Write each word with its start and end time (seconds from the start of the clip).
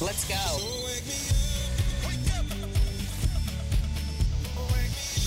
Let's 0.00 0.24
go. 0.24 0.34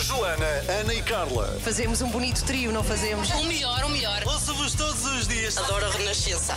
Joana, 0.04 0.46
Ana 0.80 0.94
e 0.94 1.02
Carla. 1.02 1.60
Fazemos 1.62 2.02
um 2.02 2.10
bonito 2.10 2.44
trio, 2.46 2.72
não 2.72 2.84
fazemos? 2.84 3.30
O 3.32 3.44
melhor, 3.46 3.84
o 3.84 3.90
melhor. 3.90 4.24
Ouço-vos 4.26 4.74
todos 4.74 5.06
os 5.06 5.28
dias. 5.28 5.58
Adoro 5.58 5.86
a 5.86 5.90
Renascença. 5.90 6.56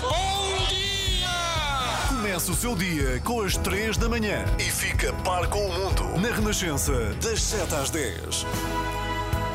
Começa 2.09 2.53
o 2.53 2.55
seu 2.55 2.77
dia 2.77 3.21
com 3.21 3.43
as 3.43 3.57
3 3.57 3.97
da 3.97 4.09
manhã 4.09 4.45
e 4.59 4.71
fica 4.71 5.13
par 5.25 5.49
com 5.49 5.67
o 5.67 5.73
mundo 5.73 6.05
na 6.21 6.35
Renascença, 6.35 6.93
das 7.23 7.43
7 7.43 7.75
às 7.75 7.91
10. 7.91 8.47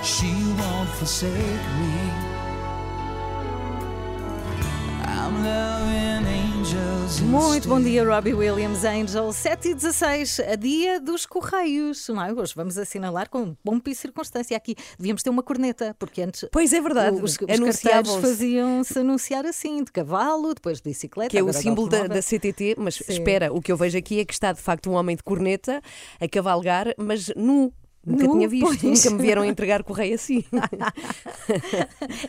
She 0.04 0.28
won't 0.58 0.92
forsake 0.98 1.32
me. 1.34 2.30
I'm 5.06 5.44
loving 5.44 6.26
angels. 6.28 6.39
Muito 7.22 7.68
bom 7.68 7.82
dia, 7.82 8.04
Robbie 8.04 8.34
Williams, 8.34 8.84
Angel. 8.84 9.32
7 9.32 9.70
e 9.70 9.74
16, 9.74 10.40
a 10.40 10.56
dia 10.56 11.00
dos 11.00 11.26
Correios. 11.26 12.08
Não 12.10 12.24
é? 12.24 12.32
Hoje 12.32 12.54
vamos 12.56 12.78
assinalar 12.78 13.30
com 13.30 13.56
pompa 13.64 13.90
e 13.90 13.96
circunstância. 13.96 14.56
Aqui 14.56 14.76
devíamos 14.98 15.24
ter 15.24 15.30
uma 15.30 15.42
corneta, 15.42 15.96
porque 15.98 16.22
antes 16.22 16.48
Pois 16.52 16.72
é 16.72 16.80
verdade, 16.80 17.18
os, 17.18 17.32
os 17.32 17.38
carteiros 17.38 18.16
faziam-se 18.16 19.00
anunciar 19.00 19.46
assim, 19.46 19.84
de 19.84 19.92
cavalo, 19.92 20.54
depois 20.54 20.78
de 20.78 20.90
bicicleta. 20.90 21.30
Que 21.30 21.38
é 21.38 21.44
o 21.44 21.52
símbolo 21.52 21.90
da, 21.90 22.08
da 22.08 22.22
CTT, 22.22 22.76
mas 22.78 22.96
Sim. 22.96 23.04
espera, 23.14 23.52
o 23.52 23.62
que 23.62 23.72
eu 23.72 23.78
vejo 23.78 23.98
aqui 23.98 24.20
é 24.20 24.26
que 24.26 24.34
está 24.34 24.52
de 24.52 24.62
facto 24.62 24.90
um 24.90 24.94
homem 24.94 25.16
de 25.16 25.24
corneta 25.24 25.82
a 26.20 26.28
cavalgar, 26.28 26.94
mas 26.98 27.32
nu. 27.36 27.74
Nunca 28.06 28.24
Nu, 28.24 28.34
tinha 28.34 28.48
visto, 28.48 28.66
pois. 28.66 28.82
nunca 29.04 29.10
me 29.18 29.22
vieram 29.22 29.44
entregar 29.46 29.84
correio 29.84 30.16
assim. 30.16 30.44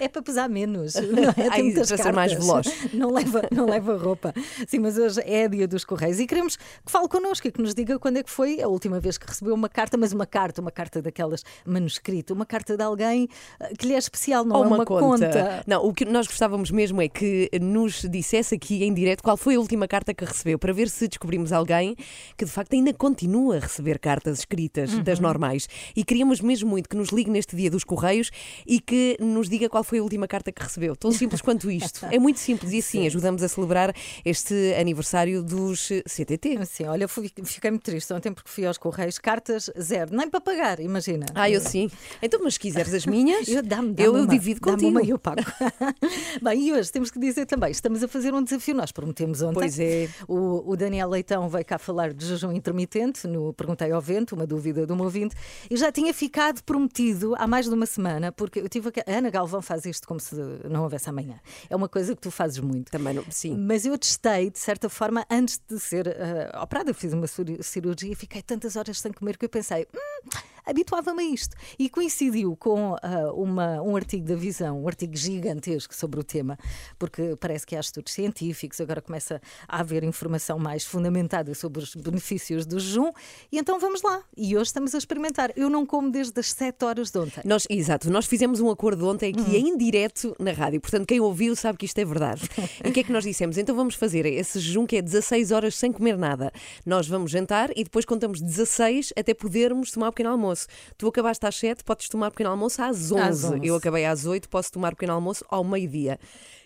É 0.00 0.08
para 0.08 0.22
pesar 0.22 0.48
menos. 0.48 0.94
Não 0.98 1.24
é? 1.30 1.48
Ai, 1.50 1.72
para 1.72 1.84
ser 1.84 2.12
mais 2.12 2.32
veloz. 2.32 2.66
Não 2.92 3.12
leva, 3.12 3.42
não 3.52 3.66
leva 3.66 3.96
roupa. 3.96 4.32
Sim, 4.66 4.80
mas 4.80 4.96
hoje 4.98 5.20
é 5.24 5.48
dia 5.48 5.68
dos 5.68 5.84
Correios 5.84 6.18
e 6.18 6.26
queremos 6.26 6.56
que 6.56 6.90
fale 6.90 7.08
connosco 7.08 7.46
e 7.46 7.52
que 7.52 7.60
nos 7.60 7.74
diga 7.74 7.98
quando 7.98 8.16
é 8.18 8.22
que 8.22 8.30
foi 8.30 8.60
a 8.60 8.68
última 8.68 8.98
vez 8.98 9.18
que 9.18 9.26
recebeu 9.26 9.54
uma 9.54 9.68
carta, 9.68 9.96
mas 9.96 10.12
uma 10.12 10.26
carta, 10.26 10.60
uma 10.60 10.70
carta 10.70 11.02
daquelas 11.02 11.44
manuscrita, 11.64 12.32
uma 12.32 12.46
carta 12.46 12.76
de 12.76 12.82
alguém 12.82 13.28
eh, 13.60 13.72
que 13.78 13.86
lhe 13.86 13.94
é 13.94 13.98
especial, 13.98 14.44
não 14.44 14.56
Ou 14.56 14.64
é 14.64 14.66
uma, 14.66 14.76
uma 14.76 14.84
conta. 14.84 15.62
Não, 15.66 15.84
o 15.84 15.92
que 15.92 16.04
nós 16.04 16.26
gostávamos 16.26 16.70
mesmo 16.70 17.00
é 17.00 17.08
que 17.08 17.50
nos 17.60 18.02
dissesse 18.08 18.54
aqui 18.54 18.84
em 18.84 18.92
direto 18.92 19.22
qual 19.22 19.36
foi 19.36 19.54
a 19.56 19.60
última 19.60 19.86
carta 19.86 20.12
que 20.14 20.24
recebeu, 20.24 20.58
para 20.58 20.72
ver 20.72 20.88
se 20.88 21.06
descobrimos 21.08 21.52
alguém 21.52 21.94
que 22.36 22.44
de 22.44 22.50
facto 22.50 22.72
ainda 22.72 22.92
continua 22.92 23.56
a 23.56 23.60
receber 23.60 23.98
cartas 23.98 24.40
escritas 24.40 24.98
das 25.00 25.20
Uhum. 25.20 25.24
Normais. 25.60 25.68
E 25.96 26.04
queríamos 26.04 26.40
mesmo 26.40 26.68
muito 26.70 26.88
que 26.88 26.96
nos 26.96 27.08
ligue 27.10 27.30
neste 27.30 27.56
dia 27.56 27.70
dos 27.70 27.84
Correios 27.84 28.30
e 28.66 28.80
que 28.80 29.16
nos 29.20 29.48
diga 29.48 29.68
qual 29.68 29.82
foi 29.84 29.98
a 29.98 30.02
última 30.02 30.26
carta 30.28 30.52
que 30.52 30.62
recebeu. 30.62 30.94
Tão 30.96 31.12
simples 31.12 31.40
quanto 31.40 31.70
isto. 31.70 32.06
É 32.10 32.18
muito 32.18 32.38
simples 32.38 32.72
e 32.72 32.78
assim 32.78 33.06
ajudamos 33.06 33.42
a 33.42 33.48
celebrar 33.48 33.94
este 34.24 34.74
aniversário 34.78 35.42
dos 35.42 35.88
CTT. 36.06 36.64
Sim, 36.66 36.84
olha, 36.84 37.08
fui- 37.08 37.30
fiquei 37.44 37.70
muito 37.70 37.82
triste 37.84 38.12
ontem 38.12 38.32
porque 38.32 38.50
fui 38.50 38.64
aos 38.66 38.78
Correios, 38.78 39.18
cartas 39.18 39.70
zero, 39.80 40.14
nem 40.16 40.28
para 40.28 40.40
pagar, 40.40 40.80
imagina. 40.80 41.26
Ah, 41.34 41.50
eu 41.50 41.60
sim. 41.60 41.90
Então, 42.22 42.40
mas 42.42 42.54
se 42.54 42.60
quiseres 42.60 42.92
as 42.94 43.06
minhas, 43.06 43.48
Eu, 43.50 43.62
dá-me, 43.62 43.88
eu, 43.90 43.94
dá-me 43.94 44.04
eu 44.08 44.14
uma, 44.24 44.26
divido 44.26 44.60
contigo. 44.60 44.90
Uma 44.90 45.02
e 45.02 45.10
eu 45.10 45.18
pago. 45.18 45.40
Bem, 46.42 46.68
e 46.68 46.72
hoje 46.72 46.90
temos 46.92 47.10
que 47.10 47.18
dizer 47.18 47.46
também, 47.46 47.70
estamos 47.70 48.02
a 48.02 48.08
fazer 48.08 48.32
um 48.34 48.42
desafio, 48.42 48.74
nós 48.74 48.92
prometemos 48.92 49.42
ontem. 49.42 49.54
Pois 49.54 49.78
é. 49.78 50.08
O, 50.28 50.70
o 50.70 50.76
Daniel 50.76 51.08
Leitão 51.08 51.48
veio 51.48 51.64
cá 51.64 51.78
falar 51.78 52.12
de 52.12 52.24
jejum 52.26 52.52
intermitente, 52.52 53.26
no 53.26 53.52
Perguntei 53.52 53.90
ao 53.90 54.00
Vento, 54.00 54.34
uma 54.34 54.46
dúvida 54.46 54.86
de 54.86 54.92
um 54.92 55.02
ouvinte, 55.02 55.34
e 55.70 55.76
já 55.76 55.90
tinha 55.92 56.12
ficado 56.14 56.62
prometido 56.64 57.34
há 57.36 57.46
mais 57.46 57.66
de 57.66 57.74
uma 57.74 57.86
semana, 57.86 58.32
porque 58.32 58.60
eu 58.60 58.68
tive 58.68 58.88
a... 58.88 59.10
a 59.12 59.18
Ana 59.18 59.30
Galvão 59.30 59.60
faz 59.62 59.84
isto 59.84 60.06
como 60.06 60.18
se 60.20 60.34
não 60.68 60.82
houvesse 60.84 61.08
amanhã. 61.08 61.38
É 61.68 61.76
uma 61.76 61.88
coisa 61.88 62.14
que 62.14 62.20
tu 62.20 62.30
fazes 62.30 62.58
muito. 62.58 62.90
Também 62.90 63.14
não, 63.14 63.24
sim. 63.30 63.56
Mas 63.56 63.84
eu 63.84 63.96
testei, 63.98 64.50
de 64.50 64.58
certa 64.58 64.88
forma, 64.88 65.24
antes 65.30 65.60
de 65.68 65.78
ser 65.78 66.06
uh, 66.08 66.62
operada, 66.62 66.90
eu 66.90 66.94
fiz 66.94 67.12
uma 67.12 67.26
cir- 67.26 67.62
cirurgia, 67.62 68.14
fiquei 68.16 68.42
tantas 68.42 68.76
horas 68.76 68.98
sem 69.00 69.12
comer 69.12 69.36
que 69.36 69.44
eu 69.44 69.48
pensei, 69.48 69.86
hum, 69.94 70.28
habituava-me 70.70 71.22
a 71.22 71.26
isto. 71.26 71.56
E 71.78 71.88
coincidiu 71.88 72.56
com 72.56 72.96
ah, 73.02 73.32
uma, 73.34 73.82
um 73.82 73.96
artigo 73.96 74.26
da 74.26 74.34
Visão, 74.34 74.82
um 74.82 74.88
artigo 74.88 75.16
gigantesco 75.16 75.94
sobre 75.94 76.20
o 76.20 76.24
tema, 76.24 76.58
porque 76.98 77.36
parece 77.38 77.66
que 77.66 77.76
há 77.76 77.80
estudos 77.80 78.12
científicos, 78.12 78.80
agora 78.80 79.00
começa 79.00 79.40
a 79.68 79.80
haver 79.80 80.04
informação 80.04 80.58
mais 80.58 80.84
fundamentada 80.84 81.54
sobre 81.54 81.82
os 81.82 81.94
benefícios 81.94 82.64
do 82.66 82.78
jejum, 82.78 83.10
e 83.50 83.58
então 83.58 83.78
vamos 83.78 84.02
lá. 84.02 84.22
E 84.36 84.56
hoje 84.56 84.66
estamos 84.68 84.94
a 84.94 84.98
experimentar. 84.98 85.52
Eu 85.56 85.68
não 85.68 85.84
como 85.84 86.10
desde 86.10 86.38
as 86.38 86.52
7 86.52 86.84
horas 86.84 87.10
de 87.10 87.18
ontem. 87.18 87.42
Nós, 87.44 87.66
exato, 87.68 88.10
nós 88.10 88.26
fizemos 88.26 88.60
um 88.60 88.70
acordo 88.70 89.08
ontem 89.08 89.30
aqui 89.30 89.40
Hum. 89.40 89.68
em 89.68 89.76
direto 89.76 90.34
na 90.38 90.52
rádio, 90.52 90.80
portanto, 90.80 91.06
quem 91.06 91.20
ouviu 91.20 91.56
sabe 91.56 91.78
que 91.78 91.86
isto 91.86 91.98
é 91.98 92.04
verdade. 92.04 92.42
e 92.84 92.88
o 92.88 92.92
que 92.92 93.00
é 93.00 93.02
que 93.02 93.12
nós 93.12 93.24
dissemos? 93.24 93.58
Então 93.58 93.74
vamos 93.74 93.94
fazer 93.94 94.26
esse 94.26 94.60
jejum 94.60 94.86
que 94.86 94.96
é 94.96 95.02
16 95.02 95.50
horas 95.50 95.74
sem 95.74 95.92
comer 95.92 96.16
nada. 96.16 96.52
Nós 96.84 97.08
vamos 97.08 97.30
jantar 97.30 97.70
e 97.76 97.84
depois 97.84 98.04
contamos 98.04 98.40
16 98.40 99.12
até 99.16 99.34
podermos 99.34 99.90
tomar 99.90 100.08
o 100.08 100.12
pequeno 100.12 100.30
almoço. 100.30 100.59
Tu 100.96 101.06
acabaste 101.06 101.46
às 101.46 101.56
7, 101.56 101.84
podes 101.84 102.08
tomar 102.08 102.30
pequeno 102.30 102.50
almoço 102.50 102.82
às 102.82 103.10
11. 103.12 103.20
Às 103.20 103.44
11. 103.44 103.66
Eu 103.66 103.76
acabei 103.76 104.04
às 104.04 104.26
8, 104.26 104.48
posso 104.48 104.72
tomar 104.72 104.94
pequeno 104.94 105.12
almoço 105.12 105.44
ao 105.48 105.64
meio-dia. 105.64 106.18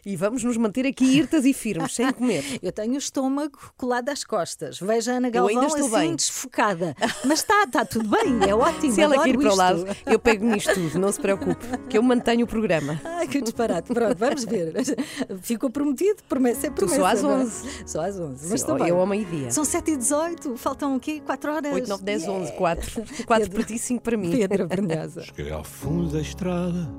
E 0.07 0.17
vamos 0.17 0.45
nos 0.45 0.57
manter 0.57 0.87
aqui 0.87 1.05
irtas 1.05 1.45
e 1.45 1.53
firmes, 1.55 1.95
sem 1.95 2.13
comer. 2.13 2.45
Eu 2.63 2.71
tenho 2.73 2.95
o 2.95 2.99
estômago 2.99 3.59
colado 3.77 4.09
às 4.11 4.23
costas. 4.23 4.79
Veja 4.79 5.13
a 5.13 5.17
Ana 5.17 5.31
Galvão 5.31 5.65
estou 5.67 5.87
assim 5.87 5.97
bem. 5.97 6.15
desfocada. 6.17 6.95
Mas 7.25 7.39
está, 7.41 7.63
está 7.65 7.85
tudo 7.85 8.09
bem, 8.11 8.49
é 8.49 8.55
ótimo. 8.55 8.93
Se 8.93 9.01
ela 9.01 9.27
ir 9.27 9.39
para 9.39 9.53
o 9.53 9.57
lado, 9.57 9.85
eu 10.07 10.19
pego 10.19 10.45
nisto 10.47 10.75
tudo, 10.75 10.99
não 10.99 11.11
se 11.11 11.19
preocupe, 11.21 11.65
que 11.89 11.97
eu 11.97 12.03
mantenho 12.03 12.45
o 12.45 12.49
programa. 12.49 13.01
Ai, 13.05 13.27
que 13.27 13.41
disparate. 13.41 13.93
Pronto, 13.93 14.17
vamos 14.19 14.45
ver. 14.45 14.75
Ficou 15.41 15.71
prometido, 15.71 16.23
promessa 16.29 16.67
é 16.67 16.71
promessa. 16.71 16.97
só 17.01 17.07
às 17.07 17.23
não 17.23 17.31
é? 17.31 17.35
11. 17.37 17.69
Só 17.87 18.01
às 18.03 18.19
11. 18.21 18.43
Sim, 18.45 18.49
Mas 18.51 18.63
também. 18.63 18.89
eu 18.89 18.99
ao 19.01 19.07
meio-dia. 19.07 19.51
São 19.51 19.65
7 19.65 19.91
e 19.93 19.97
18 19.97 20.57
faltam 20.57 20.97
o 20.97 21.01
quê? 21.01 21.23
4 21.25 21.53
horas? 21.53 21.73
8, 21.73 21.89
9, 21.89 22.05
10, 22.05 22.23
Yeah. 22.25 22.43
11, 22.45 22.53
4. 22.57 22.93
4 22.93 23.25
Pedro. 23.27 23.51
para 23.51 23.63
ti, 23.65 23.79
5 23.79 24.03
para 24.03 24.17
mim. 24.17 24.31
Pedro 24.31 24.67
Brunhosa. 24.69 25.23
Cheguei 25.23 25.51
ao 25.53 25.65
fundo 25.65 26.13
da 26.13 26.21
estrada, 26.21 26.91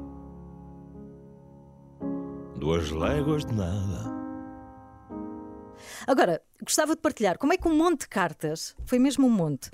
duas 2.65 2.89
léguas 2.89 3.45
de 3.45 3.53
nada. 3.53 4.11
Agora, 6.07 6.41
gostava 6.63 6.95
de 6.95 7.01
partilhar 7.01 7.37
como 7.37 7.53
é 7.53 7.57
que 7.57 7.67
um 7.67 7.77
monte 7.77 8.01
de 8.01 8.07
cartas, 8.07 8.75
foi 8.87 8.97
mesmo 8.97 9.27
um 9.27 9.29
monte, 9.29 9.69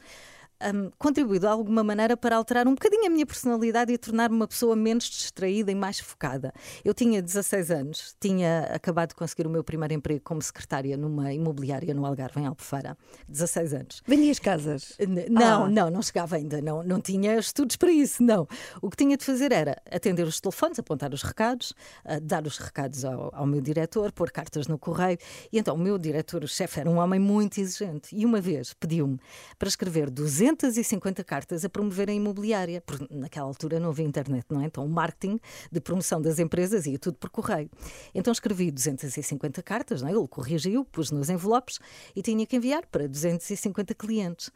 hum, 0.73 0.91
contribuiu 0.97 1.39
de 1.39 1.47
alguma 1.47 1.83
maneira 1.83 2.15
para 2.17 2.35
alterar 2.35 2.67
um 2.67 2.73
bocadinho 2.73 3.05
a 3.05 3.09
minha 3.09 3.25
personalidade 3.25 3.91
e 3.91 3.97
tornar-me 3.97 4.35
uma 4.35 4.47
pessoa 4.47 4.75
menos 4.75 5.05
distraída 5.05 5.71
e 5.71 5.75
mais 5.75 5.99
focada. 5.99 6.53
Eu 6.83 6.93
tinha 6.93 7.21
16 7.21 7.71
anos, 7.71 8.15
tinha 8.19 8.63
acabado 8.73 9.09
de 9.09 9.15
conseguir 9.15 9.47
o 9.47 9.49
meu 9.49 9.63
primeiro 9.63 9.93
emprego 9.93 10.21
como 10.23 10.41
secretária 10.41 10.95
numa 10.97 11.33
imobiliária 11.33 11.93
no 11.93 12.05
Algarve, 12.05 12.39
em 12.41 12.45
Albufeira. 12.45 12.97
16 13.27 13.73
anos. 13.73 14.01
Vendias 14.05 14.39
casas. 14.39 14.95
N- 14.99 15.27
Não, 15.29 15.65
Ah. 15.65 15.69
não, 15.69 15.89
não 15.89 16.01
chegava 16.01 16.35
ainda, 16.35 16.61
não, 16.61 16.83
não 16.83 16.99
tinha 17.01 17.37
estudos 17.37 17.75
para 17.75 17.91
isso, 17.91 18.21
não. 18.23 18.47
O 18.81 18.89
que 18.89 18.97
tinha 18.97 19.15
de 19.17 19.23
fazer 19.25 19.51
era 19.51 19.81
atender 19.91 20.23
os 20.27 20.39
telefones, 20.39 20.77
apontar 20.79 21.13
os 21.13 21.21
recados, 21.23 21.73
ah, 22.05 22.19
dar 22.19 22.45
os 22.45 22.57
recados 22.57 23.03
ao, 23.05 23.29
ao 23.33 23.45
meu 23.45 23.61
diretor, 23.61 24.11
pôr 24.11 24.31
cartas 24.31 24.67
no 24.67 24.77
correio. 24.77 25.17
E 25.51 25.57
então 25.59 25.75
o 25.75 25.79
meu 25.79 25.97
diretor, 25.97 26.43
o 26.43 26.47
chefe, 26.47 26.79
era 26.79 26.89
um 26.89 26.97
homem 26.97 27.19
muito 27.19 27.59
exigente. 27.59 28.15
E 28.15 28.25
uma 28.25 28.39
vez 28.41 28.73
pediu-me 28.73 29.19
para 29.57 29.67
escrever 29.67 30.09
250 30.53 31.23
cartas 31.23 31.65
a 31.65 31.69
promover 31.69 32.09
a 32.09 32.13
imobiliária, 32.13 32.81
porque 32.81 33.07
naquela 33.13 33.47
altura 33.47 33.79
não 33.79 33.89
havia 33.89 34.05
internet, 34.05 34.45
não 34.49 34.61
é? 34.61 34.65
Então 34.65 34.85
o 34.85 34.89
marketing 34.89 35.39
de 35.71 35.79
promoção 35.79 36.21
das 36.21 36.39
empresas 36.39 36.85
ia 36.85 36.99
tudo 36.99 37.17
por 37.17 37.29
correio. 37.29 37.69
Então 38.13 38.31
escrevi 38.31 38.71
250 38.71 39.61
cartas, 39.63 40.01
não 40.01 40.09
é? 40.09 40.11
ele 40.11 40.27
corrigiu, 40.27 40.85
pus 40.85 41.11
nos 41.11 41.29
envelopes 41.29 41.79
e 42.15 42.21
tinha 42.21 42.45
que 42.45 42.55
enviar 42.55 42.85
para 42.85 43.07
250 43.07 43.93
clientes. 43.95 44.51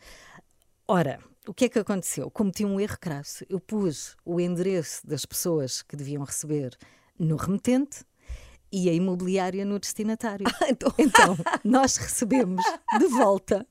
Ora, 0.87 1.19
o 1.47 1.53
que 1.53 1.65
é 1.65 1.69
que 1.69 1.79
aconteceu? 1.79 2.29
Cometi 2.29 2.65
um 2.65 2.79
erro 2.79 2.97
crasso. 2.99 3.45
Eu 3.49 3.59
pus 3.59 4.15
o 4.23 4.39
endereço 4.39 5.05
das 5.05 5.25
pessoas 5.25 5.81
que 5.81 5.95
deviam 5.95 6.23
receber 6.23 6.77
no 7.17 7.35
remetente 7.35 8.03
e 8.71 8.89
a 8.89 8.93
imobiliária 8.93 9.63
no 9.63 9.79
destinatário. 9.79 10.45
então- 10.67 10.93
Então, 10.97 11.37
nós 11.63 11.95
recebemos 11.97 12.63
de 12.99 13.05
volta 13.07 13.65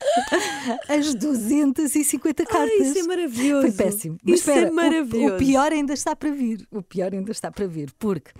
as 0.88 1.14
250 1.14 2.44
cartas. 2.46 2.80
isso 2.88 2.98
é 2.98 3.02
maravilhoso. 3.02 3.62
Foi 3.68 3.72
péssimo. 3.72 4.18
Mas 4.22 4.40
Isso 4.40 4.50
é 4.50 4.54
espera, 4.54 4.72
o- 4.72 4.74
maravilhoso. 4.74 5.34
O, 5.34 5.38
pior 5.38 5.72
ainda 5.72 5.92
está 5.94 6.16
para 6.16 6.30
vir. 6.30 6.66
O 6.70 6.82
pior 6.82 7.12
ainda 7.12 7.30
está 7.32 7.50
para 7.50 7.66
vir, 7.66 7.90
porque 7.98 8.30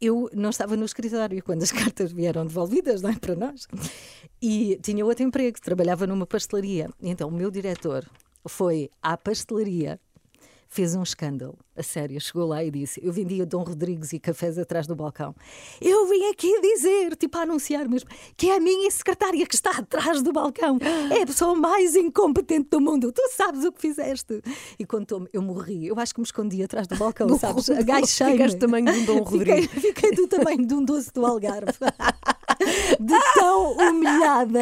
eu 0.00 0.28
não 0.34 0.50
estava 0.50 0.76
no 0.76 0.84
escritório 0.84 1.42
quando 1.42 1.62
as 1.62 1.70
cartas 1.72 2.12
vieram 2.12 2.46
devolvidas, 2.46 3.02
não 3.02 3.10
é 3.10 3.16
para 3.16 3.34
nós. 3.36 3.66
E 4.42 4.78
tinha 4.82 5.04
outro 5.04 5.22
emprego, 5.24 5.60
trabalhava 5.60 6.06
numa 6.06 6.26
pastelaria. 6.26 6.88
Então 7.00 7.28
o 7.28 7.32
meu 7.32 7.50
diretor 7.50 8.04
foi 8.48 8.88
à 9.02 9.16
pastelaria 9.16 10.00
fez 10.70 10.94
um 10.94 11.02
escândalo. 11.02 11.58
A 11.76 11.82
sério, 11.82 12.20
chegou 12.20 12.46
lá 12.46 12.62
e 12.64 12.70
disse: 12.70 13.00
Eu 13.04 13.12
vendia 13.12 13.44
Dom 13.44 13.62
Rodrigues 13.62 14.12
e 14.12 14.18
cafés 14.20 14.56
atrás 14.58 14.86
do 14.86 14.94
balcão. 14.94 15.34
Eu 15.80 16.06
vim 16.06 16.26
aqui 16.30 16.60
dizer, 16.60 17.16
tipo 17.16 17.36
a 17.38 17.42
anunciar 17.42 17.88
mesmo, 17.88 18.08
que 18.36 18.48
é 18.50 18.56
a 18.56 18.60
minha 18.60 18.90
secretária 18.90 19.44
que 19.46 19.54
está 19.54 19.70
atrás 19.78 20.22
do 20.22 20.32
balcão. 20.32 20.78
É 21.10 21.22
a 21.22 21.26
pessoa 21.26 21.54
mais 21.54 21.96
incompetente 21.96 22.68
do 22.70 22.80
mundo. 22.80 23.10
Tu 23.12 23.22
sabes 23.34 23.64
o 23.64 23.72
que 23.72 23.80
fizeste. 23.80 24.40
E 24.78 24.84
contou-me, 24.86 25.26
eu 25.32 25.42
morri. 25.42 25.86
Eu 25.86 25.98
acho 25.98 26.14
que 26.14 26.20
me 26.20 26.26
escondi 26.26 26.62
atrás 26.62 26.86
do 26.86 26.96
balcão, 26.96 27.26
Do- 27.26 27.38
sabes? 27.38 27.68
Agachei-me. 27.70 28.32
ficaste 28.32 28.54
do 28.56 28.60
tamanho 28.60 28.86
de 28.92 28.98
um 29.00 29.04
Dom 29.06 29.26
Fiquei, 29.26 29.38
Rodrigues. 29.54 29.82
fiquei 29.82 30.10
do 30.12 30.28
tamanho 30.28 30.66
de 30.66 30.74
um 30.74 30.84
doce 30.84 31.10
do 31.12 31.24
Algarve. 31.26 31.72
De 32.98 33.14
tão. 33.34 33.76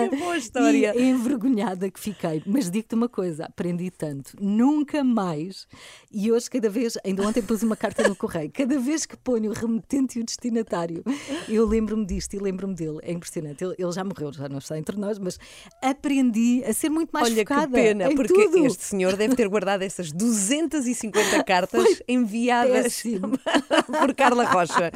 Que 0.09 0.39
história. 0.39 0.95
E 0.97 1.03
envergonhada 1.09 1.91
que 1.91 1.99
fiquei. 1.99 2.43
Mas 2.47 2.71
digo-te 2.71 2.95
uma 2.95 3.09
coisa, 3.09 3.47
aprendi 3.47 3.91
tanto. 3.91 4.33
Nunca 4.41 5.03
mais. 5.05 5.67
E 6.11 6.31
hoje, 6.31 6.49
cada 6.51 6.69
vez, 6.69 6.97
ainda 7.05 7.23
ontem 7.23 7.43
pus 7.43 7.63
uma 7.63 7.77
carta 7.77 8.07
no 8.09 8.15
correio, 8.17 8.51
cada 8.53 8.79
vez 8.79 9.05
que 9.07 9.17
ponho 9.17 9.51
o 9.51 9.55
remetente 9.55 10.19
e 10.19 10.23
o 10.23 10.25
destinatário, 10.25 11.03
eu 11.49 11.67
lembro-me 11.67 12.07
disto 12.07 12.35
e 12.35 12.39
lembro-me 12.39 12.75
dele. 12.75 12.99
É 13.03 13.13
impressionante. 13.13 13.63
Ele, 13.63 13.75
ele 13.79 13.93
já 13.93 14.05
morreu, 14.05 14.33
já 14.33 14.49
não 14.49 14.59
está 14.59 14.79
entre 14.79 14.97
nós, 14.97 15.19
mas 15.19 15.39
aprendi 15.83 16.63
a 16.65 16.73
ser 16.73 16.89
muito 16.91 17.11
mais 17.11 17.27
Olha 17.27 17.45
que 17.45 17.53
focada 17.55 17.73
pena, 17.73 18.11
em 18.11 18.17
porque 18.17 18.33
tudo. 18.49 18.67
este 18.67 18.85
senhor 18.85 19.17
deve 19.17 19.35
ter 19.35 19.49
guardado 19.49 19.83
essas 19.83 20.13
250 20.13 21.43
cartas 21.45 22.03
enviadas 22.09 22.83
péssimo. 22.85 23.39
por 23.87 24.15
Carla 24.15 24.45
Rocha. 24.45 24.91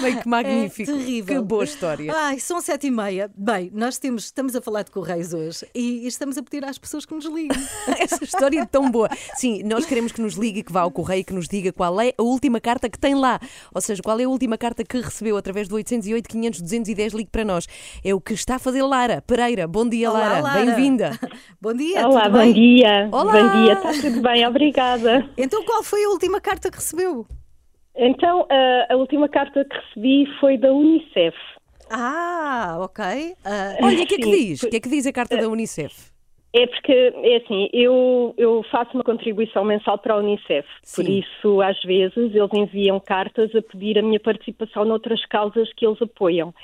Bem, 0.00 0.20
que 0.20 0.28
magnífico. 0.28 0.90
É 0.90 0.94
terrível. 0.94 1.42
Que 1.42 1.48
boa 1.48 1.64
história. 1.64 2.12
Ai, 2.14 2.38
são 2.38 2.56
sete 2.64 2.86
e 2.86 2.90
meia. 2.90 3.30
Bem, 3.36 3.70
nós 3.74 3.98
temos, 3.98 4.24
estamos 4.24 4.56
a 4.56 4.60
falar 4.60 4.84
de 4.84 4.90
Correios 4.90 5.34
hoje 5.34 5.66
e, 5.74 6.04
e 6.04 6.06
estamos 6.06 6.38
a 6.38 6.42
pedir 6.42 6.64
às 6.64 6.78
pessoas 6.78 7.04
que 7.04 7.14
nos 7.14 7.26
liguem. 7.26 7.50
Essa 8.00 8.24
história 8.24 8.60
é 8.60 8.64
tão 8.64 8.90
boa. 8.90 9.08
Sim, 9.34 9.62
nós 9.64 9.84
queremos 9.84 10.12
que 10.12 10.20
nos 10.22 10.34
ligue, 10.34 10.62
que 10.62 10.72
vá 10.72 10.80
ao 10.80 10.90
correio 10.90 11.20
e 11.20 11.24
que 11.24 11.34
nos 11.34 11.46
diga 11.46 11.72
qual 11.74 12.00
é 12.00 12.14
a 12.16 12.22
última 12.22 12.58
carta 12.60 12.88
que 12.88 12.98
tem 12.98 13.14
lá. 13.14 13.38
Ou 13.74 13.82
seja, 13.82 14.02
qual 14.02 14.18
é 14.18 14.24
a 14.24 14.28
última 14.28 14.56
carta 14.56 14.82
que 14.82 14.96
recebeu 14.96 15.36
através 15.36 15.68
do 15.68 15.74
808 15.74 16.26
500 16.26 16.60
210. 16.62 17.12
Ligue 17.12 17.30
para 17.30 17.44
nós. 17.44 17.66
É 18.02 18.14
o 18.14 18.20
que 18.20 18.32
está 18.32 18.54
a 18.54 18.58
fazer 18.58 18.82
Lara 18.82 19.20
Pereira. 19.20 19.68
Bom 19.68 19.86
dia, 19.86 20.10
Olá, 20.10 20.20
Lara. 20.20 20.40
Lara. 20.40 20.64
Bem-vinda. 20.64 21.10
Bom 21.60 21.74
dia. 21.74 22.08
Olá, 22.08 22.22
tudo 22.22 22.32
bom 22.32 22.38
bem? 22.38 22.52
dia. 22.54 23.08
Olá. 23.12 23.32
Bom 23.32 23.62
dia, 23.62 23.72
está 23.74 23.92
tudo 23.92 24.22
bem, 24.22 24.46
obrigada. 24.46 25.28
Então, 25.36 25.62
qual 25.64 25.82
foi 25.82 26.02
a 26.04 26.08
última 26.08 26.40
carta 26.40 26.70
que 26.70 26.76
recebeu? 26.78 27.26
Então, 27.96 28.46
a, 28.50 28.94
a 28.94 28.96
última 28.96 29.28
carta 29.28 29.64
que 29.64 29.76
recebi 29.76 30.26
foi 30.40 30.56
da 30.56 30.72
Unicef. 30.72 31.36
Ah, 31.90 32.76
ok. 32.80 33.04
Ah, 33.44 33.76
Olha, 33.82 34.02
o 34.02 34.06
que 34.06 34.14
é 34.14 34.18
que 34.18 34.30
diz? 34.30 34.62
O 34.62 34.70
que 34.70 34.76
é 34.76 34.80
que 34.80 34.88
diz 34.88 35.06
a 35.06 35.12
carta 35.12 35.36
da 35.36 35.48
Unicef? 35.48 36.12
É 36.56 36.66
porque, 36.68 36.92
é 36.92 37.36
assim, 37.38 37.68
eu, 37.72 38.32
eu 38.38 38.64
faço 38.70 38.92
uma 38.94 39.02
contribuição 39.02 39.64
mensal 39.64 39.98
para 39.98 40.14
a 40.14 40.18
Unicef. 40.18 40.68
Por 40.94 41.04
Sim. 41.04 41.18
isso, 41.18 41.60
às 41.60 41.80
vezes, 41.82 42.16
eles 42.16 42.50
enviam 42.54 43.00
cartas 43.00 43.52
a 43.56 43.60
pedir 43.62 43.98
a 43.98 44.02
minha 44.02 44.20
participação 44.20 44.84
noutras 44.84 45.24
causas 45.26 45.72
que 45.74 45.84
eles 45.84 46.00
apoiam. 46.00 46.54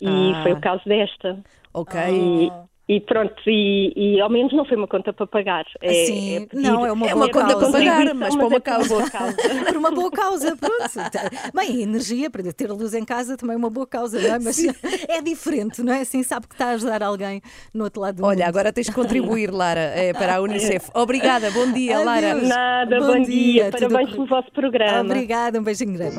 E 0.00 0.06
Ah. 0.06 0.42
foi 0.44 0.52
o 0.52 0.60
caso 0.60 0.82
desta. 0.86 1.38
Ok. 1.74 1.98
E, 2.00 2.52
e 2.92 3.00
pronto, 3.00 3.34
e, 3.46 3.92
e 3.96 4.20
ao 4.20 4.28
menos 4.28 4.52
não 4.52 4.64
foi 4.64 4.76
uma 4.76 4.88
conta 4.88 5.12
para 5.12 5.26
pagar. 5.26 5.64
É, 5.80 6.06
Sim, 6.06 6.36
é 6.36 6.40
pedir- 6.46 6.62
não, 6.62 6.84
é 6.84 6.90
uma 6.90 7.06
É 7.08 7.14
uma 7.14 7.28
conta 7.30 7.54
causa. 7.54 7.70
para 7.70 7.72
pagar, 7.78 8.14
mas 8.14 8.34
para 8.34 8.46
uma 8.46 8.56
é 8.56 8.60
para 8.60 8.72
causa. 8.72 8.88
boa 8.88 9.10
causa. 9.10 9.36
Por 9.70 9.76
uma 9.76 9.90
boa 9.92 10.10
causa, 10.10 10.56
pronto. 10.56 11.52
Bem, 11.54 11.82
energia 11.82 12.28
para 12.30 12.52
ter 12.52 12.70
luz 12.72 12.92
em 12.94 13.04
casa 13.04 13.36
também 13.36 13.54
é 13.54 13.56
uma 13.56 13.70
boa 13.70 13.86
causa, 13.86 14.20
não 14.20 14.34
é? 14.34 14.38
Mas 14.40 14.58
é 15.08 15.22
diferente, 15.22 15.82
não 15.82 15.92
é? 15.92 16.00
Assim 16.00 16.22
sabe 16.24 16.48
que 16.48 16.54
está 16.54 16.66
a 16.66 16.70
ajudar 16.70 17.02
alguém 17.02 17.40
no 17.72 17.84
outro 17.84 18.00
lado 18.00 18.16
do 18.16 18.24
Olha, 18.24 18.38
mundo. 18.46 18.48
agora 18.48 18.72
tens 18.72 18.86
de 18.86 18.92
contribuir, 18.92 19.50
Lara, 19.52 19.80
eh, 19.94 20.12
para 20.12 20.36
a 20.36 20.40
Unicef. 20.42 20.90
Obrigada, 20.94 21.50
bom 21.52 21.70
dia, 21.72 21.98
Lara. 22.00 22.32
Adeus. 22.32 22.48
Nada, 22.48 22.98
Bom 22.98 23.06
bom, 23.06 23.22
dia, 23.22 23.70
dia. 23.70 23.70
Parabéns 23.70 24.10
pelo 24.10 24.26
vosso 24.26 24.50
programa. 24.52 25.00
Obrigada, 25.02 25.60
um 25.60 25.62
beijinho 25.62 25.92
grande. 25.94 26.16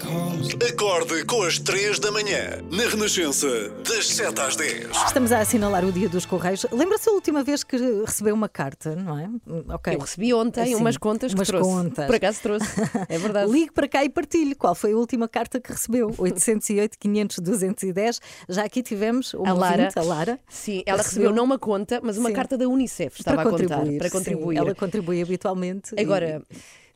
Comes. 0.00 0.48
Acorde 0.70 1.24
com 1.26 1.42
as 1.42 1.58
3 1.58 1.98
da 1.98 2.10
manhã, 2.10 2.60
na 2.70 2.84
Renascença, 2.88 3.46
das 3.86 4.08
7 4.08 4.40
às 4.46 4.56
10. 4.56 4.88
Estamos 5.06 5.30
a 5.32 5.38
assinalar 5.40 5.84
o 5.84 5.92
dia 5.92 6.08
dos 6.08 6.26
Correios. 6.26 6.66
Lembra-se 6.72 7.08
a 7.08 7.12
última 7.12 7.42
vez 7.44 7.62
que 7.62 7.76
recebeu 8.04 8.34
uma 8.34 8.48
carta, 8.48 8.96
não 8.96 9.18
é? 9.18 9.28
Ok. 9.74 9.94
Eu 9.94 9.98
recebi 10.00 10.34
ontem 10.34 10.66
Sim, 10.66 10.74
umas 10.74 10.96
contas 10.96 11.32
que 11.32 11.38
umas 11.38 11.48
trouxe. 11.48 11.68
contas. 11.70 12.06
Por 12.06 12.14
acaso 12.14 12.40
trouxe. 12.42 12.66
É 13.08 13.18
verdade. 13.18 13.50
Ligue 13.52 13.70
para 13.72 13.86
cá 13.88 14.04
e 14.04 14.08
partilhe 14.08 14.54
qual 14.54 14.74
foi 14.74 14.92
a 14.92 14.96
última 14.96 15.28
carta 15.28 15.60
que 15.60 15.70
recebeu. 15.72 16.12
808 16.18 16.98
500 16.98 17.38
210. 17.38 18.20
Já 18.48 18.64
aqui 18.64 18.82
tivemos 18.82 19.32
uma 19.34 19.50
A 19.50 19.52
Lara. 19.54 19.76
ouvinte, 19.82 19.98
a 19.98 20.02
Lara. 20.02 20.40
Sim, 20.48 20.82
ela 20.86 20.98
Recebeu- 20.98 21.22
recebeu 21.28 21.36
não 21.36 21.44
uma 21.44 21.58
conta, 21.58 22.00
mas 22.02 22.18
uma 22.18 22.28
Sim. 22.30 22.34
carta 22.34 22.58
da 22.58 22.68
Unicef. 22.68 23.20
Estava 23.20 23.36
para 23.42 23.48
a 23.48 23.50
contar. 23.52 23.76
contribuir. 23.76 23.98
Para 23.98 24.08
sim, 24.08 24.18
contribuir. 24.18 24.56
ela 24.56 24.74
contribui 24.74 25.22
habitualmente. 25.22 25.94
e- 25.96 26.00
Agora, 26.00 26.42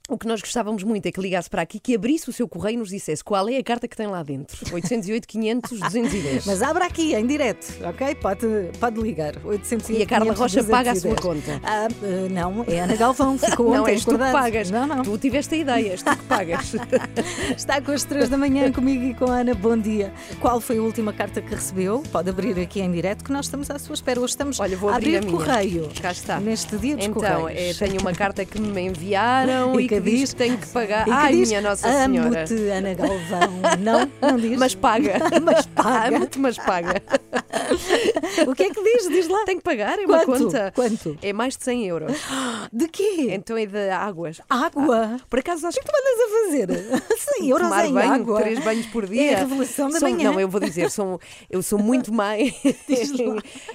o 0.09 0.17
que 0.17 0.27
nós 0.27 0.41
gostávamos 0.41 0.83
muito 0.85 1.07
é 1.07 1.13
que 1.13 1.21
ligasse 1.21 1.51
para 1.51 1.63
aqui, 1.63 1.81
que 1.81 1.95
abrisse 1.95 2.31
o 2.31 2.33
seu 2.33 2.47
correio 2.49 2.75
e 2.75 2.79
nos 2.79 2.91
dissesse 2.91 3.25
qual 3.25 3.49
é 3.49 3.57
a 3.57 3.63
carta 3.65 3.89
que 3.89 3.97
tem 3.97 4.07
lá 4.07 4.23
dentro. 4.23 4.57
808 4.73 5.27
500 5.27 5.81
210. 5.81 6.47
Mas 6.47 6.63
abra 6.63 6.85
aqui 6.87 7.15
em 7.15 7.27
direto, 7.27 7.67
ok? 7.85 8.15
Pode, 8.15 8.47
pode 8.79 9.01
ligar. 9.01 9.35
808 9.45 9.99
E 9.99 10.03
a 10.03 10.07
Carla 10.07 10.33
500 10.35 10.41
Rocha 10.41 10.65
paga 10.71 10.91
a 10.91 10.95
210. 10.95 11.03
sua 11.03 11.17
conta. 11.17 11.61
Ah, 11.65 11.89
eh, 12.03 12.29
não, 12.31 12.65
é 12.69 12.81
a 12.81 12.85
Ana 12.85 12.97
Galvão. 12.97 13.37
Ficou 13.39 13.73
Não 13.75 13.83
ontem 13.83 13.93
és 13.93 14.03
tu 14.05 14.11
que 14.11 14.15
acordado. 14.15 14.33
pagas. 14.33 14.71
Não, 14.71 14.87
não. 14.87 15.03
Tu 15.03 15.19
tiveste 15.19 15.55
a 15.55 15.59
ideia, 15.59 15.91
és 15.91 16.03
tu 16.03 16.17
que 16.17 16.25
pagas. 16.25 16.75
Está 17.57 17.81
com 17.81 17.93
as 17.93 18.05
três 18.05 18.29
da 18.29 18.37
manhã 18.39 18.71
comigo 18.73 19.05
e 19.05 19.15
com 19.15 19.27
a 19.31 19.39
Ana. 19.41 19.55
Bom 19.55 19.77
dia. 19.77 20.13
Qual 20.41 20.61
foi 20.61 20.79
a 20.79 20.83
última 20.83 21.13
carta 21.13 21.41
que 21.43 21.55
recebeu? 21.55 22.03
Pode 22.13 22.31
abrir 22.31 22.59
aqui 22.61 22.81
em 22.81 22.91
direto 22.93 23.25
que 23.25 23.33
nós 23.33 23.47
estamos 23.47 23.71
à 23.71 23.79
sua 23.79 23.95
espera. 23.95 24.21
Hoje 24.21 24.31
estamos 24.31 24.61
Olha, 24.61 24.77
vou 24.77 24.91
abrir 24.91 25.17
abrir 25.17 25.31
correio. 25.31 25.89
Cá 26.01 26.13
está. 26.13 26.39
Neste 26.41 26.77
dia 26.77 26.97
dos 26.97 27.07
Então, 27.07 27.41
correios. 27.43 27.79
tenho 27.79 28.01
uma 28.01 28.13
carta 28.13 28.45
que 28.45 28.61
me 28.61 28.83
enviaram 28.83 29.79
E 29.81 29.89
que, 29.89 29.96
que 30.03 30.11
diz 30.11 30.21
diz- 30.21 30.31
que 30.31 30.37
tenho 30.37 30.59
que 30.59 30.67
pagar. 30.69 31.07
Ai, 31.11 31.33
diz, 31.35 31.49
minha 31.49 31.61
Nossa 31.61 31.89
Senhora. 31.91 32.29
Amo-te, 32.41 32.55
Ana 32.55 32.95
Galvão. 32.95 33.53
Não, 33.81 34.11
não 34.31 34.37
diz. 34.39 34.59
Mas 34.59 34.75
paga. 34.75 35.15
Mas 35.43 35.67
paga. 35.67 36.17
Amo-te, 36.17 36.39
mas 36.39 36.59
paga. 36.59 37.03
O 38.47 38.55
que 38.55 38.63
é 38.65 38.71
que 38.71 38.83
diz? 38.83 39.09
Diz 39.09 39.29
lá. 39.29 39.45
Tenho 39.45 39.59
que 39.59 39.65
pagar, 39.65 39.99
é 39.99 40.05
uma 40.07 40.25
Quanto? 40.25 40.45
conta. 40.45 40.73
Quanto? 40.75 41.19
É 41.23 41.33
mais 41.33 41.57
de 41.57 41.65
100 41.65 41.87
euros. 41.87 42.13
De 42.73 42.87
quê? 42.89 43.29
Então 43.31 43.57
é 43.57 43.67
de 43.67 43.89
águas. 43.91 44.41
Água. 44.49 45.17
Por 45.29 45.39
acaso 45.39 45.67
acho 45.67 45.79
O 45.79 45.81
que 45.83 45.87
tu 45.89 45.93
andas 45.97 46.21
a 46.21 46.29
fazer? 46.45 47.03
100 47.39 47.49
euros 47.51 47.69
tomar 47.69 47.87
em 47.87 47.93
banho, 47.93 48.13
água. 48.13 48.41
três 48.41 48.59
banhos 48.61 48.87
por 48.87 49.07
dia. 49.07 49.33
É 49.33 49.35
a 49.35 49.39
revelação 49.39 49.91
da 49.91 49.99
São- 49.99 50.11
manhã. 50.11 50.31
Não, 50.33 50.41
eu 50.41 50.49
vou 50.49 50.61
dizer, 50.61 50.91
são, 50.91 51.19
eu 51.51 51.63
sou 51.63 51.79
muito 51.79 52.13
má 52.13 52.37
em, 52.39 52.55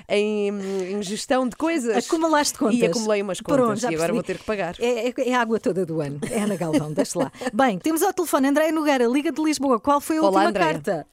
em, 0.09 1.01
gestão 1.01 1.47
de 1.47 1.55
coisas. 1.55 2.05
Acumulaste 2.05 2.57
contas. 2.57 2.79
E 2.79 2.85
acumulei 2.85 3.21
umas 3.21 3.39
contas 3.41 3.65
Pronto, 3.65 3.81
e 3.83 3.85
agora 3.95 3.97
percebi. 3.97 4.13
vou 4.13 4.23
ter 4.23 4.37
que 4.37 4.43
pagar. 4.45 4.75
É, 4.79 5.07
é- 5.09 5.13
é 5.29 5.33
a 5.35 5.41
água 5.41 5.59
toda 5.59 5.85
do 5.85 6.01
ano. 6.01 6.10
É 6.31 6.41
Ana 6.41 6.55
Galvão, 6.55 6.93
deixa 6.93 7.19
lá. 7.19 7.31
Bem, 7.53 7.77
temos 7.79 8.01
ao 8.03 8.13
telefone 8.13 8.47
Andréia 8.47 8.71
Nogueira, 8.71 9.05
Liga 9.05 9.31
de 9.31 9.41
Lisboa. 9.41 9.79
Qual 9.79 9.99
foi 10.01 10.17
a 10.17 10.21
Olá, 10.21 10.29
última 10.29 10.49
Andréia. 10.49 10.73
carta? 10.73 11.05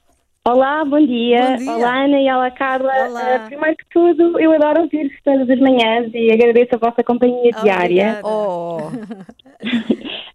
Olá, 0.47 0.83
bom 0.85 1.05
dia. 1.05 1.51
Bom 1.51 1.57
dia. 1.57 1.73
Olá, 1.77 2.05
Ana 2.05 2.21
e 2.21 2.33
olá, 2.33 2.51
Carla. 2.53 2.93
Olá. 3.09 3.31
Eh, 3.31 3.39
primeiro 3.41 3.77
que 3.77 3.85
tudo, 3.91 4.41
eu 4.41 4.53
adoro 4.53 4.83
ouvir-vos 4.83 5.17
todas 5.23 5.51
as 5.51 5.59
manhãs 5.61 6.11
e 6.15 6.33
agradeço 6.33 6.75
a 6.75 6.79
vossa 6.79 7.05
companhia 7.05 7.53
diária. 7.63 8.21
Oh, 8.25 8.79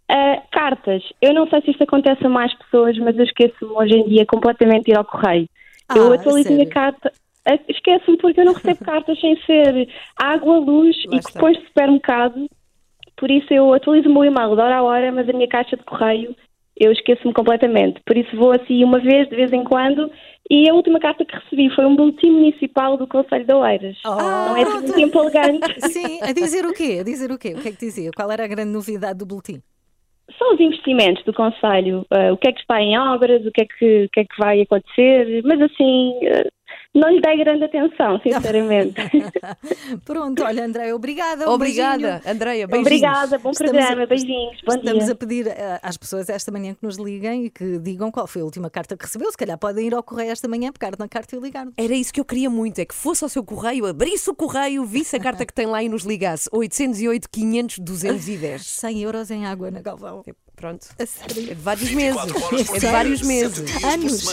Eh, 0.10 0.42
cartas. 0.52 1.02
Eu 1.22 1.34
não 1.34 1.48
sei 1.50 1.62
se 1.62 1.72
isto 1.72 1.84
acontece 1.84 2.24
a 2.26 2.30
mais 2.30 2.54
pessoas, 2.60 2.96
mas 3.00 3.18
eu 3.18 3.24
esqueço-me 3.24 3.72
hoje 3.72 3.94
em 3.96 4.08
dia 4.10 4.26
completamente 4.28 4.86
de 4.86 4.92
ir 4.92 4.98
ao 4.98 5.06
correio. 5.06 5.48
eu 5.96 6.12
Ah, 6.12 6.16
atualizo 6.16 6.50
a 6.50 6.52
minha 6.52 6.70
carta. 6.70 7.12
eh, 7.48 7.60
Esqueço-me 7.68 8.18
porque 8.18 8.40
eu 8.42 8.46
não 8.46 8.54
recebo 8.54 8.84
cartas 8.86 9.20
sem 9.20 9.36
ser 9.46 9.88
água, 10.16 10.60
luz 10.60 10.96
Lá 11.08 11.18
e 11.18 11.22
cupons 11.24 11.58
de 11.58 11.66
supermercado. 11.66 12.48
Por 13.18 13.30
isso 13.32 13.54
eu 13.54 13.74
atualizo 13.74 14.10
o 14.10 14.14
meu 14.14 14.26
e-mail 14.26 14.56
de 14.56 14.62
hora 14.62 14.78
a 14.78 14.84
hora, 14.84 15.12
mas 15.12 15.28
a 15.30 15.34
minha 15.34 15.48
caixa 15.48 15.78
de 15.78 15.84
correio 15.84 16.36
eu 16.76 16.92
esqueço-me 16.92 17.34
completamente. 17.34 18.02
Por 18.06 18.18
isso 18.18 18.36
vou 18.36 18.52
assim 18.52 18.84
uma 18.84 19.00
vez, 19.00 19.30
de 19.30 19.36
vez 19.36 19.52
em 19.54 19.64
quando. 19.64 20.10
E 20.50 20.70
a 20.70 20.74
última 20.74 21.00
carta 21.00 21.24
que 21.24 21.36
recebi 21.36 21.74
foi 21.74 21.86
um 21.86 21.96
boletim 21.96 22.32
municipal 22.32 22.98
do 22.98 23.08
Conselho 23.08 23.46
de 23.46 23.54
Oeiras. 23.54 23.98
Oh, 24.06 24.16
Não 24.16 24.58
é 24.58 24.64
assim 24.64 24.82
muito 24.82 25.00
empolgante. 25.00 25.80
Sim, 25.92 26.20
a 26.22 26.34
dizer 26.34 26.66
o 26.66 26.74
quê? 26.74 26.98
A 27.00 27.04
dizer 27.04 27.32
o 27.32 27.38
quê? 27.38 27.54
O 27.56 27.62
que 27.62 27.70
é 27.70 27.72
que 27.72 27.80
dizia? 27.80 28.12
Qual 28.16 28.30
era 28.32 28.44
a 28.44 28.48
grande 28.48 28.72
novidade 28.72 29.20
do 29.20 29.26
boletim? 29.26 29.62
São 30.38 30.54
os 30.54 30.60
investimentos 30.60 31.24
do 31.26 31.34
Conselho, 31.34 32.06
eh, 32.10 32.32
o 32.32 32.38
que 32.38 32.48
é 32.48 32.54
que 32.54 32.62
está 32.62 32.82
em 32.82 32.98
obras, 32.98 33.46
o 33.46 33.52
que 33.52 33.62
é 33.62 33.66
que, 33.66 34.06
o 34.06 34.10
que, 34.10 34.20
é 34.22 34.24
que 34.24 34.38
vai 34.40 34.62
acontecer, 34.62 35.42
mas 35.44 35.62
assim, 35.62 36.18
eh, 36.24 36.48
não 36.96 37.10
lhe 37.10 37.22
dei 37.22 37.38
grande 37.38 37.64
atenção, 37.66 38.20
sinceramente. 38.24 38.96
Pronto, 40.06 40.44
olha, 40.44 40.66
Andréia, 40.66 40.96
obrigada. 40.96 41.50
um 41.50 41.54
obrigada. 41.54 42.22
Andreia. 42.26 42.68
Beijinhos. 42.68 42.88
Obrigada, 42.88 43.40
bom 43.40 43.52
programa, 43.52 44.04
a- 44.04 44.06
beijinhos, 44.06 44.58
bom 44.66 44.76
Estamos 44.76 45.04
dia. 45.06 45.14
a 45.14 45.16
pedir 45.16 45.48
eh, 45.48 45.80
às 45.82 45.98
pessoas 45.98 46.30
esta 46.30 46.52
manhã 46.52 46.74
que 46.74 46.84
nos 46.86 46.98
liguem 46.98 47.46
e 47.46 47.50
que 47.50 47.80
digam 47.80 48.12
qual 48.12 48.28
foi 48.28 48.42
a 48.42 48.46
última 48.46 48.70
carta 48.70 48.96
que 48.96 49.06
recebeu. 49.06 49.32
Se 49.32 49.38
calhar 49.38 49.58
podem 49.58 49.88
ir 49.88 49.94
ao 49.94 50.04
correio 50.04 50.32
esta 50.32 50.48
manhã, 50.48 50.72
pegar 50.72 50.94
na 50.98 51.08
carta 51.08 51.36
e 51.36 51.40
ligar. 51.40 51.68
Era 51.78 51.94
isso 51.94 52.14
que 52.14 52.20
eu 52.20 52.26
queria 52.26 52.50
muito, 52.50 52.80
é 52.80 52.86
que 52.86 52.94
fosse 52.96 53.24
ao 53.24 53.30
seu 53.30 53.44
correio, 53.44 53.86
abrisse 53.86 54.30
o 54.30 54.36
correio, 54.36 54.86
visse 54.86 55.16
a 55.16 55.20
carta 55.20 55.46
que 55.46 55.54
tem 55.54 55.66
lá 55.66 55.82
e 55.84 55.90
nos 55.90 56.04
ligasse. 56.04 56.50
808 56.52 57.30
500 57.30 57.80
210. 57.80 58.66
100 58.66 59.02
euros 59.02 59.32
em 59.32 59.46
água 59.46 59.72
na 59.72 59.82
Galvão. 59.82 60.24
Pronto. 60.56 60.88
A 61.00 61.06
sério. 61.06 61.52
É 61.52 61.56
de 61.56 61.62
vários 61.62 61.92
meses. 61.92 62.22
24 62.22 62.46
horas 62.46 62.68
por 62.68 62.76
É 62.76 62.80
de 62.80 62.86
vários 62.88 63.20
7 63.20 63.28
meses. 63.28 63.84
Anos. 63.84 64.28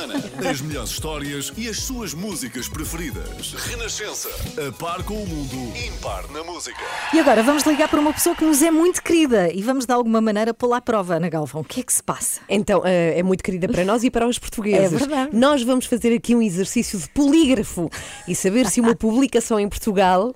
As 0.47 0.61
melhores 0.61 0.91
histórias 0.91 1.53
e 1.57 1.69
as 1.69 1.79
suas 1.79 2.15
músicas 2.15 2.69
preferidas. 2.69 3.53
Renascença. 3.55 4.29
A 4.69 4.73
par 4.73 5.03
com 5.03 5.15
o 5.15 5.27
mundo. 5.27 5.57
Impar 5.77 6.29
na 6.31 6.45
música. 6.45 6.79
E 7.13 7.19
agora 7.19 7.43
vamos 7.43 7.65
ligar 7.65 7.89
para 7.89 8.01
uma 8.01 8.13
pessoa 8.13 8.37
que 8.37 8.45
nos 8.45 8.63
é 8.63 8.71
muito 8.71 9.03
querida 9.03 9.53
e 9.53 9.63
vamos 9.63 9.87
de 9.87 9.93
alguma 9.93 10.21
maneira 10.21 10.55
pô-la 10.55 10.77
à 10.77 10.81
prova, 10.81 11.17
Ana 11.17 11.29
Galvão. 11.29 11.63
O 11.63 11.65
que 11.65 11.81
é 11.81 11.83
que 11.83 11.93
se 11.93 12.03
passa? 12.03 12.41
Então, 12.49 12.83
eh, 12.85 13.19
é 13.19 13.23
muito 13.23 13.43
querida 13.43 13.67
para 13.67 13.85
nós 13.85 14.05
e 14.05 14.11
para 14.11 14.27
os 14.27 14.39
portugueses. 14.39 14.93
É 14.93 14.97
verdade. 14.99 15.31
Nós 15.33 15.63
vamos 15.63 15.87
fazer 15.87 16.15
aqui 16.15 16.35
um 16.35 16.43
exercício 16.43 16.99
de 16.99 17.09
polígrafo 17.09 17.91
e 18.29 18.35
saber 18.35 18.69
se 18.69 18.81
uma 18.81 18.95
publicação 18.97 19.59
em 19.59 19.69
Portugal 19.69 20.35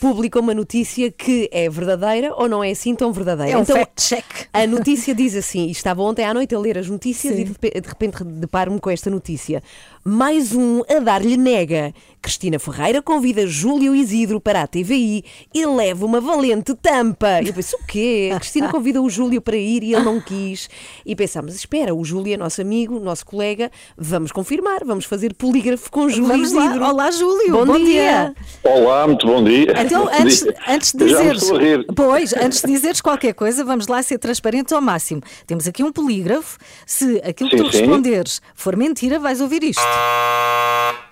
publicou 0.00 0.42
uma 0.42 0.54
notícia 0.54 1.10
que 1.10 1.48
é 1.52 1.68
verdadeira 1.68 2.32
ou 2.34 2.48
não 2.48 2.62
é 2.62 2.70
assim 2.70 2.94
tão 2.94 3.12
verdadeira. 3.12 3.52
É 3.52 3.56
um 3.56 3.62
então, 3.62 3.76
fact-check. 3.76 4.24
a 4.52 4.66
notícia 4.66 5.05
diz 5.14 5.34
assim, 5.34 5.66
e 5.66 5.70
estava 5.70 6.02
ontem 6.02 6.24
à 6.24 6.32
noite 6.32 6.54
a 6.54 6.58
ler 6.58 6.78
as 6.78 6.88
notícias 6.88 7.34
Sim. 7.34 7.40
e 7.40 7.44
de, 7.44 7.80
de 7.80 7.88
repente 7.88 8.22
deparo-me 8.24 8.80
com 8.80 8.90
esta 8.90 9.10
notícia. 9.10 9.62
Mais 10.06 10.54
um 10.54 10.82
a 10.88 11.00
dar-lhe 11.00 11.36
nega. 11.36 11.92
Cristina 12.22 12.58
Ferreira 12.58 13.00
convida 13.02 13.46
Júlio 13.46 13.94
Isidro 13.94 14.40
para 14.40 14.62
a 14.62 14.66
TVI 14.66 15.24
e 15.54 15.66
leva 15.66 16.04
uma 16.04 16.20
valente 16.20 16.74
tampa. 16.74 17.40
Eu 17.44 17.52
penso, 17.52 17.76
o 17.76 17.86
quê? 17.86 18.32
A 18.34 18.38
Cristina 18.40 18.68
convida 18.68 19.00
o 19.00 19.08
Júlio 19.08 19.40
para 19.40 19.56
ir 19.56 19.84
e 19.84 19.94
ele 19.94 20.04
não 20.04 20.20
quis. 20.20 20.68
E 21.04 21.14
pensámos, 21.14 21.54
espera, 21.54 21.94
o 21.94 22.04
Júlio 22.04 22.34
é 22.34 22.36
nosso 22.36 22.60
amigo, 22.60 22.98
nosso 22.98 23.24
colega, 23.26 23.70
vamos 23.96 24.32
confirmar, 24.32 24.84
vamos 24.84 25.04
fazer 25.04 25.34
polígrafo 25.34 25.90
com 25.90 26.08
Júlio 26.08 26.28
Vamos 26.28 26.52
lá. 26.52 26.66
Isidro. 26.66 26.84
Olá, 26.84 27.10
Júlio. 27.10 27.52
Bom, 27.52 27.66
Bom 27.66 27.76
dia. 27.78 27.84
dia. 27.84 28.34
Olá, 28.72 29.06
muito 29.06 29.26
bom 29.26 29.42
dia. 29.44 29.74
Então, 29.80 30.08
antes, 30.08 30.44
antes 30.68 30.92
de 30.92 31.08
Já 31.08 31.22
me 31.22 31.32
dizeres. 31.34 31.86
Pois, 31.94 32.32
antes 32.32 32.60
de 32.60 32.66
dizeres 32.66 33.00
qualquer 33.00 33.34
coisa, 33.34 33.64
vamos 33.64 33.86
lá 33.86 34.02
ser 34.02 34.18
transparentes 34.18 34.72
ao 34.72 34.80
máximo. 34.80 35.20
Temos 35.46 35.66
aqui 35.68 35.82
um 35.84 35.92
polígrafo. 35.92 36.58
Se 36.84 37.18
aquilo 37.24 37.50
que 37.50 37.56
Sim, 37.58 37.64
tu 37.64 37.72
sim. 37.72 37.78
responderes 37.82 38.42
for 38.54 38.76
mentira, 38.76 39.18
vais 39.20 39.40
ouvir 39.40 39.62
isto. 39.62 39.95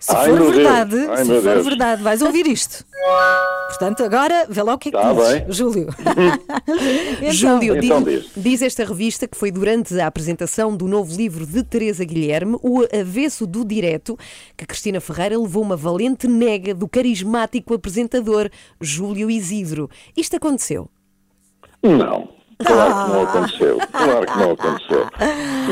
Se 0.01 0.15
Ai, 0.15 0.29
for 0.29 0.39
Deus. 0.39 0.55
verdade, 0.55 0.97
Ai, 1.09 1.25
se 1.25 1.33
for 1.33 1.43
Deus. 1.43 1.65
verdade, 1.67 2.03
vais 2.03 2.21
ouvir 2.21 2.47
isto. 2.47 2.85
Portanto, 3.69 4.05
agora 4.05 4.47
vê 4.51 4.63
lá 4.63 4.75
o 4.75 4.79
que 4.79 4.91
é 4.91 4.93
que 4.93 4.99
Tá 4.99 5.13
dizes, 5.15 5.29
bem. 5.33 5.53
Júlio. 5.53 5.87
Então, 7.21 7.33
Júlio, 7.33 7.77
Então 7.79 8.03
diz, 8.03 8.23
diz. 8.25 8.31
diz 8.37 8.63
esta 8.63 8.85
revista 8.85 9.27
que 9.27 9.37
foi 9.37 9.51
durante 9.51 9.99
a 9.99 10.07
apresentação 10.07 10.77
do 10.77 10.87
novo 10.87 11.17
livro 11.17 11.47
de 11.47 11.63
Teresa 11.63 12.05
Guilherme, 12.05 12.59
O 12.63 12.83
Avesso 12.95 13.47
do 13.47 13.65
Direto, 13.65 14.19
que 14.57 14.67
Cristina 14.67 15.01
Ferreira 15.01 15.39
levou 15.39 15.63
uma 15.63 15.77
valente 15.77 16.29
nega 16.29 16.75
do 16.75 16.87
carismático 16.87 17.73
apresentador 17.73 18.51
Júlio 18.81 19.31
Isidro. 19.31 19.89
Isto 20.15 20.37
aconteceu. 20.37 20.89
Não. 21.83 22.29
Claro 22.65 22.95
que 23.05 23.11
não 23.13 23.23
aconteceu. 23.23 23.79
Claro 23.93 24.27
que 24.27 24.39
não 24.39 24.51
aconteceu. 24.53 25.07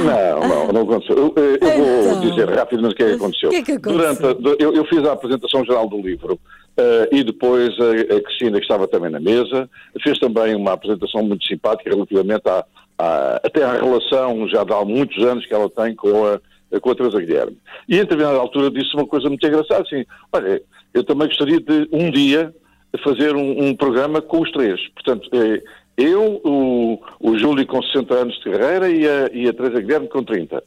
Não, 0.05 0.49
não, 0.49 0.73
não 0.73 0.83
aconteceu. 0.83 1.17
Eu, 1.17 1.35
eu 1.37 1.85
vou 1.85 2.01
Então. 2.03 2.21
dizer 2.21 2.49
rapidamente 2.51 2.95
o 2.95 2.97
que 2.97 3.03
é 3.03 3.09
que 3.11 3.15
aconteceu. 3.15 3.49
O 3.49 3.53
que 3.53 3.57
é 3.59 3.63
que 3.63 3.73
aconteceu? 3.73 4.35
Durante 4.35 4.49
a- 4.49 4.57
eu, 4.65 4.73
eu 4.75 4.85
fiz 4.87 5.05
a 5.07 5.13
apresentação 5.13 5.65
geral 5.65 5.89
do 5.89 5.99
livro 6.01 6.39
eh, 6.77 7.09
e 7.13 7.23
depois 7.25 7.71
a, 7.79 8.17
a 8.17 8.21
Cristina, 8.23 8.57
que 8.59 8.65
estava 8.65 8.89
também 8.89 9.11
na 9.11 9.21
mesa, 9.21 9.69
fez 10.03 10.19
também 10.19 10.55
uma 10.55 10.73
apresentação 10.73 11.23
muito 11.23 11.45
simpática 11.47 11.91
relativamente 11.91 12.49
à, 12.49 12.65
à- 12.99 13.41
até 13.45 13.63
à 13.65 13.73
relação 13.75 14.49
já 14.49 14.65
de 14.65 14.73
há 14.73 14.85
muitos 14.85 15.23
anos 15.25 15.47
que 15.47 15.55
ela 15.55 15.69
tem 15.71 15.95
com 15.95 16.27
a, 16.27 16.81
com 16.81 16.91
a 16.91 16.95
Teresa 16.95 17.21
Guilherme. 17.21 17.59
E 17.89 17.97
em 17.97 18.01
determinada 18.01 18.39
altura 18.39 18.71
disse 18.71 18.95
uma 18.95 19.07
coisa 19.07 19.29
muito 19.29 19.47
engraçada, 19.47 19.83
assim, 19.83 20.05
olha, 20.33 20.63
eu 20.95 21.05
também 21.05 21.29
gostaria 21.29 21.61
de 21.61 21.89
um 21.93 22.11
dia 22.11 22.53
fazer 23.05 23.35
um, 23.37 23.69
um 23.69 23.75
programa 23.77 24.21
com 24.21 24.41
os 24.43 24.51
três. 24.53 24.79
Portanto, 24.95 25.29
eh, 25.33 25.63
eu, 25.97 26.41
o, 26.45 26.99
o 27.21 27.39
Júlio 27.39 27.67
com 27.67 27.83
60 27.83 28.15
anos 28.15 28.35
de 28.37 28.51
carreira 28.51 28.91
e 28.91 29.07
a, 29.07 29.31
e 29.33 29.49
a 29.49 29.53
Teresa 29.53 29.81
Guilherme 29.81 30.09
com 30.09 30.23
30, 30.23 30.63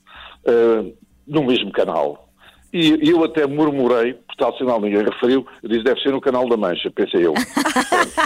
eh, 0.46 0.86
no 1.28 1.44
mesmo 1.44 1.72
canal. 1.72 2.26
E 2.74 3.10
eu 3.10 3.24
até 3.24 3.48
murmurei, 3.48 4.16
por 4.16 4.36
tal 4.38 4.58
sinal 4.58 4.82
ninguém 4.82 5.02
referiu, 5.02 5.48
eu 5.64 5.70
disse, 5.70 5.84
deve 5.84 6.02
ser 6.02 6.12
no 6.12 6.20
canal 6.20 6.48
da 6.50 6.58
Mancha, 6.58 6.92
pensei 6.92 7.26
eu. 7.26 7.34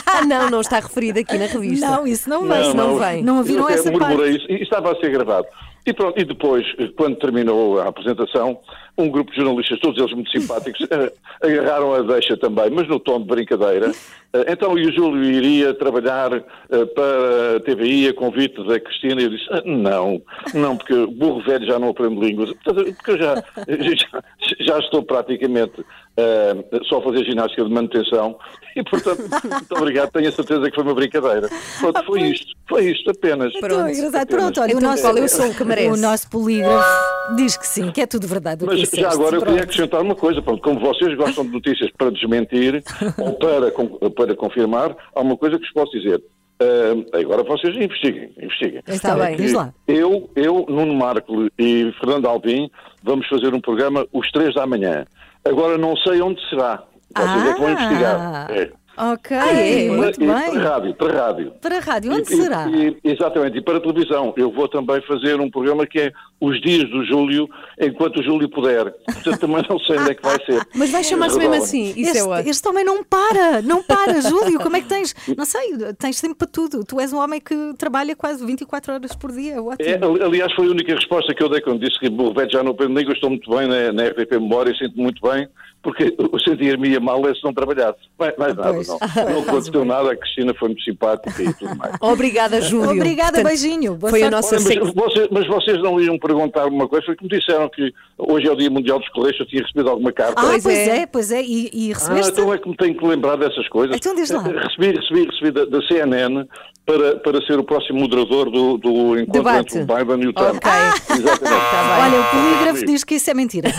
Ah, 0.08 0.26
não, 0.26 0.50
não 0.50 0.62
está 0.62 0.80
referido 0.80 1.20
aqui 1.20 1.38
na 1.38 1.46
revista. 1.46 1.86
Não, 1.86 2.08
isso 2.08 2.28
não 2.28 2.48
vem. 2.48 2.74
Não, 2.74 2.74
não 2.74 2.98
vem. 2.98 3.24
Não 3.24 3.38
ouviram 3.38 3.60
eu 3.60 3.66
até 3.66 3.74
essa 3.76 3.92
murmurei 3.92 4.32
parte. 4.32 4.38
isso 4.38 4.52
e 4.52 4.64
estava 4.64 4.92
a 4.92 4.96
ser 4.96 5.12
gravado. 5.12 5.48
E 5.86 5.94
pronto, 5.94 6.20
e 6.20 6.24
depois, 6.26 6.66
quando 6.96 7.16
terminou 7.18 7.80
a 7.80 7.88
apresentação, 7.88 8.60
um 8.98 9.10
grupo 9.10 9.32
de 9.32 9.38
jornalistas, 9.38 9.80
todos 9.80 9.98
eles 10.00 10.14
muito 10.14 10.30
simpáticos, 10.30 10.86
eh, 10.92 11.12
agarraram 11.42 11.94
a 11.94 12.02
deixa 12.02 12.36
também, 12.38 12.70
mas 12.70 12.88
no 12.88 13.00
tom 13.00 13.20
de 13.22 13.28
brincadeira. 13.28 13.92
Eh, 14.34 14.46
Então, 14.52 14.78
e 14.78 14.86
o 14.88 14.92
Júlio 14.92 15.24
iria 15.24 15.74
trabalhar 15.74 16.34
eh, 16.34 16.86
para 16.94 17.56
a 17.56 17.60
TVI 17.62 18.10
a 18.10 18.14
convite 18.14 18.62
da 18.68 18.80
Cristina, 18.80 19.22
e 19.22 19.24
eu 19.26 19.30
disse, 19.30 19.46
"Ah, 19.52 19.62
não, 19.66 20.22
não, 20.54 20.76
porque 20.78 21.06
burro 21.08 21.42
velho 21.44 21.66
já 21.66 21.80
não 21.80 21.90
aprende 21.90 22.20
línguas, 22.20 22.52
Portanto, 22.64 22.94
porque 22.96 23.12
eu 23.12 23.18
já, 23.18 23.36
já, 23.96 24.24
já 24.60 24.80
estou 24.80 25.02
praticamente 25.02 25.84
eh, 26.18 26.56
só 26.90 26.98
a 27.00 27.02
fazer 27.02 27.24
ginástica 27.24 27.64
de 27.64 27.72
manutenção, 27.72 28.38
e 28.76 28.84
portanto, 28.84 29.22
muito 29.50 29.76
obrigado, 29.76 30.12
tenho 30.12 30.28
a 30.28 30.32
certeza 30.32 30.70
que 30.70 30.76
foi 30.76 30.84
uma 30.84 30.94
brincadeira. 30.94 31.48
Pronto, 31.80 32.04
foi 32.06 32.22
isto, 32.24 32.54
foi 32.68 32.92
isto 32.92 33.10
apenas. 33.10 33.54
Então, 33.56 33.70
Pronto. 33.70 33.90
engraçado. 33.90 34.16
Apenas. 34.24 34.28
Pronto, 34.44 34.62
olha, 34.62 34.72
Então 34.72 34.80
o 34.80 34.84
nosso, 34.84 35.04
qual 35.04 35.18
é 35.18 35.22
o 35.22 35.30
som 35.30 35.54
que 35.54 35.64
merece? 35.84 36.00
O 36.00 36.02
nosso 36.02 36.30
polígrafo 36.30 37.36
diz 37.36 37.58
que 37.58 37.68
sim, 37.68 37.92
que 37.92 38.02
é 38.02 38.06
tudo 38.08 38.28
verdade. 38.28 38.64
o 38.64 38.68
que 38.68 38.74
Mas 38.74 38.82
disseste. 38.84 39.02
já 39.02 39.10
agora 39.12 39.36
eu 39.36 39.40
queria 39.42 39.46
Pronto. 39.56 39.64
acrescentar 39.64 40.02
uma 40.02 40.16
coisa, 40.16 40.42
pronto, 40.42 40.62
como 40.62 40.80
vocês 40.80 41.16
gostam 41.18 41.46
de 41.46 41.52
notícias 41.52 41.90
para 41.98 42.12
desmentir 42.12 42.84
ou 43.18 43.34
para, 43.34 43.72
para 44.12 44.36
confirmar, 44.36 44.96
há 45.16 45.22
uma 45.22 45.38
coisa 45.38 45.58
que 45.58 45.64
vos 45.64 45.74
posso 45.74 45.92
dizer. 46.00 46.22
Ah, 46.62 47.18
agora 47.20 47.44
vocês 47.44 47.74
investiguem, 47.76 48.34
investiguem. 48.42 48.82
Está 48.88 49.16
bem. 49.16 49.38
Diz 49.38 49.54
lá. 49.54 49.74
Eu, 49.88 50.30
eu, 50.36 50.66
Nuno 50.68 50.94
Marco 50.94 51.48
e 51.58 51.92
Fernando 52.00 52.26
Alvim 52.28 52.70
vamos 53.02 53.28
fazer 53.28 53.54
um 53.54 53.62
programa 53.62 54.06
os 54.12 54.30
três 54.32 54.54
da 54.56 54.68
manhã. 54.68 55.06
Agora 55.46 55.78
não 55.78 55.96
sei 55.98 56.22
onde 56.22 56.42
será. 56.50 56.84
Vocês 57.16 57.46
é 57.46 57.54
que 57.54 57.60
vão 57.60 57.68
Ah, 57.68 57.72
investigar. 57.72 58.52
É. 58.52 58.72
Ok, 59.00 59.38
é, 59.38 59.90
muito 59.90 60.22
e 60.22 60.28
bem. 60.28 60.52
para 60.52 60.70
rádio, 60.70 60.94
para 60.96 61.14
rádio. 61.28 61.52
Para 61.62 61.80
rádio, 61.80 62.12
onde 62.12 62.34
E- 62.34 62.36
será? 62.36 62.68
e- 62.70 62.98
exatamente, 63.04 63.58
e 63.58 63.62
para 63.62 63.78
a 63.78 63.80
televisão. 63.80 64.34
Eu 64.36 64.52
vou 64.52 64.68
também 64.68 65.02
fazer 65.04 65.40
um 65.40 65.50
programa 65.50 65.88
que 65.88 66.00
é 66.02 66.12
Os 66.42 66.62
Dias 66.62 66.90
do 66.90 67.04
Júlio, 67.06 67.50
enquanto 67.80 68.18
o 68.22 68.24
Júlio 68.24 68.50
puder. 68.50 68.94
Portanto, 69.06 69.40
também 69.40 69.62
não 69.70 69.78
sei 69.80 69.98
onde 69.98 70.12
é 70.12 70.16
que 70.16 70.22
vai 70.24 70.38
ser. 70.46 70.62
Mas 70.74 70.90
vai 70.90 71.04
chamar-se 71.04 71.38
mesmo 71.38 71.54
assim. 71.56 71.90
Isso 71.98 72.00
é 72.00 72.12
Este, 72.12 72.22
ótimo. 72.22 72.50
este 72.50 72.68
homem 72.70 72.86
não 72.86 73.04
para, 73.04 73.62
não 73.62 73.84
para, 73.84 74.22
Júlio. 74.22 74.58
Como 74.60 74.78
é 74.78 74.82
que 74.82 74.88
tens? 74.88 75.14
Não 75.38 75.44
sei, 75.44 75.76
tens 75.98 76.22
tempo 76.22 76.36
para 76.36 76.48
tudo. 76.48 76.84
Tu 76.86 76.98
és 77.00 77.12
um 77.12 77.18
homem 77.18 77.42
que 77.42 77.74
trabalha 77.78 78.16
quase 78.16 78.46
24 78.46 78.94
horas 78.94 79.14
por 79.16 79.32
dia. 79.34 79.62
Ótimo. 79.62 79.90
É, 79.90 79.96
ali- 79.96 80.24
aliás, 80.24 80.54
foi 80.54 80.68
a 80.68 80.72
única 80.72 80.96
resposta 80.96 81.34
que 81.34 81.44
eu 81.44 81.50
dei 81.50 81.60
quando 81.62 81.80
disse 81.86 82.00
que 82.00 82.10
burro 82.10 82.34
velho 82.34 82.50
já 82.52 82.64
não 82.64 82.72
aprende 82.72 82.94
língua. 82.94 83.14
Estou 83.14 83.30
muito 83.30 83.50
bem 83.50 83.68
na, 83.68 83.92
na 83.92 84.04
RTP 84.08 84.32
Memória, 84.40 84.74
sinto 84.78 84.96
muito 84.98 85.22
bem, 85.22 85.48
porque 85.84 86.16
eu 86.18 86.40
sentir-me 86.40 86.90
ia 86.90 87.00
mal 87.02 87.20
é 87.28 87.34
se 87.34 87.44
não 87.44 87.54
trabalhasse. 87.54 88.00
Mais, 88.18 88.34
mais 88.38 88.56
nada, 88.56 88.74
Pois. 88.74 88.88
não. 88.88 88.98
Não 89.30 89.42
aconteceu 89.42 89.84
nada, 89.86 90.12
a 90.12 90.16
Cristina 90.16 90.54
foi 90.54 90.70
muito 90.70 90.84
simpática 90.84 91.44
e 91.44 91.54
tudo 91.54 91.76
mais. 91.76 91.96
Obrigada, 92.02 92.62
Júlio. 92.62 92.92
Obrigada, 92.92 93.44
beijinho. 93.44 93.96
Boa 93.96 94.10
foi 94.10 94.24
a 94.24 94.32
nossa 94.32 94.56
Olha, 94.56 94.66
mas, 94.84 94.94
vocês, 94.94 95.28
mas 95.32 95.48
vocês 95.48 95.78
não 95.82 96.00
iam 96.00 96.18
perguntar 96.34 96.68
uma 96.68 96.88
coisa, 96.88 97.06
foi 97.08 97.16
que 97.16 97.24
me 97.24 97.30
disseram 97.30 97.68
que 97.70 97.92
hoje 98.18 98.48
é 98.48 98.52
o 98.52 98.56
Dia 98.56 98.70
Mundial 98.70 99.00
dos 99.00 99.10
Correios, 99.10 99.40
eu 99.40 99.46
tinha 99.48 99.62
recebido 99.64 99.90
alguma 99.90 100.12
carta. 100.12 100.34
Ah, 100.38 100.46
Pois 100.46 100.66
é. 100.66 101.00
é. 101.00 101.06
pois 101.08 101.32
é. 101.32 101.42
E, 101.42 101.70
e 101.74 101.92
Ah, 101.92 101.96
recebeste? 101.98 102.32
então 102.34 102.54
é 102.54 102.58
que 102.58 102.70
me 102.70 102.76
tenho 102.78 102.96
que 102.96 103.06
lembrar 103.06 103.36
dessas 103.38 103.68
coisas. 103.70 103.96
Então 103.96 104.14
diz 104.16 104.30
lá. 104.30 104.44
Eh, 104.48 104.60
Recebi, 104.60 104.98
recebi, 105.00 105.26
recebi 105.26 105.52
da, 105.52 105.66
da 105.66 105.82
CNN 105.88 106.46
para, 106.86 107.16
para 107.18 107.42
ser 107.46 107.58
o 107.60 107.64
próximo 107.64 108.00
moderador 108.02 108.50
do, 108.52 108.78
do 108.78 109.20
encontro 109.20 109.44
Debate. 109.44 109.78
entre 109.78 109.94
o 109.94 109.98
Biden 110.06 110.24
e 110.24 110.28
o 110.28 110.34
Trump. 110.34 110.56
Ok. 110.58 110.72
Exatamente. 111.18 111.40
Tá 111.72 112.00
Olha, 112.04 112.20
o 112.22 112.26
polígrafo 112.30 112.86
diz 112.86 113.04
que 113.04 113.16
isso 113.16 113.30
é 113.32 113.34
mentira. 113.34 113.70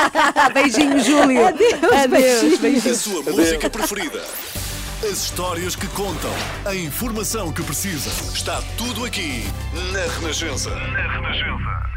Beijinho, 0.52 1.00
Júlio. 1.00 1.46
Adeus, 1.46 2.06
beijinhos. 2.10 2.58
beijinho. 2.60 2.94
A 2.94 2.96
sua 2.96 3.22
música 3.32 3.70
preferida. 3.70 4.20
As 5.02 5.24
histórias 5.24 5.76
que 5.76 5.86
contam. 5.88 6.30
A 6.64 6.74
informação 6.74 7.52
que 7.52 7.62
precisa. 7.62 8.08
Está 8.32 8.62
tudo 8.78 9.04
aqui 9.04 9.44
na 9.92 10.00
Renascença. 10.18 10.70
Na 10.70 11.12
Renascença. 11.12 11.93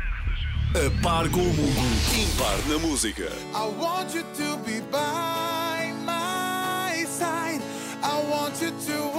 A 0.75 1.01
par 1.01 1.29
com 1.29 1.39
o 1.39 1.53
mundo. 1.53 1.81
Impar 2.13 2.57
na 2.67 2.77
música. 2.77 3.31
I 3.53 3.67
want 3.79 4.13
you 4.13 4.23
to 4.23 4.57
be 4.65 4.81
by 4.91 5.93
my 6.05 7.05
side. 7.05 7.61
I 8.03 8.19
want 8.29 8.61
you 8.61 8.71
to 8.71 9.16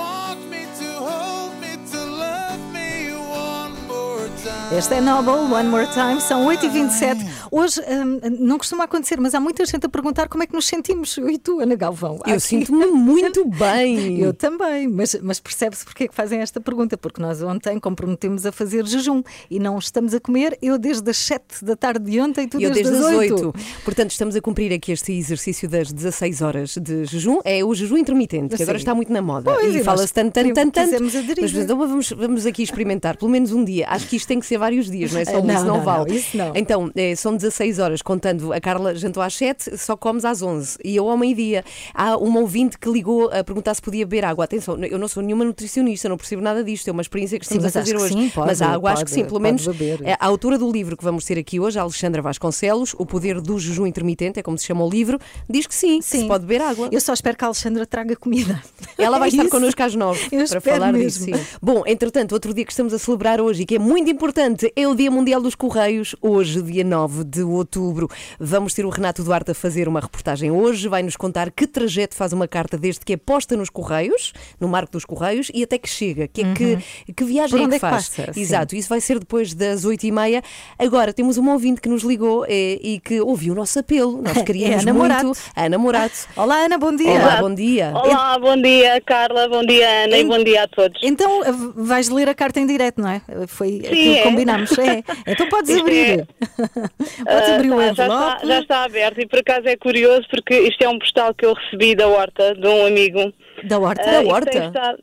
Este 4.71 4.97
é 4.97 5.01
Noble, 5.01 5.51
One 5.51 5.67
More 5.71 5.87
Time, 5.87 6.21
são 6.21 6.47
8h27. 6.47 7.27
Hoje 7.51 7.81
hum, 7.81 8.21
não 8.39 8.59
costuma 8.59 8.85
acontecer, 8.85 9.19
mas 9.19 9.35
há 9.35 9.41
muita 9.41 9.65
gente 9.65 9.87
a 9.87 9.89
perguntar 9.89 10.29
como 10.29 10.43
é 10.43 10.47
que 10.47 10.53
nos 10.53 10.67
sentimos, 10.67 11.17
eu 11.17 11.31
e 11.31 11.39
tu, 11.39 11.59
Ana 11.61 11.75
Galvão. 11.75 12.19
Eu 12.27 12.39
sinto-me 12.39 12.87
muito 12.89 13.47
bem. 13.49 14.21
Eu 14.21 14.35
também, 14.35 14.87
mas, 14.87 15.17
mas 15.23 15.41
percebe-se 15.41 15.87
porque 15.87 16.05
é 16.05 16.09
que 16.09 16.15
fazem 16.15 16.41
esta 16.41 16.61
pergunta, 16.61 16.99
porque 16.99 17.21
nós 17.21 17.43
ontem 17.43 17.81
comprometemos 17.81 18.45
a 18.45 18.53
fazer 18.53 18.85
jejum 18.87 19.23
e 19.51 19.59
não 19.59 19.79
estamos 19.79 20.13
a 20.13 20.21
comer, 20.21 20.59
eu 20.61 20.79
desde 20.79 21.09
as 21.11 21.17
7 21.17 21.65
da 21.65 21.75
tarde 21.75 22.11
de 22.11 22.21
ontem, 22.21 22.47
tu 22.47 22.61
eu 22.61 22.71
desde, 22.71 22.91
desde 22.91 23.07
as 23.07 23.11
as 23.11 23.19
8. 23.19 23.35
8. 23.35 23.55
Portanto, 23.85 24.11
estamos 24.11 24.37
a 24.37 24.41
cumprir 24.43 24.71
aqui 24.75 24.93
este 24.93 25.13
exercício 25.13 25.67
das 25.67 25.91
16 25.91 26.43
horas 26.43 26.77
de 26.77 27.07
jejum. 27.07 27.39
É 27.43 27.65
o 27.65 27.75
jejum 27.75 27.97
intermitente, 27.97 28.55
que 28.55 28.63
agora 28.63 28.77
Sim. 28.77 28.83
está 28.83 28.95
muito 28.95 29.11
na 29.11 29.23
moda. 29.23 29.51
Pois, 29.51 29.75
e 29.75 29.83
fala-se 29.83 30.13
tanto, 30.13 30.35
tanto, 30.35 30.73
tanto. 30.73 31.03
Mas 31.41 31.55
então 31.55 31.79
vamos, 31.79 32.11
vamos 32.11 32.45
aqui 32.45 32.63
experimentar, 32.63 33.17
pelo 33.17 33.31
menos 33.31 33.51
um 33.51 33.65
dia. 33.65 33.89
Acho 33.89 34.07
que 34.07 34.17
isto 34.17 34.29
tem 34.29 34.39
que 34.39 34.45
ser 34.45 34.58
vários 34.59 34.91
dias, 34.91 35.13
não 35.13 35.21
é 35.21 35.25
só 35.27 35.39
um, 35.41 35.45
Não, 35.45 35.55
isso 35.55 35.65
não, 35.65 35.77
não, 35.79 35.85
vale. 35.85 36.11
não, 36.11 36.17
isso 36.17 36.37
não. 36.37 36.53
Então, 36.55 36.91
eh, 36.97 37.15
são 37.17 37.37
16 37.37 37.79
horas, 37.79 38.03
contando 38.03 38.53
a 38.53 38.61
Carla 38.61 38.95
jantou 38.95 39.23
às 39.23 39.35
7, 39.35 39.77
só 39.79 39.97
comes 39.97 40.25
às 40.25 40.43
11. 40.43 40.79
E 40.85 40.97
eu 40.97 41.09
ao 41.09 41.17
meio-dia. 41.17 41.65
Há 41.95 42.17
uma 42.17 42.41
ouvinte 42.41 42.79
que 42.79 42.91
ligou 42.91 43.29
a 43.33 43.43
perguntar 43.45 43.75
se 43.75 43.83
podia 43.83 44.05
beber 44.07 44.25
água. 44.25 44.45
Atenção, 44.45 44.77
eu 44.85 44.99
não 44.99 45.09
sou 45.09 45.23
nenhuma 45.23 45.45
nutricionista, 45.45 46.09
não 46.09 46.17
percebo 46.17 46.43
nada 46.43 46.63
disto. 46.65 46.89
É 46.89 46.93
uma 46.93 47.03
experiência 47.03 47.39
que 47.39 47.47
Sim, 47.47 47.57
estamos 47.57 47.77
a 47.77 47.79
mas 47.81 47.89
acho 47.89 47.99
fazer 47.99 48.05
hoje. 48.15 48.25
sim, 48.25 48.31
pode, 48.31 48.47
mas 48.49 48.63
a 48.63 48.69
água 48.69 48.91
acho 48.93 49.05
que 49.05 49.11
pode, 49.11 49.15
sim, 49.15 49.21
pelo 49.25 49.41
pode 49.41 49.43
menos. 49.43 49.67
beber. 49.67 50.17
a 50.19 50.27
autora 50.27 50.59
do 50.59 50.71
livro 50.71 50.97
que 50.97 51.05
vamos 51.05 51.25
ter 51.25 51.39
aqui 51.39 51.61
hoje, 51.61 51.79
a 51.79 51.83
Alexandra 51.83 52.21
Vasconcelos, 52.23 52.95
O 52.99 53.07
Poder 53.07 53.41
do 53.41 53.59
Jejum 53.59 53.87
Intermitente, 53.87 54.41
é 54.41 54.43
como 54.43 54.57
se 54.59 54.65
chama 54.67 54.85
o 54.85 54.89
livro, 54.91 55.19
diz 55.49 55.67
que 55.67 55.75
sim, 55.75 55.99
que 55.99 56.05
se 56.07 56.25
pode 56.27 56.45
beber 56.47 56.63
água. 56.63 56.89
Eu 56.91 57.01
só 57.01 57.13
espero 57.13 57.37
que 57.37 57.45
a 57.45 57.49
Alexandra 57.49 57.87
traga 57.87 58.17
comida. 58.17 58.61
Ela 58.99 59.19
vai 59.19 59.29
É 59.29 59.31
estar 59.31 59.43
isso. 59.45 59.51
connosco 59.51 59.83
às 59.83 59.95
nove 59.95 60.29
Eu 60.33 60.47
para 60.49 60.61
falar 60.61 60.93
mesmo. 60.93 61.27
disso. 61.27 61.39
Sim. 61.39 61.47
Bom, 61.63 61.83
entretanto, 61.87 62.33
outro 62.33 62.53
dia 62.55 62.65
que 62.65 62.73
estamos 62.73 62.93
a 62.95 62.99
celebrar 62.99 63.41
hoje 63.41 63.63
e 63.63 63.67
que 63.67 63.77
é 63.77 63.79
muito 63.79 64.11
importante 64.11 64.48
importante, 64.49 64.73
é 64.75 64.89
o 64.89 64.95
Dia 64.95 65.11
Mundial 65.11 65.41
dos 65.41 65.55
Correios, 65.55 66.17
hoje, 66.21 66.63
dia 66.63 66.85
9 66.85 67.25
de 67.25 67.43
outubro. 67.43 68.09
Vamos 68.41 68.73
ter 68.75 68.85
o 68.85 68.89
Renato 68.89 69.23
Duarte 69.23 69.51
a 69.51 69.55
fazer 69.55 69.87
uma 69.89 70.01
reportagem 70.01 70.51
hoje, 70.51 70.89
vai 70.89 71.03
nos 71.03 71.17
contar 71.17 71.51
que 71.51 71.67
trajeto 71.67 72.15
faz 72.15 72.33
uma 72.33 72.49
carta 72.49 72.77
desde 72.79 73.05
que 73.05 73.13
é 73.13 73.17
posta 73.17 73.57
nos 73.57 73.69
Correios, 73.71 74.33
no 74.59 74.67
Marco 74.69 74.93
dos 74.93 75.05
Correios, 75.05 75.51
e 75.53 75.63
até 75.63 75.79
que 75.79 75.89
chega, 75.89 76.27
que, 76.27 76.43
é 76.43 76.55
que, 76.55 77.13
que 77.13 77.25
viagem 77.25 77.59
Por 77.59 77.65
é 77.67 77.69
que 77.69 77.75
é 77.75 77.79
que 77.79 77.81
faz. 77.81 78.09
passa? 78.09 78.33
Sim. 78.33 78.41
Exato, 78.41 78.75
isso 78.75 78.89
vai 78.89 79.01
ser 79.01 79.19
depois 79.19 79.55
das 79.55 79.85
8h30. 79.85 80.43
Agora, 80.79 81.13
temos 81.13 81.37
uma 81.37 81.53
ouvinte 81.53 81.81
que 81.81 81.89
nos 81.89 82.03
ligou 82.03 82.45
eh, 82.49 82.79
e 82.83 83.01
que 83.01 83.21
ouviu 83.21 83.53
o 83.53 83.57
nosso 83.57 83.79
apelo. 83.79 84.23
Nós 84.23 84.41
queríamos 84.43 84.83
Ana 84.83 84.93
muito. 84.95 85.09
Morato. 85.09 85.33
Ana 85.55 85.79
Morato. 85.79 86.29
Olá, 86.37 86.65
Ana, 86.65 86.79
bom 86.79 86.95
dia. 86.95 87.11
Olá, 87.11 87.41
bom 87.41 87.55
dia. 87.55 87.93
Olá, 87.95 88.39
bom 88.39 88.57
dia 88.61 89.01
Carla, 89.05 89.49
bom 89.49 89.65
dia 89.65 90.05
Ana 90.05 90.17
e 90.17 90.23
Em- 90.23 90.27
bom 90.27 90.43
dia 90.43 90.65
a 90.65 90.69
todos. 90.69 90.99
Então 91.03 91.41
vais 91.77 92.09
ler 92.09 92.29
a 92.29 92.35
carta 92.35 92.61
em 92.61 92.67
direto, 92.67 93.01
não 93.01 93.09
é? 93.09 93.21
Foi 93.47 93.77
aquilo 93.77 93.93
que 93.93 94.19
é. 94.19 94.23
Combinámos. 94.39 94.79
É. 94.79 95.03
Então 95.27 95.49
podes 95.49 95.71
Isto 95.71 95.81
abrir. 95.83 96.27
podes 96.59 97.49
Ah, 97.49 97.55
abrir 97.55 97.71
o 97.71 97.77
tá, 97.77 97.83
já, 97.85 97.91
está, 97.93 98.05
envelope. 98.05 98.47
já 98.47 98.61
está 98.61 98.85
aberto 98.85 99.21
e 99.21 99.27
por 99.27 99.39
acaso 99.39 99.69
é 99.69 99.77
curioso 99.77 100.23
porque 100.31 100.55
isto 100.61 100.83
é 100.83 100.89
um 100.89 100.99
postal 100.99 101.35
que 101.35 101.45
eu 101.47 101.55
recebi 101.55 101.95
da 101.95 102.07
horta 102.09 102.55
de 102.55 102.67
um 102.67 102.87
amigo. 102.87 103.33
Da 103.65 103.79
horta. 103.79 104.03
Ah, 104.03 104.13
Da 104.13 104.23
que 104.23 104.29
horta? 104.33 104.59
estado- 104.67 104.99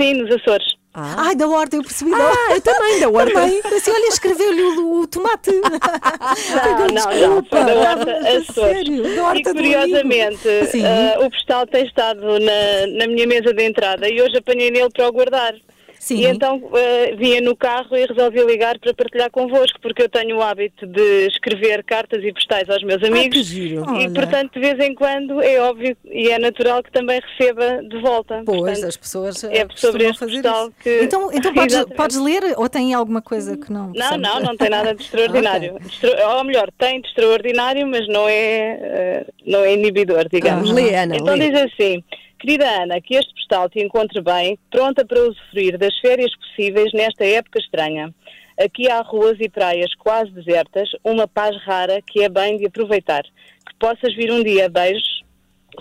Sim, 0.00 0.14
nos 0.14 0.30
Açores. 0.34 0.66
Ai, 0.94 1.36
da 1.36 1.46
horta, 1.46 1.76
eu 1.76 1.82
percebi. 1.82 2.10
da 2.10 2.16
Ah, 2.18 2.54
eu 2.54 2.60
também, 2.62 3.00
da 3.00 3.08
horta. 3.08 3.32
Também. 3.32 3.60
Assim, 3.64 3.90
olha, 3.92 4.08
escreveu-lhe 4.08 4.62
o, 4.62 5.00
o 5.02 5.06
tomate. 5.06 5.50
Não, 5.60 6.86
não, 6.88 7.34
não, 7.36 7.44
foi 7.44 7.64
da 7.64 7.74
horta 7.74 8.12
Açores. 8.38 8.54
Sério, 8.54 9.14
da 9.16 9.22
horta 9.24 9.38
e 9.50 9.54
curiosamente, 9.54 10.48
ah, 10.84 11.24
o 11.24 11.30
postal 11.30 11.66
tem 11.66 11.84
estado 11.86 12.20
na, 12.40 12.86
na 12.98 13.06
minha 13.06 13.26
mesa 13.26 13.52
de 13.52 13.62
entrada 13.64 14.08
e 14.08 14.20
hoje 14.20 14.36
apanhei 14.38 14.70
nele 14.70 14.90
para 14.90 15.08
o 15.08 15.12
guardar. 15.12 15.54
Sim. 16.02 16.16
E 16.22 16.24
então 16.24 16.58
ah, 16.72 17.14
vinha 17.16 17.42
no 17.42 17.54
carro 17.54 17.94
e 17.94 18.06
resolvi 18.06 18.42
ligar 18.42 18.78
para 18.78 18.94
partilhar 18.94 19.30
convosco, 19.30 19.78
porque 19.82 20.02
eu 20.02 20.08
tenho 20.08 20.38
o 20.38 20.42
hábito 20.42 20.86
de 20.86 21.26
escrever 21.26 21.84
cartas 21.84 22.24
e 22.24 22.32
postais 22.32 22.70
aos 22.70 22.82
meus 22.82 23.02
amigos. 23.04 23.36
que 23.36 23.42
giro. 23.42 23.84
E 23.84 24.06
Olha. 24.06 24.10
portanto, 24.10 24.54
de 24.54 24.60
vez 24.60 24.78
em 24.80 24.94
quando, 24.94 25.42
é 25.42 25.60
óbvio 25.60 25.94
e 26.06 26.30
é 26.30 26.38
natural 26.38 26.82
que 26.82 26.90
também 26.90 27.20
receba 27.20 27.82
de 27.82 28.00
volta. 28.00 28.42
Pois, 28.46 28.60
Portanto, 28.62 28.86
as 28.86 28.96
pessoas 28.96 29.44
é 29.44 29.58
eh, 29.58 29.66
sobre 29.76 30.04
este 30.04 30.18
fazer 30.20 30.32
postal 30.42 30.72
que- 30.82 31.02
Então, 31.02 31.30
então 31.34 31.52
podes, 31.54 31.74
Exatamente. 31.74 31.96
podes 31.98 32.16
ler 32.16 32.54
ou 32.56 32.66
tem 32.66 32.94
alguma 32.94 33.20
coisa 33.20 33.54
que 33.58 33.70
não 33.70 33.92
Não, 33.94 34.16
não, 34.16 34.36
ler? 34.38 34.42
não 34.44 34.56
tem 34.56 34.70
nada 34.70 34.94
de 34.94 35.02
extraordinário. 35.04 35.74
Ok. 35.74 35.86
Extra- 35.86 36.28
Ou 36.30 36.44
melhor, 36.44 36.70
tem 36.78 37.02
de 37.02 37.08
extraordinário, 37.08 37.86
mas 37.86 38.08
não 38.08 38.26
é, 38.26 38.78
eh, 38.80 39.26
não 39.46 39.62
é 39.62 39.74
inibidor, 39.74 40.26
digamos. 40.32 40.70
Ah, 40.70 40.72
lê, 40.72 40.94
Ana, 40.94 41.16
então 41.16 41.34
lê. 41.36 41.50
diz 41.50 41.60
assim: 41.60 42.02
Querida 42.40 42.82
Ana, 42.82 43.02
que 43.02 43.16
este 43.16 43.34
postal 43.34 43.68
te 43.68 43.82
encontre 43.82 44.22
bem, 44.22 44.58
pronta 44.70 45.04
para 45.04 45.28
usufruir 45.28 45.76
das 45.76 45.94
férias 45.98 46.34
possíveis 46.36 46.90
nesta 46.94 47.22
época 47.22 47.58
estranha. 47.58 48.14
Aqui 48.58 48.88
há 48.90 49.02
ruas 49.02 49.36
e 49.40 49.46
praias 49.46 49.94
quase 49.94 50.30
desertas, 50.30 50.88
uma 51.04 51.28
paz 51.28 51.54
rara 51.64 52.00
que 52.00 52.22
é 52.22 52.30
bem 52.30 52.56
de 52.56 52.64
aproveitar. 52.64 53.24
Que 53.24 53.74
possas 53.78 54.14
vir 54.16 54.32
um 54.32 54.42
dia. 54.42 54.70
Beijos. 54.70 55.19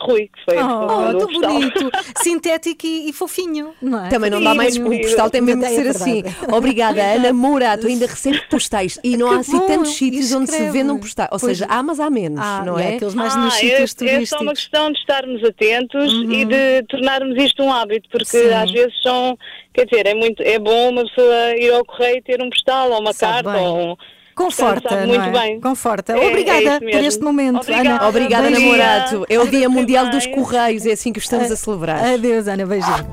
Rui, 0.02 0.28
que 0.28 0.46
foi 0.46 0.58
a 0.58 0.64
pessoa 0.68 1.10
que 1.10 1.16
Oh, 1.16 1.18
tão 1.28 1.42
bonito, 1.42 1.92
sintético 2.22 2.86
e, 2.86 3.10
e 3.10 3.14
fofinho, 3.14 3.74
não 3.82 4.06
é? 4.06 4.10
Também 4.10 4.30
não 4.30 4.42
dá 4.42 4.54
mais. 4.54 4.78
O 4.78 4.90
Sim, 4.90 5.02
postal 5.02 5.30
tem 5.30 5.42
mesmo 5.42 5.62
de 5.62 5.68
é 5.68 5.70
ser 5.76 5.88
assim. 5.88 6.22
verdade. 6.24 6.54
Obrigada, 6.54 7.02
Ana 7.02 7.34
Morato. 7.34 7.88
Ainda 7.88 8.06
recebe 8.06 8.42
postais. 8.50 9.00
E 9.04 9.18
não 9.18 9.30
Que 9.30 9.36
há 9.36 9.40
assim 9.40 9.58
bom, 9.58 9.68
tantos 9.68 9.92
sítios 9.96 10.32
onde 10.34 10.48
se 10.48 10.54
escreve. 10.54 10.72
vendam 10.78 10.98
postais. 11.00 11.30
Ou 11.32 11.40
Pois. 11.40 11.58
seja, 11.58 11.66
há, 11.70 11.82
mas 11.84 12.00
há 12.00 12.10
menos, 12.10 12.40
Ah, 12.42 12.64
não 12.66 12.76
há 12.78 12.84
é? 12.84 12.96
aqueles 12.96 13.14
mais 13.16 13.34
Ah, 13.36 13.38
nos 13.40 13.56
é, 13.56 13.58
sítios 13.58 13.82
é 13.82 13.86
só 13.88 13.96
uma 14.06 14.16
turísticos. 14.16 14.42
Uhum. 14.42 14.54
questão 14.54 14.92
de 14.92 15.00
estarmos 15.00 15.44
atentos 15.44 16.14
e 16.30 16.46
de 16.46 16.84
tornarmos 16.90 17.44
isto 17.44 17.64
um 17.64 17.74
hábito, 17.74 18.08
porque 18.10 18.26
Sim. 18.26 18.54
às 18.54 18.72
vezes 18.72 18.94
são, 19.02 19.38
quer 19.74 19.86
dizer, 19.86 20.08
é 20.08 20.14
muito, 20.14 20.42
é 20.44 20.58
bom 20.60 20.90
uma 20.90 21.04
pessoa 21.04 21.56
ir 21.58 21.74
ao 21.74 21.84
correio 21.86 22.18
e 22.18 22.22
ter 22.22 22.42
um 22.42 22.50
postal 22.50 22.92
ou 22.92 23.00
uma 23.02 23.14
Sabe 23.14 23.44
carta 23.44 23.52
bem. 23.60 23.68
ou 23.68 23.92
um, 23.92 23.96
Conforta, 24.40 24.82
Portanto, 24.82 25.00
sabe 25.00 25.12
não 25.12 25.20
muito 25.22 25.38
é? 25.38 25.42
bem. 25.42 25.60
Conforta. 25.60 26.14
É, 26.14 26.24
é 26.24 26.30
Obrigada 26.30 26.80
por 26.80 27.04
este 27.04 27.22
momento, 27.22 27.58
Obrigada. 27.60 27.90
Ana. 27.90 28.08
Obrigada, 28.08 28.48
Beijinho. 28.48 28.72
Morato. 28.72 29.26
É 29.30 29.38
o 29.38 29.46
Dia 29.46 29.68
Mundial 29.68 30.06
bem. 30.06 30.14
dos 30.14 30.26
Correios. 30.28 30.86
É 30.86 30.94
assim 30.94 31.12
que 31.12 31.20
estamos 31.20 31.52
a 31.52 31.58
celebrar. 31.58 32.02
Adeus, 32.02 32.48
Ana. 32.48 32.66
Beijinho. 32.66 33.06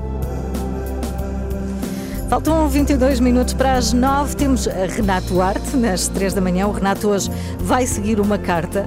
Faltam 2.29 2.69
22 2.69 3.19
minutos 3.19 3.53
para 3.53 3.73
as 3.73 3.91
9. 3.91 4.35
Temos 4.37 4.69
a 4.69 4.85
Renato 4.85 5.27
Duarte, 5.27 5.75
nas 5.75 6.07
3 6.07 6.33
da 6.33 6.39
manhã. 6.39 6.65
O 6.65 6.71
Renato 6.71 7.09
hoje 7.09 7.29
vai 7.59 7.85
seguir 7.85 8.21
uma 8.21 8.37
carta 8.37 8.85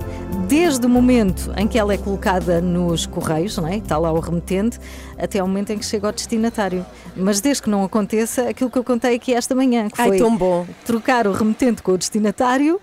desde 0.50 0.84
o 0.84 0.88
momento 0.88 1.52
em 1.56 1.68
que 1.68 1.78
ela 1.78 1.94
é 1.94 1.96
colocada 1.96 2.60
nos 2.60 3.06
correios, 3.06 3.56
não 3.56 3.68
é? 3.68 3.76
está 3.76 3.96
lá 3.96 4.10
o 4.10 4.18
remetente, 4.18 4.80
até 5.16 5.38
ao 5.38 5.46
momento 5.46 5.70
em 5.70 5.78
que 5.78 5.84
chega 5.84 6.08
ao 6.08 6.12
destinatário. 6.12 6.84
Mas 7.14 7.40
desde 7.40 7.62
que 7.62 7.70
não 7.70 7.84
aconteça, 7.84 8.48
aquilo 8.48 8.68
que 8.68 8.76
eu 8.76 8.82
contei 8.82 9.14
aqui 9.14 9.32
esta 9.32 9.54
manhã, 9.54 9.88
que 9.88 10.02
Ai, 10.02 10.08
foi 10.08 10.18
tão 10.18 10.36
bom. 10.36 10.66
trocar 10.84 11.28
o 11.28 11.32
remetente 11.32 11.84
com 11.84 11.92
o 11.92 11.96
destinatário 11.96 12.80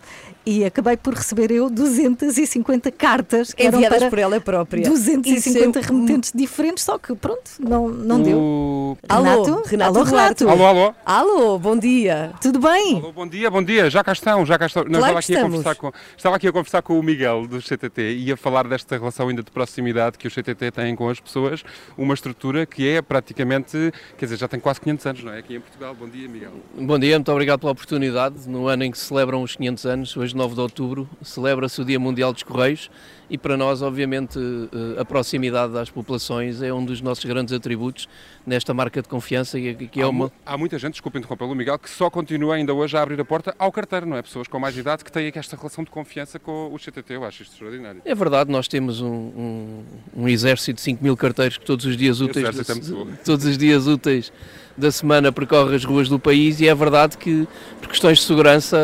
e 0.49 0.63
acabei 0.63 0.95
por 0.95 1.13
receber 1.13 1.51
eu 1.51 1.69
250 1.69 2.89
cartas 2.91 3.53
Enviadas 3.59 3.99
para 3.99 4.09
por 4.09 4.17
ela 4.17 4.39
própria. 4.39 4.87
250 4.87 5.79
Isso 5.79 5.79
é- 5.79 5.81
remetentes 5.91 6.31
diferentes, 6.33 6.85
só 6.85 6.97
que 6.97 7.13
pronto, 7.15 7.51
não, 7.59 7.89
não 7.89 8.21
deu. 8.21 8.37
O- 8.39 8.97
Alô, 9.09 9.23
Renato? 9.43 9.63
Renato 9.69 9.97
Alô. 9.97 10.03
Renato. 10.05 10.49
Alô, 10.49 10.65
alô. 10.65 10.95
Alô, 11.05 11.59
bom 11.59 11.77
dia. 11.77 12.31
Tudo 12.41 12.59
bem? 12.59 12.95
Alô, 12.97 13.11
bom 13.11 13.27
dia, 13.27 13.51
bom 13.51 13.61
dia. 13.61 13.89
Já 13.89 14.01
cá 14.05 14.13
estão, 14.13 14.45
já 14.45 14.57
cá 14.57 14.67
estão. 14.67 14.83
Não, 14.85 14.99
Claro 14.99 15.19
estava, 15.19 15.19
aqui 15.19 15.33
a 15.33 15.35
estamos. 15.35 15.57
conversar 15.57 15.75
com, 15.75 15.91
estava 16.15 16.35
aqui 16.37 16.47
a 16.47 16.51
conversar 16.53 16.81
com 16.81 16.97
o 16.97 17.03
Miguel 17.03 17.45
do 17.45 17.61
CTT 17.61 18.15
e 18.17 18.31
a 18.31 18.37
falar 18.37 18.65
desta 18.69 18.97
relação 18.97 19.27
ainda 19.27 19.43
de 19.43 19.51
proximidade 19.51 20.17
que 20.17 20.27
o 20.27 20.31
CTT 20.31 20.71
tem 20.71 20.95
com 20.95 21.09
as 21.09 21.19
pessoas, 21.19 21.61
uma 21.97 22.13
estrutura 22.13 22.65
que 22.65 22.87
é 22.87 23.01
praticamente, 23.01 23.91
quer 24.17 24.25
dizer, 24.25 24.37
já 24.37 24.47
tem 24.47 24.59
quase 24.61 24.79
500 24.79 25.05
anos, 25.07 25.23
não 25.25 25.33
é? 25.33 25.39
Aqui 25.39 25.55
em 25.55 25.59
Portugal. 25.59 25.93
Bom 25.93 26.07
dia, 26.07 26.29
Miguel. 26.29 26.51
Bom 26.79 26.97
dia, 26.97 27.15
muito 27.17 27.31
obrigado 27.33 27.59
pela 27.59 27.71
oportunidade. 27.73 28.47
No 28.47 28.67
ano 28.67 28.85
em 28.85 28.91
que 28.91 28.97
se 28.97 29.05
celebram 29.05 29.41
os 29.43 29.55
500 29.57 29.85
anos, 29.85 30.15
hoje 30.15 30.36
9 30.37 30.53
de 30.53 30.61
outubro, 30.61 31.09
celebra-se 31.21 31.81
o 31.81 31.85
Dia 31.85 31.99
Mundial 31.99 32.31
dos 32.31 32.43
Correios 32.43 32.89
e 33.29 33.37
para 33.37 33.57
nós, 33.57 33.81
obviamente, 33.81 34.39
eh, 34.39 35.01
a 35.01 35.05
proximidade 35.05 35.77
às 35.77 35.89
populações 35.89 36.61
é 36.61 36.73
um 36.73 36.83
dos 36.83 37.01
nossos 37.01 37.25
grandes 37.25 37.53
atributos 37.53 38.07
nesta 38.45 38.73
marca 38.73 39.01
de 39.01 39.09
confiança 39.09 39.59
que 39.59 39.99
é 39.99 40.03
há, 40.03 40.09
uma... 40.09 40.31
há 40.45 40.57
muita 40.57 40.79
gente, 40.79 40.93
desculpa 40.93 41.17
interrompê-lo, 41.17 41.53
Miguel, 41.53 41.77
que 41.77 41.89
só 41.89 42.09
continua 42.09 42.55
ainda 42.55 42.73
hoje 42.73 42.95
a 42.95 43.01
abrir 43.01 43.19
a 43.19 43.25
porta 43.25 43.53
ao 43.59 43.71
carteiro, 43.71 44.05
não 44.05 44.15
é? 44.15 44.21
Pessoas 44.21 44.47
com 44.47 44.59
mais 44.59 44.77
idade 44.77 45.03
que 45.03 45.11
têm 45.11 45.31
esta 45.35 45.57
relação 45.57 45.83
de 45.83 45.89
confiança 45.89 46.39
com 46.39 46.73
o 46.73 46.77
CTT. 46.77 47.15
Eu 47.15 47.25
acho 47.25 47.43
isto 47.43 47.53
extraordinário. 47.53 48.01
É 48.05 48.15
verdade, 48.15 48.49
nós 48.49 48.67
temos 48.67 49.01
um, 49.01 49.07
um, 49.07 49.83
um 50.15 50.27
exército 50.29 50.75
de 50.75 50.81
5 50.81 51.03
mil 51.03 51.17
carteiros 51.17 51.57
que 51.57 51.65
todos 51.65 51.85
os 51.85 51.97
dias 51.97 52.21
úteis, 52.21 52.47
exército 52.47 53.07
é 53.11 53.23
todos 53.23 53.45
os 53.45 53.57
dias 53.57 53.87
úteis 53.87 54.31
da 54.77 54.91
semana 54.91 55.31
percorre 55.31 55.75
as 55.75 55.83
ruas 55.83 56.07
do 56.07 56.19
país 56.19 56.61
e 56.61 56.67
é 56.67 56.75
verdade 56.75 57.17
que 57.17 57.47
por 57.81 57.89
questões 57.89 58.19
de 58.19 58.25
segurança 58.25 58.77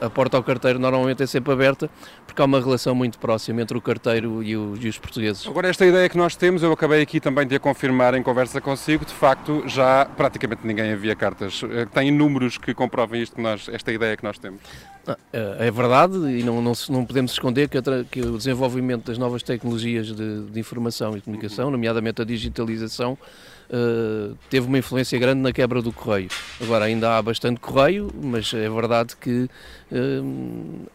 a, 0.00 0.06
a 0.06 0.10
porta 0.10 0.36
ao 0.36 0.44
carteiro 0.44 0.78
normalmente 0.78 1.22
é 1.24 1.26
sempre 1.26 1.52
aberta 1.52 1.90
porque 2.24 2.40
há 2.40 2.44
uma 2.44 2.60
relação 2.60 2.94
muito 2.94 3.18
próxima 3.18 3.60
entre 3.60 3.73
o 3.76 3.80
carteiro 3.80 4.42
e, 4.42 4.56
o- 4.56 4.76
e 4.80 4.88
os 4.88 4.98
portugueses. 4.98 5.46
Agora, 5.46 5.68
esta 5.68 5.84
ideia 5.86 6.08
que 6.08 6.16
nós 6.16 6.34
temos, 6.36 6.62
eu 6.62 6.72
acabei 6.72 7.02
aqui 7.02 7.20
também 7.20 7.46
de 7.46 7.54
a 7.56 7.60
confirmar 7.60 8.14
em 8.14 8.22
conversa 8.22 8.60
consigo, 8.60 9.04
de 9.04 9.12
facto, 9.12 9.62
já 9.66 10.04
praticamente 10.16 10.66
ninguém 10.66 10.92
envia 10.92 11.14
cartas. 11.16 11.62
Eh, 11.70 11.86
Tem 11.92 12.10
números 12.10 12.58
que 12.58 12.72
comprovem 12.74 13.22
isto 13.22 13.36
que 13.36 13.42
nós, 13.42 13.68
esta 13.72 13.92
ideia 13.92 14.16
que 14.16 14.24
nós 14.24 14.38
temos. 14.38 14.60
Ah, 15.06 15.16
É 15.32 15.66
é 15.66 15.70
verdade 15.70 16.16
e 16.16 16.42
não, 16.42 16.60
não, 16.62 16.72
não 16.88 17.04
podemos 17.04 17.32
esconder 17.32 17.68
que, 17.68 17.76
a 17.78 17.82
que 18.10 18.20
o 18.22 18.36
desenvolvimento 18.38 19.04
das 19.06 19.18
novas 19.18 19.42
tecnologias 19.42 20.06
de, 20.08 20.44
de 20.46 20.60
informação 20.60 21.16
e 21.16 21.20
comunicação, 21.20 21.70
nomeadamente 21.70 22.22
a 22.22 22.24
digitalização, 22.24 23.18
eh, 23.70 24.32
teve 24.50 24.66
uma 24.66 24.78
influência 24.78 25.18
grande 25.18 25.40
na 25.40 25.52
quebra 25.52 25.80
do 25.82 25.92
correio. 25.92 26.28
Agora 26.60 26.84
ainda 26.86 27.16
há 27.16 27.22
bastante 27.22 27.60
correio, 27.60 28.10
mas 28.22 28.52
é 28.54 28.68
verdade 28.68 29.16
que 29.16 29.48
eh, 29.83 29.83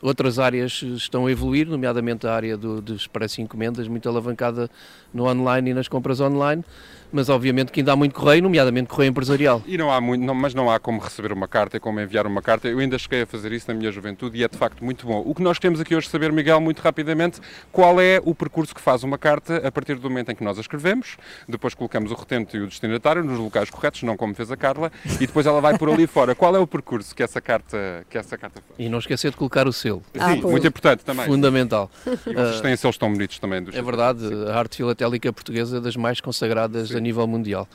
outras 0.02 0.40
áreas 0.40 0.82
estão 0.84 1.26
a 1.26 1.32
evoluir, 1.32 1.68
nomeadamente 1.68 2.28
a 2.28 2.34
área 2.34 2.58
do, 2.58 2.82
dos 2.82 3.02
expresso 3.02 3.42
encomendas, 3.42 3.88
muito 3.88 4.08
alavancada 4.08 4.70
no 5.14 5.26
online 5.28 5.72
e 5.72 5.74
nas 5.74 5.88
compras 5.88 6.20
online, 6.20 6.64
mas 7.12 7.28
obviamente 7.28 7.72
que 7.72 7.80
ainda 7.80 7.94
há 7.94 7.96
muito 7.96 8.14
correio, 8.14 8.44
nomeadamente 8.44 8.88
correio 8.88 9.10
empresarial. 9.10 9.64
E 9.66 9.78
não 9.80 9.92
há 9.92 10.00
muito, 10.00 10.24
não- 10.24 10.36
mas 10.36 10.54
não 10.54 10.70
há 10.70 10.80
como 10.80 11.00
receber 11.00 11.32
uma 11.34 11.48
carta 11.48 11.78
e 11.78 11.80
como 11.80 12.00
enviar 12.00 12.28
uma 12.28 12.40
carta. 12.42 12.68
Eu 12.68 12.78
ainda 12.78 13.00
cheguei 13.00 13.24
a 13.24 13.26
fazer 13.26 13.52
isso 13.52 13.66
na 13.68 13.74
minha 13.74 13.92
juventude 13.92 14.38
e 14.38 14.44
é 14.44 14.48
de 14.48 14.56
facto 14.56 14.84
muito 14.86 15.08
bom. 15.08 15.24
O 15.26 15.34
que 15.34 15.42
nós 15.42 15.58
queremos 15.58 15.80
aqui 15.82 15.96
hoje 15.96 16.08
saber, 16.08 16.32
Miguel, 16.32 16.62
muito 16.62 16.80
rapidamente, 16.82 17.42
qual 17.72 18.00
é 18.00 18.22
o 18.24 18.36
percurso 18.36 18.76
que 18.76 18.82
faz 18.82 19.04
uma 19.04 19.18
carta 19.18 19.58
a 19.68 19.72
partir 19.72 19.96
do 19.96 20.08
momento 20.08 20.32
em 20.32 20.36
que 20.36 20.44
nós 20.44 20.60
a 20.60 20.62
escrevemos, 20.62 21.18
depois 21.48 21.74
colocamos 21.74 22.12
o 22.12 22.16
retente 22.16 22.56
e 22.58 22.60
o 22.60 22.68
destinatário 22.68 23.24
nos 23.24 23.40
locais 23.40 23.72
corretos, 23.72 24.04
não 24.04 24.16
como 24.16 24.36
fez 24.36 24.52
a 24.52 24.58
Carla, 24.58 24.92
e 25.20 25.26
depois 25.26 25.48
ela 25.48 25.60
vai 25.62 25.78
por 25.80 25.90
ali 25.90 26.06
fora. 26.06 26.36
Qual 26.36 26.56
é 26.56 26.60
o 26.60 26.68
percurso 26.68 27.16
que 27.16 27.24
essa 27.24 27.42
carta, 27.42 28.06
que 28.08 28.20
essa 28.20 28.38
carta 28.38 28.62
faz? 28.62 28.76
E 28.90 28.92
não 28.92 28.98
esquecer 29.00 29.30
de 29.30 29.38
colocar 29.38 29.68
o 29.68 29.72
selo. 29.74 30.02
Sim, 30.14 30.42
muito 30.42 30.66
importante 30.68 31.06
também. 31.06 31.26
Fundamental. 31.28 31.92
E 32.26 32.34
vocês 32.34 32.62
têm 32.62 32.76
selos 32.76 32.98
tão 32.98 33.12
bonitos 33.14 33.38
também 33.38 33.62
dos 33.64 33.76
É 33.76 33.82
verdade, 33.82 34.22
a 34.52 34.58
arte 34.58 34.78
filatélica 34.78 35.32
portuguesa 35.32 35.78
é 35.78 35.80
das 35.80 35.96
mais 35.96 36.20
consagradas 36.20 36.94
a 36.96 37.00
nível 37.00 37.28
mundial. 37.28 37.68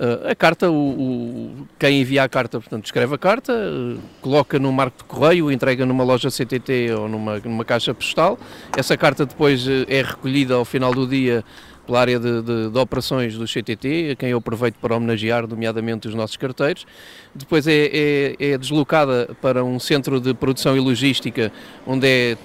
Uh, 0.00 0.30
a 0.30 0.34
carta, 0.34 0.70
o, 0.70 0.74
o- 0.74 1.66
quem 1.78 2.00
envia 2.00 2.22
a 2.22 2.28
carta, 2.28 2.60
portanto, 2.60 2.84
escreve 2.84 3.14
a 3.14 3.18
carta, 3.18 3.52
uh, 3.52 3.98
coloca 4.20 4.56
num 4.58 4.70
marco 4.70 4.98
de 4.98 5.04
correio, 5.04 5.50
entrega 5.50 5.84
numa 5.86 6.04
loja 6.04 6.28
CTT 6.30 6.92
ou 6.92 7.08
numa, 7.08 7.38
numa 7.40 7.64
caixa 7.64 7.92
postal. 7.94 8.38
Essa 8.76 8.96
carta 8.96 9.26
depois 9.26 9.66
uh, 9.66 9.84
é 9.88 10.02
recolhida 10.02 10.54
ao 10.54 10.64
final 10.64 10.92
do 10.92 11.04
dia 11.06 11.44
pela 11.88 12.00
área 12.00 12.20
de, 12.20 12.42
de- 12.42 12.68
de 12.70 12.78
operações 12.78 13.34
do 13.34 13.46
CTT, 13.48 14.10
a 14.12 14.14
quem 14.14 14.28
eu 14.28 14.36
aproveito 14.38 14.74
para 14.76 14.94
homenagear, 14.94 15.48
nomeadamente 15.48 16.06
os 16.06 16.14
nossos 16.14 16.36
carteiros. 16.36 16.86
Depois 17.34 17.66
é, 17.66 17.72
é- 17.90 18.36
é 18.52 18.58
deslocada 18.58 19.34
para 19.40 19.64
um 19.64 19.80
centro 19.80 20.20
de 20.20 20.34
produção 20.34 20.76
e 20.76 20.80
logística, 20.80 21.50
onde, 21.86 22.06
é, 22.06 22.36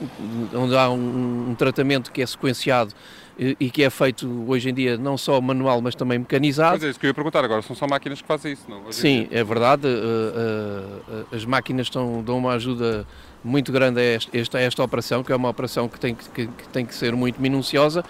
onde 0.55 0.75
há 0.77 0.89
um, 0.89 1.49
um 1.49 1.55
tratamento 1.55 2.09
que 2.09 2.21
é 2.21 2.25
sequenciado 2.25 2.93
e, 3.37 3.57
e 3.59 3.69
que 3.69 3.83
é 3.83 3.89
feito 3.89 4.45
hoje 4.47 4.69
em 4.69 4.73
dia 4.73 4.95
não 4.97 5.17
só 5.17 5.41
manual, 5.41 5.81
mas 5.81 5.93
também 5.93 6.19
mecanizado. 6.19 6.77
Pois 6.77 6.83
é, 6.85 6.89
isso 6.91 6.99
que 6.99 7.05
eu 7.05 7.09
ia 7.09 7.13
perguntar 7.13 7.43
agora, 7.43 7.61
são 7.63 7.75
só 7.75 7.85
máquinas 7.85 8.21
que 8.21 8.27
fazem 8.27 8.53
isso, 8.53 8.63
não? 8.69 8.77
Hoje 8.85 8.93
Sim, 8.97 9.27
é 9.29 9.43
verdade. 9.43 9.87
uh, 9.87 11.11
uh, 11.31 11.35
as 11.35 11.43
máquinas 11.43 11.87
estão, 11.87 12.23
dão 12.23 12.37
uma 12.37 12.53
ajuda 12.53 13.05
muito 13.43 13.73
grande 13.73 13.99
a 13.99 14.03
esta, 14.03 14.37
esta, 14.37 14.57
a 14.57 14.61
esta 14.61 14.83
operação, 14.83 15.21
que 15.21 15.33
é 15.33 15.35
uma 15.35 15.49
operação 15.49 15.89
que 15.89 15.99
tem 15.99 16.15
que, 16.15 16.29
que- 16.29 16.47
que 16.47 16.67
tem 16.69 16.85
que 16.85 16.95
ser 16.95 17.13
muito 17.13 17.41
minuciosa. 17.41 18.05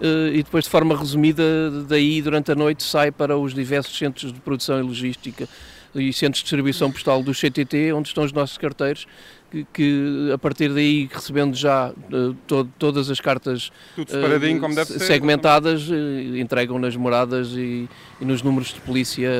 Uh, 0.00 0.28
e 0.32 0.42
depois, 0.42 0.64
de 0.64 0.70
forma 0.70 0.96
resumida, 0.96 1.42
daí 1.88 2.20
durante 2.22 2.52
a 2.52 2.54
noite 2.54 2.82
sai 2.82 3.10
para 3.10 3.36
os 3.36 3.54
diversos 3.54 3.96
centros 3.96 4.32
de 4.32 4.40
produção 4.40 4.78
e 4.78 4.82
logística 4.82 5.48
e 5.94 6.12
centros 6.12 6.38
de 6.38 6.44
distribuição 6.44 6.90
postal 6.90 7.22
do 7.22 7.32
CTT, 7.32 7.92
onde 7.92 8.08
estão 8.08 8.24
os 8.24 8.32
nossos 8.32 8.58
carteiros, 8.58 9.06
que, 9.50 9.66
que, 9.72 10.30
a 10.32 10.38
partir 10.38 10.72
daí, 10.72 11.08
recebendo 11.12 11.54
já 11.54 11.90
uh, 11.90 12.34
to- 12.46 12.68
todas 12.78 13.10
as 13.10 13.20
cartas 13.20 13.70
uh, 13.96 14.84
ser, 14.84 15.00
segmentadas, 15.00 15.88
uh, 15.88 16.36
entregam 16.36 16.78
nas 16.78 16.94
moradas 16.96 17.48
e, 17.52 17.88
e 18.20 18.24
nos 18.24 18.42
números 18.42 18.72
de 18.74 18.80
polícia 18.80 19.30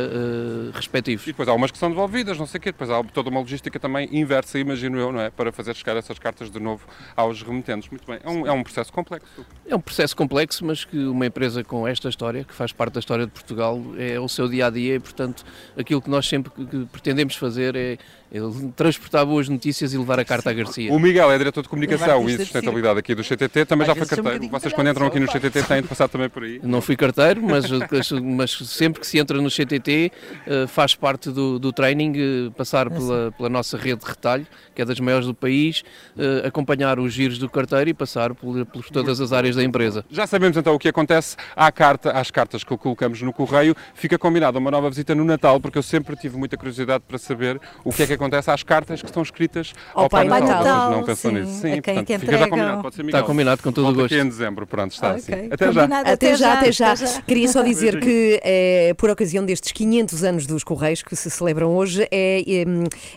respectivos. 0.72 1.24
E 1.24 1.32
depois 1.32 1.48
há 1.48 1.54
umas 1.54 1.70
que 1.70 1.78
são 1.78 1.90
devolvidas, 1.90 2.38
não 2.38 2.46
sei 2.46 2.58
o 2.58 2.60
quê, 2.60 2.72
depois 2.72 2.90
há 2.90 3.02
toda 3.04 3.30
uma 3.30 3.40
logística 3.40 3.78
também 3.78 4.08
inversa, 4.12 4.58
imagino 4.58 4.98
eu, 4.98 5.12
não 5.12 5.20
é? 5.20 5.30
Para 5.30 5.52
fazer 5.52 5.74
chegar 5.74 5.96
essas 5.96 6.18
cartas 6.18 6.50
de 6.50 6.60
novo 6.60 6.86
aos 7.16 7.42
remetentes. 7.42 7.88
Muito 7.90 8.06
bem, 8.06 8.18
é 8.22 8.28
um, 8.28 8.46
é 8.46 8.52
um 8.52 8.62
processo 8.62 8.92
complexo. 8.92 9.26
É 9.66 9.76
um 9.76 9.80
processo 9.80 10.16
complexo, 10.16 10.64
mas 10.64 10.84
que 10.84 10.98
uma 10.98 11.26
empresa 11.26 11.62
com 11.62 11.86
esta 11.86 12.08
história, 12.08 12.44
que 12.44 12.54
faz 12.54 12.72
parte 12.72 12.94
da 12.94 13.00
história 13.00 13.26
de 13.26 13.32
Portugal, 13.32 13.82
é 13.98 14.18
o 14.18 14.28
seu 14.28 14.48
dia 14.48 14.66
a 14.66 14.70
dia 14.70 14.94
e, 14.94 15.00
portanto, 15.00 15.44
aquilo 15.76 16.00
que 16.00 16.10
nós 16.10 16.26
sempre 16.26 16.50
pretendemos 16.90 17.36
fazer 17.36 17.76
é, 17.76 17.98
é 18.30 18.38
transportar 18.76 19.24
boas 19.24 19.48
notícias 19.48 19.94
e 19.94 19.98
levar 19.98 20.18
a 20.20 20.24
carta 20.24 20.50
à 20.50 20.52
Garcia. 20.52 20.92
O 20.92 20.98
Miguel 20.98 21.30
é 21.30 21.38
diretor 21.38 21.62
de 21.62 21.68
comunicação 21.68 22.28
e 22.28 22.36
sustentabilidade 22.36 22.98
aqui 22.98 23.14
do 23.14 23.24
CTT, 23.24 23.64
também 23.64 23.82
Às 23.82 23.88
já 23.88 23.94
foi 23.94 24.04
um 24.04 24.08
carteiro. 24.08 24.24
bocadinho 24.24 24.50
Vocês 24.52 24.72
quando 24.74 24.90
entram 24.90 25.06
aqui 25.06 25.18
no 25.18 25.26
CTT 25.26 25.62
têm 25.62 25.82
de 25.82 25.88
passar 25.88 26.08
também 26.08 26.28
por 26.28 26.42
aí. 26.42 26.60
Não 26.62 26.82
fui 26.82 26.94
carteiro, 26.94 27.42
mas, 27.42 27.70
mas 28.22 28.50
sempre 28.50 29.00
que 29.00 29.06
se 29.06 29.18
entra 29.18 29.40
no 29.40 29.50
CTT 29.50 30.12
eh, 30.46 30.66
faz 30.66 30.94
parte 30.94 31.30
do, 31.30 31.58
do 31.58 31.72
training 31.72 32.12
eh, 32.16 32.50
passar 32.56 32.90
pela, 32.90 33.32
pela 33.32 33.48
nossa 33.48 33.78
rede 33.78 34.02
de 34.02 34.06
retalho, 34.06 34.46
que 34.74 34.82
é 34.82 34.84
das 34.84 35.00
maiores 35.00 35.26
do 35.26 35.34
país, 35.34 35.82
eh, 36.18 36.46
acompanhar 36.46 36.98
os 36.98 37.12
giros 37.12 37.38
do 37.38 37.48
carteiro 37.48 37.88
e 37.88 37.94
passar 37.94 38.34
por, 38.34 38.66
por 38.66 38.84
todas 38.90 39.20
as 39.20 39.32
áreas 39.32 39.56
da 39.56 39.64
empresa. 39.64 40.04
Já 40.10 40.26
sabemos 40.26 40.56
então 40.56 40.74
o 40.74 40.78
que 40.78 40.88
acontece 40.88 41.36
à 41.56 41.72
carta, 41.72 42.12
às 42.12 42.30
cartas 42.30 42.62
que 42.62 42.76
colocamos 42.76 43.22
no 43.22 43.32
correio. 43.32 43.74
Fica 43.94 44.18
combinada 44.18 44.58
uma 44.58 44.70
nova 44.70 44.90
visita 44.90 45.14
no 45.14 45.24
Natal, 45.24 45.58
porque 45.60 45.78
eu 45.78 45.82
sempre 45.82 46.14
tive 46.14 46.36
muita 46.36 46.58
curiosidade 46.58 47.04
para 47.08 47.16
saber 47.16 47.58
o 47.84 47.90
que 47.90 48.02
é 48.02 48.06
que 48.06 48.17
acontece 48.18 48.50
às 48.50 48.62
cartas 48.62 49.00
que 49.00 49.06
estão 49.08 49.22
escritas 49.22 49.72
ao, 49.94 50.04
Ao 50.04 50.08
Pai 50.10 50.28
Pai 50.28 50.40
Natal. 50.40 50.58
Natal. 50.64 50.90
Não 50.90 51.02
pensou 51.04 51.30
sim. 51.30 51.38
nisso. 51.40 51.52
Sim, 51.60 51.80
quem 51.80 51.94
portanto, 51.94 52.20
fica 52.20 52.38
já 52.38 52.48
combinado. 52.48 52.82
Pode 52.82 52.94
ser 52.94 53.02
Miguel. 53.02 53.18
Está 53.20 53.26
combinado 53.26 53.62
com 53.62 53.72
todo 53.72 53.88
o 53.88 53.94
gosto. 53.94 54.06
aqui 54.14 54.18
em 54.22 54.28
dezembro, 54.28 54.66
pronto, 54.66 54.92
está 54.92 55.12
Ok. 55.14 55.34
assim. 55.34 55.48
Até 55.50 55.72
já. 55.72 55.84
Até, 55.84 56.10
Até 56.12 56.30
já, 56.30 56.36
já, 56.36 56.52
até 56.58 56.72
já. 56.72 56.92
até 56.92 57.06
já. 57.06 57.22
Queria 57.22 57.48
só 57.48 57.62
dizer 57.62 58.00
que, 58.00 58.40
eh, 58.44 58.94
por 58.96 59.10
ocasião 59.10 59.44
destes 59.44 59.72
500 59.72 60.24
anos 60.24 60.46
dos 60.46 60.62
Correios, 60.64 61.02
que 61.02 61.14
se 61.16 61.30
celebram 61.30 61.74
hoje, 61.76 62.06
é, 62.10 62.42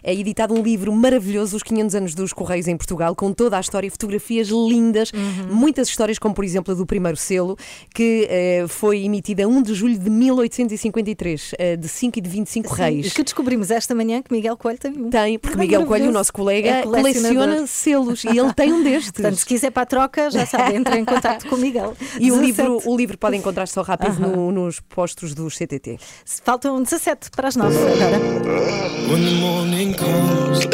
é 0.03 0.13
editado 0.13 0.53
um 0.53 0.61
livro 0.63 0.91
maravilhoso, 0.93 1.55
Os 1.57 1.63
500 1.63 1.95
anos 1.95 2.15
dos 2.15 2.31
Correios 2.33 2.67
em 2.67 2.77
Portugal, 2.77 3.15
com 3.15 3.33
toda 3.33 3.57
a 3.57 3.59
história, 3.59 3.89
fotografias 3.91 4.47
lindas, 4.49 5.11
Uhum. 5.11 5.53
muitas 5.55 5.87
histórias, 5.87 6.17
como 6.19 6.33
por 6.35 6.43
exemplo 6.45 6.73
a 6.73 6.77
do 6.77 6.85
primeiro 6.85 7.17
selo, 7.17 7.57
que 7.93 8.27
eh, 8.29 8.65
foi 8.67 9.03
emitida 9.03 9.43
a 9.43 9.47
1 9.47 9.61
de 9.63 9.73
julho 9.73 9.97
de 9.97 10.09
1853, 10.09 11.55
eh, 11.57 11.75
de 11.75 11.87
5 11.87 12.19
e 12.19 12.21
de 12.21 12.29
25 12.29 12.69
Sim, 12.75 12.81
reis. 12.81 13.13
que 13.13 13.23
descobrimos 13.23 13.71
esta 13.71 13.93
manhã 13.95 14.21
que 14.21 14.31
Miguel 14.33 14.55
Coelho 14.57 14.79
tem 14.79 14.90
um. 14.97 15.09
Tem, 15.09 15.37
porque 15.39 15.55
Ai, 15.57 15.61
Miguel 15.65 15.85
Coelho, 15.85 16.09
o 16.09 16.11
nosso 16.11 16.31
colega, 16.33 16.69
É 16.69 16.81
coleciona 16.83 17.65
selos 17.67 18.23
e 18.23 18.29
ele 18.37 18.53
tem 18.53 18.71
um 18.73 18.83
destes. 18.83 19.11
Portanto, 19.11 19.35
se 19.37 19.45
quiser 19.45 19.71
para 19.71 19.83
a 19.83 19.85
troca, 19.85 20.29
já 20.31 20.45
sabe, 20.45 20.75
entra 20.75 20.97
em 20.99 21.05
contato 21.05 21.47
com 21.47 21.55
o 21.55 21.57
Miguel. 21.57 21.95
E 22.19 22.31
o 22.31 22.35
17. 22.39 22.45
livro, 22.45 22.81
o 22.89 22.97
livro 22.97 23.17
pode 23.17 23.37
encontrar 23.37 23.67
só 23.67 23.81
rápido 23.81 24.19
no- 24.19 24.51
nos 24.51 24.79
postos 24.79 25.33
dos 25.33 25.55
CTT. 25.57 25.97
Faltam 26.43 26.81
17 26.81 27.29
para 27.31 27.47
as 27.47 27.55
9 27.55 27.75
agora. 27.77 28.19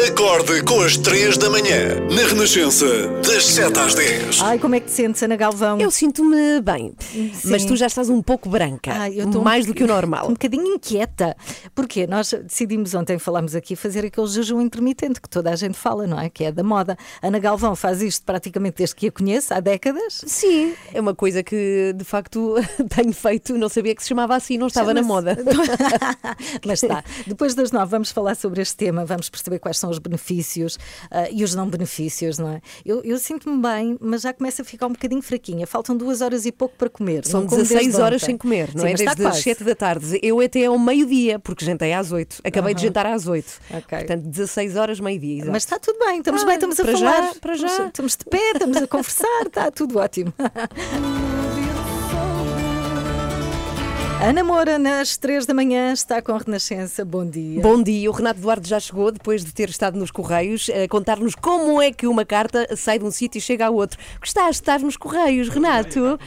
Acorde 0.08 0.62
com 0.64 0.80
as 0.82 0.96
3 0.96 1.36
da 1.36 1.50
manhã, 1.50 1.94
na 2.10 2.22
Renascença, 2.28 2.86
das 3.24 3.44
7 3.46 3.78
às 3.78 3.94
10. 3.94 4.40
Ai, 4.40 4.58
como 4.58 4.74
é 4.74 4.80
que 4.80 4.86
te 4.86 4.92
sentes, 4.92 5.22
Ana 5.22 5.36
Galvão? 5.36 5.78
Eu 5.80 5.90
sinto-me 5.90 6.60
bem, 6.60 6.92
mas 7.44 7.62
Sim. 7.62 7.68
tu 7.68 7.76
já 7.76 7.86
estás 7.86 8.08
um 8.08 8.22
pouco 8.22 8.48
branca, 8.48 8.92
Ai, 8.92 9.14
eu 9.16 9.30
tô 9.30 9.40
um 9.40 9.42
mais 9.42 9.66
do 9.66 9.74
que 9.74 9.84
o 9.84 9.86
normal. 9.86 10.26
Um 10.26 10.32
bocadinho 10.32 10.66
inquieta. 10.74 11.36
Porque 11.74 12.06
nós 12.06 12.32
decidimos 12.44 12.94
ontem, 12.94 13.18
falámos 13.18 13.54
aqui, 13.54 13.76
fazer 13.76 14.04
aquele 14.08 14.26
jejum 14.26 14.60
intermitente 14.60 15.20
que 15.20 15.28
toda 15.28 15.50
a 15.50 15.56
gente 15.56 15.76
fala, 15.78 16.06
não 16.06 16.18
é? 16.20 16.28
Que 16.28 16.44
é 16.44 16.52
da 16.52 16.62
moda. 16.62 16.96
Ana 17.22 17.38
Galvão 17.38 17.74
faz 17.76 18.02
isto 18.02 18.24
praticamente 18.24 18.78
desde 18.78 18.94
que 18.94 19.06
a 19.06 19.12
conheço, 19.12 19.54
há 19.54 19.60
décadas. 19.60 20.22
Sim, 20.26 20.74
é 20.92 21.00
uma 21.00 21.14
coisa 21.14 21.42
que 21.42 21.92
de 21.96 22.04
facto 22.04 22.56
tenho 22.94 23.12
feito, 23.12 23.56
não 23.56 23.68
sabia 23.68 23.94
que 23.94 24.02
se 24.02 24.08
chamava 24.08 24.34
assim, 24.34 24.58
não 24.58 24.66
estava 24.66 24.92
na 24.92 25.02
moda. 25.02 25.36
Mas 26.66 26.82
está. 26.82 27.04
Depois 27.26 27.54
das 27.54 27.72
nove 27.72 27.90
vamos 27.90 28.10
falar 28.10 28.34
sobre 28.34 28.60
este 28.62 28.76
tema, 28.76 29.04
vamos 29.04 29.28
perceber 29.28 29.58
quais 29.58 29.78
são 29.78 29.90
os 29.90 29.98
benefícios 29.98 30.78
ah, 31.10 31.28
e 31.30 31.44
os 31.44 31.54
não 31.54 31.68
benefícios, 31.68 32.38
não 32.38 32.50
é? 32.50 32.60
Eu, 32.84 33.02
eu 33.02 33.18
sinto-me 33.18 33.60
bem, 33.60 33.96
mas 34.00 34.22
já 34.22 34.32
começo 34.32 34.62
a 34.62 34.64
ficar 34.64 34.86
um 34.86 34.92
bocadinho 34.92 35.22
fraquinha. 35.22 35.66
Faltam 35.66 35.96
duas 35.96 36.20
horas 36.20 36.46
e 36.46 36.52
pouco 36.52 36.74
para 36.76 36.88
comer. 36.88 37.26
São 37.26 37.40
Não 37.42 37.48
como 37.48 37.62
16 37.62 37.86
desde 37.86 38.00
horas 38.02 38.22
ontem. 38.22 38.26
sem 38.26 38.36
comer, 38.36 38.70
não 38.74 38.82
Sim, 38.82 38.88
é? 38.90 38.94
Desde 38.94 39.08
as 39.08 39.14
quase. 39.16 39.42
7 39.42 39.64
da 39.64 39.74
tarde. 39.74 40.18
Eu 40.22 40.40
até 40.40 40.64
ao 40.66 40.78
meio-dia, 40.78 41.38
porque 41.38 41.64
jantei 41.64 41.92
às 41.92 42.12
8. 42.12 42.40
Acabei 42.44 42.74
de 42.74 42.80
Aham. 42.80 42.88
jantar 42.88 43.06
às 43.06 43.26
8. 43.26 43.60
Ok. 43.98 44.06
Portanto, 44.06 44.28
16 44.30 44.76
horas, 44.76 45.00
meio-dia. 45.00 45.44
Mas 45.46 45.62
está 45.64 45.78
tudo 45.78 45.98
bem, 45.98 46.18
estamos 46.18 46.42
Ah, 46.42 46.46
bem, 46.46 46.54
estamos 46.54 46.80
a 46.80 46.84
para 46.84 46.92
falar. 46.98 47.22
já, 47.22 47.34
para 47.40 47.54
já. 47.56 47.86
Estamos 47.86 48.16
de 48.16 48.24
pé, 48.24 48.50
estamos 48.52 48.76
a 48.78 48.86
conversar, 48.86 49.46
está 49.46 49.70
tudo 49.70 49.98
ótimo. 49.98 50.32
Ana 54.20 54.42
Moura, 54.42 54.78
nas 54.80 55.16
três 55.16 55.46
da 55.46 55.54
manhã, 55.54 55.92
está 55.92 56.20
com 56.20 56.32
a 56.32 56.38
Renascença. 56.38 57.04
Bom 57.04 57.24
dia. 57.24 57.62
Bom 57.62 57.80
dia, 57.80 58.10
o 58.10 58.12
Renato 58.12 58.40
Duarte 58.40 58.68
já 58.68 58.80
chegou 58.80 59.12
depois 59.12 59.44
de 59.44 59.52
ter 59.54 59.70
estado 59.70 59.96
nos 59.96 60.10
Correios 60.10 60.68
a 60.70 60.88
contar-nos 60.88 61.36
como 61.36 61.80
é 61.80 61.92
que 61.92 62.04
uma 62.06 62.24
carta 62.24 62.66
sai 62.76 62.98
de 62.98 63.04
um 63.04 63.12
sítio 63.12 63.38
e 63.38 63.40
chega 63.40 63.66
ao 63.66 63.74
outro. 63.74 63.96
Gostaste 64.20 64.50
de 64.54 64.56
estar 64.56 64.80
nos 64.80 64.96
Correios, 64.96 65.48
Renato? 65.48 66.18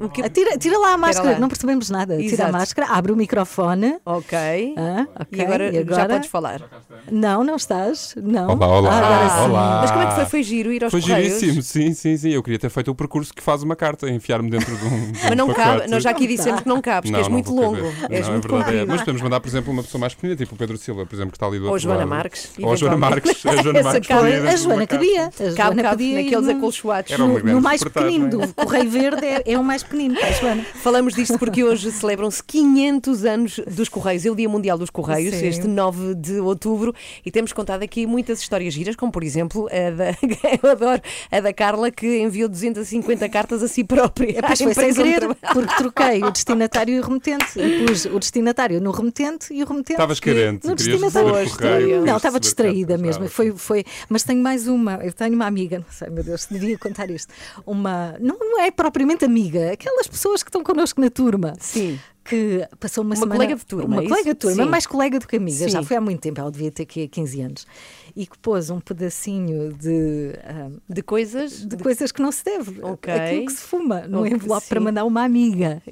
O 0.00 0.08
que- 0.08 0.28
Tira, 0.30 0.56
tira 0.56 0.78
lá 0.78 0.94
a 0.94 0.96
máscara, 0.98 1.32
lá. 1.34 1.38
não 1.38 1.48
percebemos 1.48 1.90
nada. 1.90 2.16
Tira 2.16 2.28
a 2.30 2.32
Exato. 2.34 2.52
máscara, 2.52 2.86
abre 2.88 3.12
o 3.12 3.16
microfone. 3.16 3.98
Ok. 4.06 4.74
Ah, 4.78 5.06
ok. 5.20 5.38
E 5.38 5.42
agora, 5.42 5.70
já 5.94 6.06
podes 6.08 6.30
falar. 6.30 6.62
Não, 7.10 7.44
não 7.44 7.56
estás? 7.56 8.14
Não. 8.16 8.48
Olá, 8.56 8.66
olá, 8.66 8.90
Ah, 8.90 8.98
agora 8.98 9.28
sim. 9.28 9.50
olá. 9.50 9.80
Mas 9.82 9.90
como 9.90 10.02
é 10.02 10.06
que 10.06 10.14
foi? 10.14 10.24
Foi 10.24 10.42
giro 10.42 10.72
ir 10.72 10.82
aos 10.82 10.90
Foi 10.90 11.00
Correios? 11.02 11.38
giríssimo, 11.38 11.62
sim, 11.62 11.92
sim, 11.92 12.16
sim. 12.16 12.30
Eu 12.30 12.42
queria 12.42 12.58
ter 12.58 12.70
feito 12.70 12.90
o 12.90 12.94
percurso 12.94 13.34
que 13.34 13.42
faz 13.42 13.62
uma 13.62 13.76
carta, 13.76 14.08
enfiar-me 14.08 14.50
dentro 14.50 14.74
de 14.76 14.84
um. 14.86 15.12
de 15.12 15.22
Mas 15.22 15.30
um 15.32 15.34
não 15.36 15.46
pacote. 15.48 15.78
cabe, 15.80 15.90
nós 15.90 16.02
já 16.02 16.10
aqui 16.10 16.26
dissemos 16.26 16.62
que 16.62 16.68
não 16.68 16.80
cabes, 17.10 17.10
que 17.10 17.16
és 17.16 17.26
não 17.28 17.32
muito 17.32 17.54
longo. 17.54 17.76
És 18.10 18.26
não, 18.26 18.32
muito 18.32 18.46
é 18.46 18.50
verdade. 18.50 18.76
é. 18.78 18.84
Mas 18.86 19.00
podemos 19.00 19.22
mandar, 19.22 19.40
por 19.40 19.48
exemplo, 19.48 19.72
uma 19.72 19.82
pessoa 19.82 20.00
mais 20.00 20.14
pequenina, 20.14 20.36
tipo 20.36 20.54
o 20.54 20.58
Pedro 20.58 20.76
Silva, 20.78 21.06
por 21.06 21.14
exemplo, 21.14 21.30
que 21.32 21.36
está 21.36 21.46
ali 21.46 21.58
do 21.58 21.64
Ou 21.64 21.68
a 21.70 21.72
outro 21.72 21.82
Joana 21.84 21.98
lado. 22.00 22.08
Marques. 22.08 22.50
Ou 22.60 22.72
a 22.72 22.76
Joana. 22.76 22.96
Marques. 22.96 23.46
A 23.46 23.56
Joana 23.62 23.82
Marques 23.82 24.10
A 24.10 24.56
Joana 24.56 24.86
cabia. 24.86 25.26
A 25.26 25.54
Cabe, 25.54 25.82
Joana 25.82 26.02
ir 26.02 26.24
naqueles 26.24 26.46
no- 26.46 26.52
acolchoados. 26.58 27.18
No, 27.18 27.38
no 27.38 27.60
mais 27.60 27.82
reportagem. 27.82 28.20
pequenino, 28.20 28.46
do 28.46 28.54
Correio 28.54 28.90
Verde 28.90 29.24
é, 29.26 29.42
é 29.52 29.58
o 29.58 29.64
mais 29.64 29.82
pequenino, 29.82 30.16
a 30.20 30.30
Joana. 30.32 30.62
Falamos 30.74 31.14
disto 31.14 31.38
porque 31.38 31.64
hoje 31.64 31.90
celebram-se 31.92 32.42
500 32.44 33.24
anos 33.24 33.60
dos 33.66 33.88
Correios, 33.88 34.24
é 34.26 34.30
o 34.30 34.34
Dia 34.34 34.48
Mundial 34.48 34.76
dos 34.78 34.90
Correios, 34.90 35.34
Sim. 35.34 35.46
este 35.46 35.66
9 35.66 36.14
de 36.14 36.40
outubro, 36.40 36.94
e 37.24 37.30
temos 37.30 37.52
contado 37.52 37.82
aqui 37.82 38.06
muitas 38.06 38.40
histórias 38.40 38.74
giras, 38.74 38.96
como 38.96 39.10
por 39.12 39.22
exemplo 39.22 39.68
a 39.68 39.90
da, 39.90 40.10
eu 40.62 40.70
adoro, 40.70 41.02
a 41.30 41.40
da 41.40 41.52
Carla 41.52 41.90
que 41.90 42.18
enviou 42.20 42.48
250 42.48 43.28
cartas 43.28 43.62
a 43.62 43.68
si 43.68 43.84
própria. 43.84 44.38
É, 44.38 44.42
pois 44.42 44.60
foi 44.60 44.74
sem 44.74 44.92
querer, 44.94 45.28
porque 45.52 45.74
troquei 45.76 46.22
o 46.22 46.30
destinatário 46.30 46.91
e 46.92 47.00
o 47.00 47.02
remetente. 47.02 47.58
E 47.58 47.86
pus 47.86 48.04
o 48.06 48.18
destinatário 48.18 48.80
no 48.80 48.90
remetente 48.90 49.52
e 49.52 49.62
o 49.62 49.66
remetente 49.66 49.92
Estavas 49.92 50.20
carente, 50.20 50.66
no 50.66 50.74
destinatário. 50.74 51.50
correio, 51.56 52.04
Não, 52.04 52.16
estava 52.16 52.38
distraída 52.38 52.94
cartas, 52.96 53.18
mesmo. 53.18 53.28
Foi, 53.28 53.52
foi, 53.52 53.84
mas 54.08 54.22
tenho 54.22 54.42
mais 54.42 54.66
uma. 54.68 54.94
Eu 55.02 55.12
tenho 55.12 55.34
uma 55.34 55.46
amiga, 55.46 55.78
não 55.78 55.86
sei, 55.90 56.08
meu 56.10 56.22
Deus, 56.22 56.46
devia 56.50 56.78
contar 56.78 57.10
isto. 57.10 57.32
Uma, 57.66 58.16
não, 58.20 58.38
não 58.38 58.60
é 58.60 58.70
propriamente 58.70 59.24
amiga, 59.24 59.72
aquelas 59.72 60.06
pessoas 60.06 60.42
que 60.42 60.48
estão 60.48 60.62
connosco 60.62 61.00
na 61.00 61.10
turma. 61.10 61.54
Sim. 61.58 61.98
Que 62.24 62.66
passou 62.78 63.02
uma, 63.02 63.10
Uma 63.10 63.16
semana. 63.16 63.34
colega 63.34 63.56
de 63.56 63.66
turma, 63.66 63.96
Uma 63.96 64.02
é 64.04 64.08
colega 64.08 64.32
de 64.34 64.38
turma, 64.38 64.62
Sim. 64.64 64.68
mais 64.70 64.86
colega 64.86 65.18
do 65.18 65.26
que 65.26 65.36
amiga. 65.36 65.68
Já 65.68 65.80
Sim. 65.80 65.86
foi 65.88 65.96
há 65.96 66.00
muito 66.00 66.20
tempo, 66.20 66.40
ela 66.40 66.50
devia 66.50 66.70
ter 66.70 66.84
aqui 66.84 67.08
15 67.08 67.40
anos. 67.42 67.66
E 68.14 68.26
que 68.26 68.36
pôs 68.38 68.68
um 68.68 68.78
pedacinho 68.78 69.72
de. 69.72 70.34
ah, 70.44 70.68
De 70.88 71.02
coisas. 71.02 71.64
de 71.66 71.76
coisas 71.78 72.12
que 72.12 72.20
não 72.20 72.30
se 72.30 72.44
deve. 72.44 72.78
Ok. 72.82 73.10
Aquilo 73.12 73.46
que 73.46 73.52
se 73.52 73.62
fuma 73.62 74.02
num 74.06 74.20
Ok, 74.20 74.32
envelope 74.34 74.66
para 74.68 74.78
sim. 74.80 74.84
mandar 74.84 75.04
uma 75.06 75.24
amiga. 75.24 75.82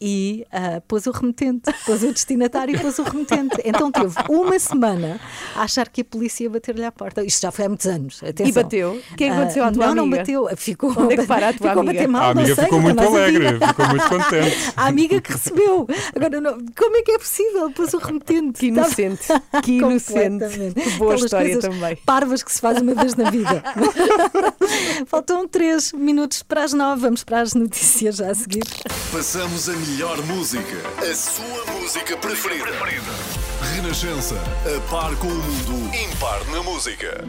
E, 0.00 0.46
ah, 0.50 0.80
pôs 0.88 1.06
o 1.06 1.10
remetente, 1.10 1.70
pôs 1.84 2.02
o 2.02 2.12
destinatário 2.12 2.74
e 2.74 2.78
pôs 2.78 2.98
o 2.98 3.02
remetente. 3.02 3.56
Então 3.64 3.92
teve 3.92 4.14
uma 4.30 4.58
semana 4.58 5.20
a 5.54 5.62
achar 5.62 5.88
que 5.88 6.00
a 6.00 6.04
polícia 6.04 6.44
ia 6.44 6.50
bater-lhe 6.50 6.84
à 6.84 6.90
porta. 6.92 7.22
Isto 7.22 7.42
já 7.42 7.50
foi 7.52 7.66
há 7.66 7.68
muitos 7.68 7.86
anos. 7.86 8.22
Atenção. 8.22 8.46
E 8.46 8.52
bateu? 8.52 8.92
O 9.12 9.16
que 9.16 9.24
é 9.24 9.28
que 9.28 9.34
aconteceu 9.34 9.64
à 9.64 9.68
Ah, 9.68 9.72
tua 9.72 9.86
não, 9.88 9.94
não 9.94 10.02
amiga? 10.04 10.18
bateu. 10.18 10.48
Ficou, 10.56 10.90
Onde 10.96 11.14
é 11.14 11.16
que 11.18 11.26
para 11.26 11.48
a 11.50 11.52
tua 11.52 11.68
ficou 11.68 11.82
amiga? 11.82 11.92
bater 11.94 12.08
mal, 12.08 12.22
A 12.22 12.30
amiga 12.30 12.48
não 12.48 12.54
sei, 12.56 12.64
ficou 12.64 12.80
muito 12.80 13.00
alegre, 13.02 13.46
ficou 13.66 13.88
muito 13.88 14.08
contente. 14.08 14.56
A 14.76 14.86
amiga 14.86 15.20
que 15.20 15.32
recebeu. 15.32 15.51
Agora, 16.14 16.40
não- 16.40 16.58
como 16.76 16.96
é 16.96 17.02
que 17.02 17.12
é 17.12 17.18
possível? 17.18 17.70
Pôs 17.70 17.92
o 17.94 17.98
remetente. 17.98 18.58
Que 18.60 18.66
inocente. 18.66 19.26
Que 19.62 19.72
inocente. 19.78 20.72
Que 20.74 20.90
boa 20.92 21.12
Aquelas 21.14 21.22
história 21.24 21.58
também. 21.60 21.96
Parvas 22.06 22.42
que 22.42 22.52
se 22.52 22.60
faz 22.60 22.80
uma 22.80 22.94
vez 22.94 23.14
na 23.14 23.30
vida. 23.30 23.62
Faltam 25.06 25.46
três 25.48 25.92
minutos 25.92 26.42
para 26.42 26.64
as 26.64 26.72
nove. 26.72 27.02
Vamos 27.02 27.24
para 27.24 27.40
as 27.40 27.54
notícias 27.54 28.16
já 28.16 28.30
a 28.30 28.34
seguir. 28.34 28.64
Passamos 29.10 29.68
a 29.68 29.72
melhor 29.72 30.20
música. 30.26 30.76
A 30.98 31.14
sua 31.14 31.64
música 31.80 32.16
preferida. 32.16 32.70
Renascença. 33.74 34.36
A 34.66 34.90
par 34.90 35.14
com 35.16 35.26
o 35.26 35.30
mundo. 35.30 35.94
Impar 35.96 36.44
na 36.50 36.62
música. 36.62 37.24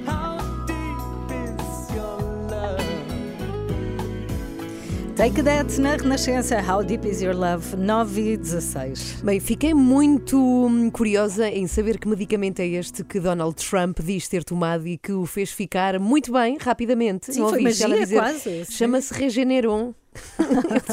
Take 5.15 5.43
That 5.43 5.79
na 5.79 5.95
Renascença. 5.95 6.59
How 6.59 6.83
Deep 6.83 7.07
Is 7.07 7.21
Your 7.21 7.35
Love? 7.35 7.75
9 7.77 8.33
e 8.33 8.35
16. 8.35 9.21
Bem, 9.23 9.39
fiquei 9.39 9.71
muito 9.71 10.37
hum, 10.37 10.89
curiosa 10.89 11.47
em 11.47 11.67
saber 11.67 11.99
que 11.99 12.07
medicamento 12.07 12.59
é 12.61 12.65
este 12.65 13.03
que 13.03 13.19
Donald 13.19 13.55
Trump 13.55 13.99
diz 13.99 14.27
ter 14.27 14.43
tomado 14.43 14.87
e 14.87 14.97
que 14.97 15.11
o 15.11 15.27
fez 15.27 15.51
ficar 15.51 15.99
muito 15.99 16.33
bem, 16.33 16.57
rapidamente. 16.59 17.31
Sim, 17.31 17.41
Não 17.41 17.49
foi 17.49 17.61
magia 17.61 17.87
dizer, 17.89 18.15
quase. 18.15 18.65
Chama-se 18.71 19.13
Regeneron. 19.13 19.93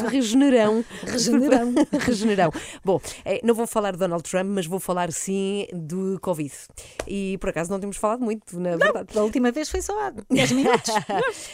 Regenerão. 0.09 0.83
Regenerão. 1.03 1.73
Regenerão. 1.99 2.51
Bom, 2.83 2.99
eh, 3.25 3.39
não 3.43 3.53
vou 3.53 3.67
falar 3.67 3.91
de 3.91 3.97
Donald 3.97 4.23
Trump, 4.23 4.47
mas 4.49 4.65
vou 4.65 4.79
falar 4.79 5.11
sim 5.11 5.67
do 5.73 6.19
Covid. 6.21 6.53
E 7.07 7.37
por 7.39 7.49
acaso 7.49 7.69
não 7.71 7.79
temos 7.79 7.97
falado 7.97 8.21
muito, 8.21 8.59
na 8.59 8.75
verdade. 8.77 9.17
A 9.17 9.21
última 9.23 9.51
vez 9.51 9.69
foi 9.69 9.81
só 9.81 9.97
há 10.07 10.13
10 10.29 10.51
minutos. 10.53 10.93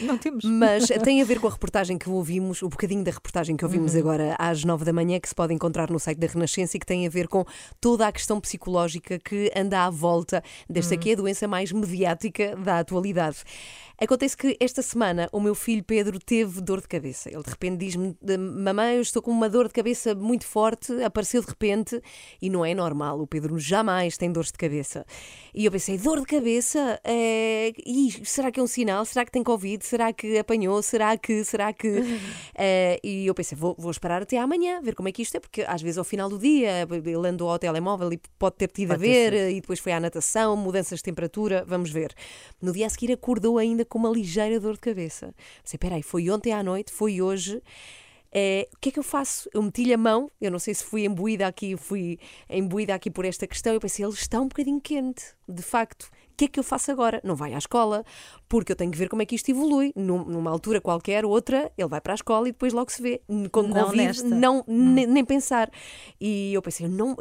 não, 0.01 0.07
não 0.07 0.17
temos. 0.17 0.43
Mas 0.45 0.87
tem 1.03 1.21
a 1.21 1.25
ver 1.25 1.39
com 1.39 1.47
a 1.47 1.51
reportagem 1.51 1.97
que 1.97 2.09
ouvimos, 2.09 2.61
o 2.61 2.69
bocadinho 2.69 3.03
da 3.03 3.11
reportagem 3.11 3.55
que 3.55 3.63
ouvimos 3.65 3.93
Uhum. 3.93 3.99
agora 3.99 4.35
às 4.39 4.63
nove 4.63 4.83
da 4.85 4.91
manhã, 4.93 5.19
que 5.19 5.29
se 5.29 5.35
pode 5.35 5.53
encontrar 5.53 5.89
no 5.89 5.99
site 5.99 6.17
da 6.17 6.27
Renascença 6.27 6.77
e 6.77 6.79
que 6.79 6.85
tem 6.85 7.05
a 7.05 7.09
ver 7.09 7.27
com 7.27 7.45
toda 7.79 8.07
a 8.07 8.11
questão 8.11 8.39
psicológica 8.39 9.19
que 9.19 9.51
anda 9.55 9.85
à 9.85 9.89
volta 9.89 10.43
desta 10.69 10.95
Uhum. 10.95 10.99
que 10.99 11.09
é 11.09 11.13
a 11.13 11.15
doença 11.15 11.47
mais 11.47 11.71
mediática 11.71 12.55
da 12.55 12.79
atualidade. 12.79 13.37
Acontece 13.99 14.37
que 14.37 14.55
esta 14.59 14.83
semana 14.83 15.27
o 15.31 15.39
meu 15.39 15.55
filho 15.55 15.83
Pedro 15.83 16.19
teve 16.19 16.61
dor 16.61 16.81
de 16.81 16.87
cabeça. 16.87 17.29
Ele 17.29 17.41
de 17.41 17.49
repente 17.49 17.77
diz-me: 17.77 18.15
Mamãe, 18.37 18.97
eu 18.97 19.01
estou 19.01 19.23
com 19.23 19.31
uma 19.31 19.49
dor 19.49 19.67
de 19.67 19.73
cabeça 19.73 20.13
muito 20.13 20.45
forte, 20.45 20.93
apareceu 21.03 21.41
de 21.41 21.47
repente 21.47 21.99
e 22.39 22.47
não 22.47 22.63
é 22.63 22.75
normal. 22.75 23.19
O 23.19 23.25
Pedro 23.25 23.57
jamais 23.57 24.15
tem 24.15 24.31
dores 24.31 24.51
de 24.51 24.57
cabeça. 24.57 25.03
E 25.51 25.65
eu 25.65 25.71
pensei: 25.71 25.97
dor 25.97 26.19
de 26.19 26.27
cabeça? 26.27 26.99
É... 27.03 27.73
Ih, 27.87 28.23
será 28.23 28.51
que 28.51 28.59
é 28.59 28.63
um 28.63 28.67
sinal? 28.67 29.03
Será 29.03 29.25
que 29.25 29.31
tem 29.31 29.43
Covid? 29.43 29.83
Será 29.83 30.13
que 30.13 30.37
apanhou? 30.37 30.79
Será 30.83 31.17
que? 31.17 31.43
Será 31.43 31.73
que? 31.73 31.87
Eh, 32.59 32.99
e 33.03 33.27
eu 33.27 33.35
pensei: 33.35 33.57
vou, 33.57 33.75
vou 33.77 33.91
esperar 33.91 34.23
até 34.23 34.37
amanhã, 34.37 34.81
ver 34.81 34.95
como 34.95 35.07
é 35.07 35.11
que 35.11 35.21
isto 35.21 35.35
é, 35.35 35.39
porque 35.39 35.61
às 35.61 35.81
vezes 35.81 35.97
ao 35.97 36.03
final 36.03 36.27
do 36.27 36.39
dia 36.39 36.87
ele 36.91 37.27
andou 37.27 37.49
ao 37.49 37.59
telemóvel 37.59 38.11
e 38.13 38.19
pode 38.39 38.55
ter 38.55 38.67
tido 38.67 38.91
a 38.91 38.95
Pode 38.95 39.07
ter 39.07 39.31
ver, 39.31 39.51
e 39.51 39.61
depois 39.61 39.79
foi 39.79 39.91
à 39.91 39.99
natação, 39.99 40.55
mudanças 40.55 40.99
de 40.99 41.03
temperatura, 41.03 41.63
vamos 41.67 41.91
ver. 41.91 42.13
No 42.59 42.71
dia 42.71 42.87
a 42.87 42.89
seguir 42.89 43.11
acordou 43.11 43.59
ainda 43.59 43.85
com 43.87 43.97
uma 43.97 44.09
ligeira 44.09 44.59
dor 44.59 44.73
de 44.73 44.79
cabeça. 44.79 45.33
Pensei, 45.63 45.77
peraí, 45.79 46.03
foi 46.03 46.29
ontem 46.29 46.51
à 46.53 46.61
noite, 46.61 46.91
foi 46.91 47.21
hoje. 47.21 47.61
Eh, 48.31 48.67
o 48.73 48.77
que 48.81 48.89
é 48.89 48.91
que 48.91 48.99
eu 48.99 49.03
faço? 49.03 49.49
Eu 49.53 49.63
meti-lhe 49.63 49.93
a 49.93 49.97
mão, 49.97 50.29
eu 50.41 50.51
não 50.51 50.59
sei 50.59 50.73
se 50.73 50.83
fui 50.83 51.05
imbuída 51.05 51.47
aqui, 51.47 51.77
fui 51.77 52.19
imbuída 52.49 52.93
aqui 52.93 53.09
por 53.09 53.23
esta 53.25 53.47
questão. 53.47 53.73
Eu 53.73 53.79
pensei, 53.79 54.03
ele 54.05 54.13
está 54.13 54.39
um 54.41 54.47
bocadinho 54.47 54.81
quente, 54.81 55.23
de 55.47 55.61
facto. 55.63 56.03
O 56.33 56.37
que 56.37 56.45
é 56.45 56.47
que 56.49 56.59
eu 56.59 56.63
faço 56.63 56.91
agora? 56.91 57.19
Não 57.23 57.35
vai 57.35 57.53
à 57.55 57.57
escola, 57.57 58.05
porque 58.47 58.71
eu 58.71 58.75
tenho 58.75 58.91
que 58.91 58.97
ver 58.97 59.09
como 59.09 59.23
é 59.23 59.25
que 59.25 59.33
isto 59.33 59.49
evolui. 59.49 59.91
Num- 59.95 60.23
Numa 60.25 60.51
altura 60.51 60.79
qualquer, 60.79 61.25
outra, 61.25 61.71
ele 61.75 61.87
vai 61.87 61.99
para 61.99 62.13
a 62.13 62.15
escola 62.15 62.47
e 62.47 62.51
depois 62.51 62.73
logo 62.73 62.91
se 62.91 63.01
vê. 63.01 63.21
Com 63.51 63.63
Não 63.63 63.91
nesta. 63.93 64.23
não, 64.27 64.63
nem, 64.67 65.07
nem 65.07 65.25
pensar. 65.25 65.71
E 66.21 66.53
eu 66.53 66.61
pensei, 66.61 66.87
não. 66.87 67.15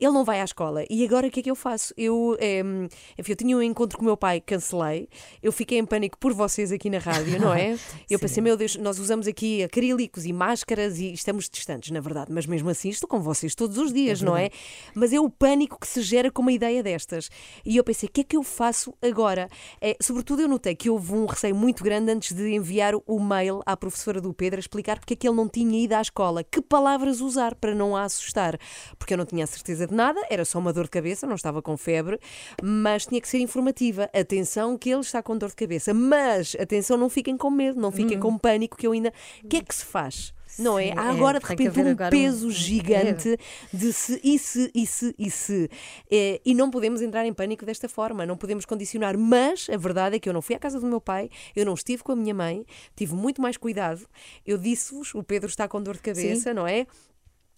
Ele 0.00 0.12
não 0.12 0.24
vai 0.24 0.40
à 0.40 0.44
escola. 0.44 0.84
E 0.90 1.04
agora 1.04 1.28
o 1.28 1.30
que 1.30 1.40
é 1.40 1.42
que 1.42 1.50
eu 1.50 1.54
faço? 1.54 1.94
Eu, 1.96 2.36
em, 2.40 2.88
enfim, 3.18 3.32
eu 3.32 3.36
tinha 3.36 3.56
um 3.56 3.62
encontro 3.62 3.96
com 3.96 4.02
o 4.02 4.06
meu 4.06 4.16
pai, 4.16 4.40
cancelei. 4.40 5.08
Eu 5.42 5.52
fiquei 5.52 5.78
em 5.78 5.86
pânico 5.86 6.18
por 6.18 6.32
vocês 6.32 6.72
aqui 6.72 6.90
na 6.90 6.98
rádio, 6.98 7.40
não 7.40 7.54
é? 7.54 7.78
Eu 8.10 8.18
pensei, 8.18 8.42
meu 8.42 8.56
Deus, 8.56 8.76
nós 8.76 8.98
usamos 8.98 9.26
aqui 9.26 9.62
acrílicos 9.62 10.24
e 10.24 10.32
máscaras 10.32 10.98
e 10.98 11.12
estamos 11.12 11.48
distantes, 11.48 11.90
na 11.90 12.00
verdade. 12.00 12.32
Mas 12.32 12.46
mesmo 12.46 12.68
assim 12.68 12.88
estou 12.88 13.08
com 13.08 13.20
vocês 13.20 13.54
todos 13.54 13.78
os 13.78 13.92
dias, 13.92 14.20
não 14.20 14.36
é? 14.36 14.50
Mas 14.94 15.12
é 15.12 15.20
o 15.20 15.30
pânico 15.30 15.78
que 15.80 15.86
se 15.86 16.02
gera 16.02 16.30
com 16.30 16.42
uma 16.42 16.52
ideia 16.52 16.82
destas. 16.82 17.30
E 17.64 17.76
eu 17.76 17.84
pensei, 17.84 18.08
o 18.08 18.12
que 18.12 18.20
é 18.20 18.24
que 18.24 18.36
eu 18.36 18.42
faço 18.42 18.94
agora? 19.02 19.48
É, 19.80 19.96
sobretudo 20.00 20.42
eu 20.42 20.48
notei 20.48 20.74
que 20.74 20.90
houve 20.90 21.12
um 21.12 21.26
receio 21.26 21.54
muito 21.54 21.82
grande 21.82 22.10
antes 22.12 22.32
de 22.32 22.54
enviar 22.54 22.94
o 23.06 23.20
mail 23.20 23.60
à 23.64 23.76
professora 23.76 24.20
do 24.20 24.32
Pedro 24.32 24.58
a 24.58 24.60
explicar 24.60 24.98
porque 24.98 25.14
é 25.14 25.16
que 25.16 25.28
ele 25.28 25.36
não 25.36 25.48
tinha 25.48 25.82
ido 25.82 25.94
à 25.94 26.00
escola, 26.00 26.44
que 26.44 26.60
palavras 26.60 27.20
usar 27.20 27.54
para 27.54 27.74
não 27.74 27.96
a 27.96 28.04
assustar. 28.04 28.58
Porque 28.98 29.14
eu 29.14 29.18
não 29.18 29.26
tinha 29.26 29.44
a 29.44 29.46
certeza 29.46 29.83
de 29.86 29.94
nada, 29.94 30.20
era 30.30 30.44
só 30.44 30.58
uma 30.58 30.72
dor 30.72 30.84
de 30.84 30.90
cabeça, 30.90 31.26
não 31.26 31.34
estava 31.34 31.60
com 31.62 31.76
febre, 31.76 32.18
mas 32.62 33.06
tinha 33.06 33.20
que 33.20 33.28
ser 33.28 33.38
informativa. 33.38 34.08
Atenção 34.12 34.76
que 34.78 34.90
ele 34.90 35.00
está 35.00 35.22
com 35.22 35.36
dor 35.36 35.50
de 35.50 35.56
cabeça, 35.56 35.92
mas 35.94 36.56
atenção, 36.60 36.96
não 36.96 37.08
fiquem 37.08 37.36
com 37.36 37.50
medo, 37.50 37.80
não 37.80 37.90
fiquem 37.92 38.18
com 38.18 38.36
pânico, 38.38 38.76
que 38.76 38.86
eu 38.86 38.92
ainda. 38.92 39.12
O 39.42 39.48
que 39.48 39.56
é 39.58 39.60
que 39.62 39.74
se 39.74 39.84
faz? 39.84 40.32
Não 40.56 40.78
é? 40.78 40.84
Sim, 40.86 40.92
Há 40.96 41.06
é, 41.06 41.10
agora 41.10 41.40
de 41.40 41.46
tem 41.48 41.56
que 41.56 41.62
repente 41.64 42.04
um 42.04 42.10
peso 42.10 42.46
um- 42.46 42.50
gigante 42.50 43.36
de 43.72 43.92
se, 43.92 44.20
e 44.22 44.38
se, 44.38 44.70
e 44.72 44.86
se, 44.86 45.14
e 45.18 45.28
se. 45.28 45.68
Eh, 46.08 46.40
e 46.44 46.54
não 46.54 46.70
podemos 46.70 47.02
entrar 47.02 47.26
em 47.26 47.32
pânico 47.32 47.66
desta 47.66 47.88
forma, 47.88 48.24
não 48.24 48.36
podemos 48.36 48.64
condicionar. 48.64 49.18
Mas 49.18 49.68
a 49.68 49.76
verdade 49.76 50.14
é 50.14 50.18
que 50.20 50.28
eu 50.28 50.32
não 50.32 50.40
fui 50.40 50.54
à 50.54 50.58
casa 50.58 50.78
do 50.78 50.86
meu 50.86 51.00
pai, 51.00 51.28
eu 51.56 51.66
não 51.66 51.74
estive 51.74 52.04
com 52.04 52.12
a 52.12 52.16
minha 52.16 52.32
mãe, 52.34 52.64
tive 52.94 53.14
muito 53.14 53.42
mais 53.42 53.56
cuidado. 53.56 54.06
Eu 54.46 54.56
disse-vos: 54.56 55.12
o 55.14 55.24
Pedro 55.24 55.48
está 55.48 55.66
com 55.66 55.82
dor 55.82 55.94
de 55.96 56.02
cabeça, 56.02 56.54
não 56.54 56.68
é? 56.68 56.86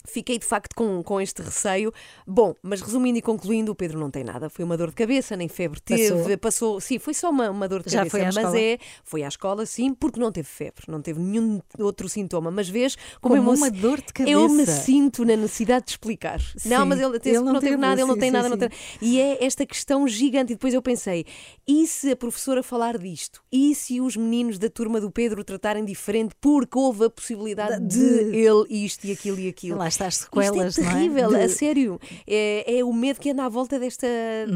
Fiquei 0.07 0.39
de 0.39 0.45
facto 0.47 0.75
com, 0.75 1.03
com 1.03 1.21
este 1.21 1.43
receio. 1.43 1.93
Bom, 2.27 2.55
mas 2.63 2.81
resumindo 2.81 3.19
e 3.19 3.23
concluindo, 3.23 3.73
o 3.73 3.75
Pedro 3.75 3.99
não 3.99 4.11
tem 4.11 4.25
nada. 4.25 4.49
Foi 4.49 4.65
uma 4.65 4.77
dor 4.77 4.89
de 4.91 4.95
cabeça, 4.95 5.37
nem 5.37 5.49
febre 5.49 5.81
teve. 5.81 6.37
Passou, 6.37 6.81
sim, 6.81 6.99
foi 6.99 7.15
só 7.15 7.31
uma, 7.31 7.51
uma 7.51 7.69
dor 7.69 7.83
de 7.83 7.91
Já 7.91 7.99
cabeça. 7.99 8.11
foi 8.11 8.21
à 8.23 8.25
mas 8.27 8.37
escola? 8.37 8.61
é, 8.61 8.79
foi 9.05 9.23
à 9.25 9.29
escola, 9.29 9.67
sim, 9.67 9.95
porque 9.95 10.21
não 10.21 10.31
teve 10.33 10.49
febre, 10.49 10.85
não 10.89 11.03
teve 11.03 11.21
nenhum 11.21 11.61
outro 11.79 12.09
sintoma. 12.09 12.51
Mas 12.51 12.69
vês 12.69 12.97
como, 13.21 13.37
Como 13.37 13.37
eu 13.37 13.53
me- 13.53 13.59
uma 13.59 13.71
dor 13.71 13.99
de 14.01 14.31
Eu 14.31 14.49
me 14.49 14.59
cabeça. 14.65 14.81
sinto 14.83 15.25
na 15.25 15.37
necessidade 15.37 15.87
de 15.87 15.91
explicar. 15.93 16.41
não, 16.65 16.83
Sim, 16.83 16.89
mas 16.89 17.01
ele, 17.01 17.19
ele 17.25 17.39
não, 17.41 17.53
não 17.55 17.61
teve 17.61 17.77
nada, 17.77 18.01
ele 18.01 18.09
não 18.09 18.19
tem 18.19 18.31
nada. 18.31 18.49
Não 18.49 18.57
tem... 18.57 18.69
E 19.01 19.21
é 19.21 19.45
esta 19.45 19.67
questão 19.67 20.07
gigante. 20.07 20.53
E 20.53 20.57
depois 20.57 20.73
eu 20.75 20.83
pensei, 20.83 21.25
e 21.67 21.87
se 21.87 22.11
a 22.13 22.17
professora 22.17 22.63
falar 22.63 22.99
disto? 22.99 23.43
E 23.51 23.75
se 23.75 24.01
os 24.01 24.17
meninos 24.17 24.59
da 24.59 24.69
turma 24.69 25.01
do 25.01 25.11
Pedro 25.11 25.43
tratarem 25.43 25.85
diferente 25.85 26.35
porque 26.41 26.79
houve 26.79 27.05
a 27.07 27.11
possibilidade 27.11 27.81
de, 27.87 27.97
De- 28.31 28.37
ele 28.37 28.67
isto 28.85 29.05
e 29.07 29.13
aquilo 29.13 29.39
e 29.41 29.49
aquilo? 29.49 29.79
Lá 29.79 29.89
está 29.97 30.07
as 30.07 30.15
Isto 30.15 30.25
sequelas, 30.25 30.79
é 30.79 30.83
não 30.83 30.89
é? 30.89 30.93
terrível, 30.95 31.29
De- 31.31 31.37
a 31.37 31.49
sério. 31.49 32.01
É, 32.27 32.79
é 32.79 32.85
o 32.85 32.93
medo 32.93 33.21
que 33.21 33.31
anda 33.31 33.45
à 33.45 33.49
volta 33.49 33.79
desta, 33.79 34.07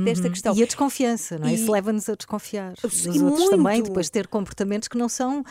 desta 0.04 0.24
Uhum. 0.26 0.30
questão. 0.32 0.54
E 0.56 0.62
a 0.62 0.66
desconfiança, 0.66 1.38
não 1.38 1.48
é? 1.48 1.52
E- 1.52 1.54
Isso 1.54 1.70
leva-nos 1.70 2.08
a 2.08 2.14
desconfiar 2.14 2.72
dos 2.82 3.06
outros 3.06 3.20
muito. 3.22 3.50
também, 3.50 3.82
depois 3.82 4.08
ter 4.10 4.26
comportamentos 4.28 4.88
que 4.88 4.96
não 4.98 5.08
são 5.08 5.42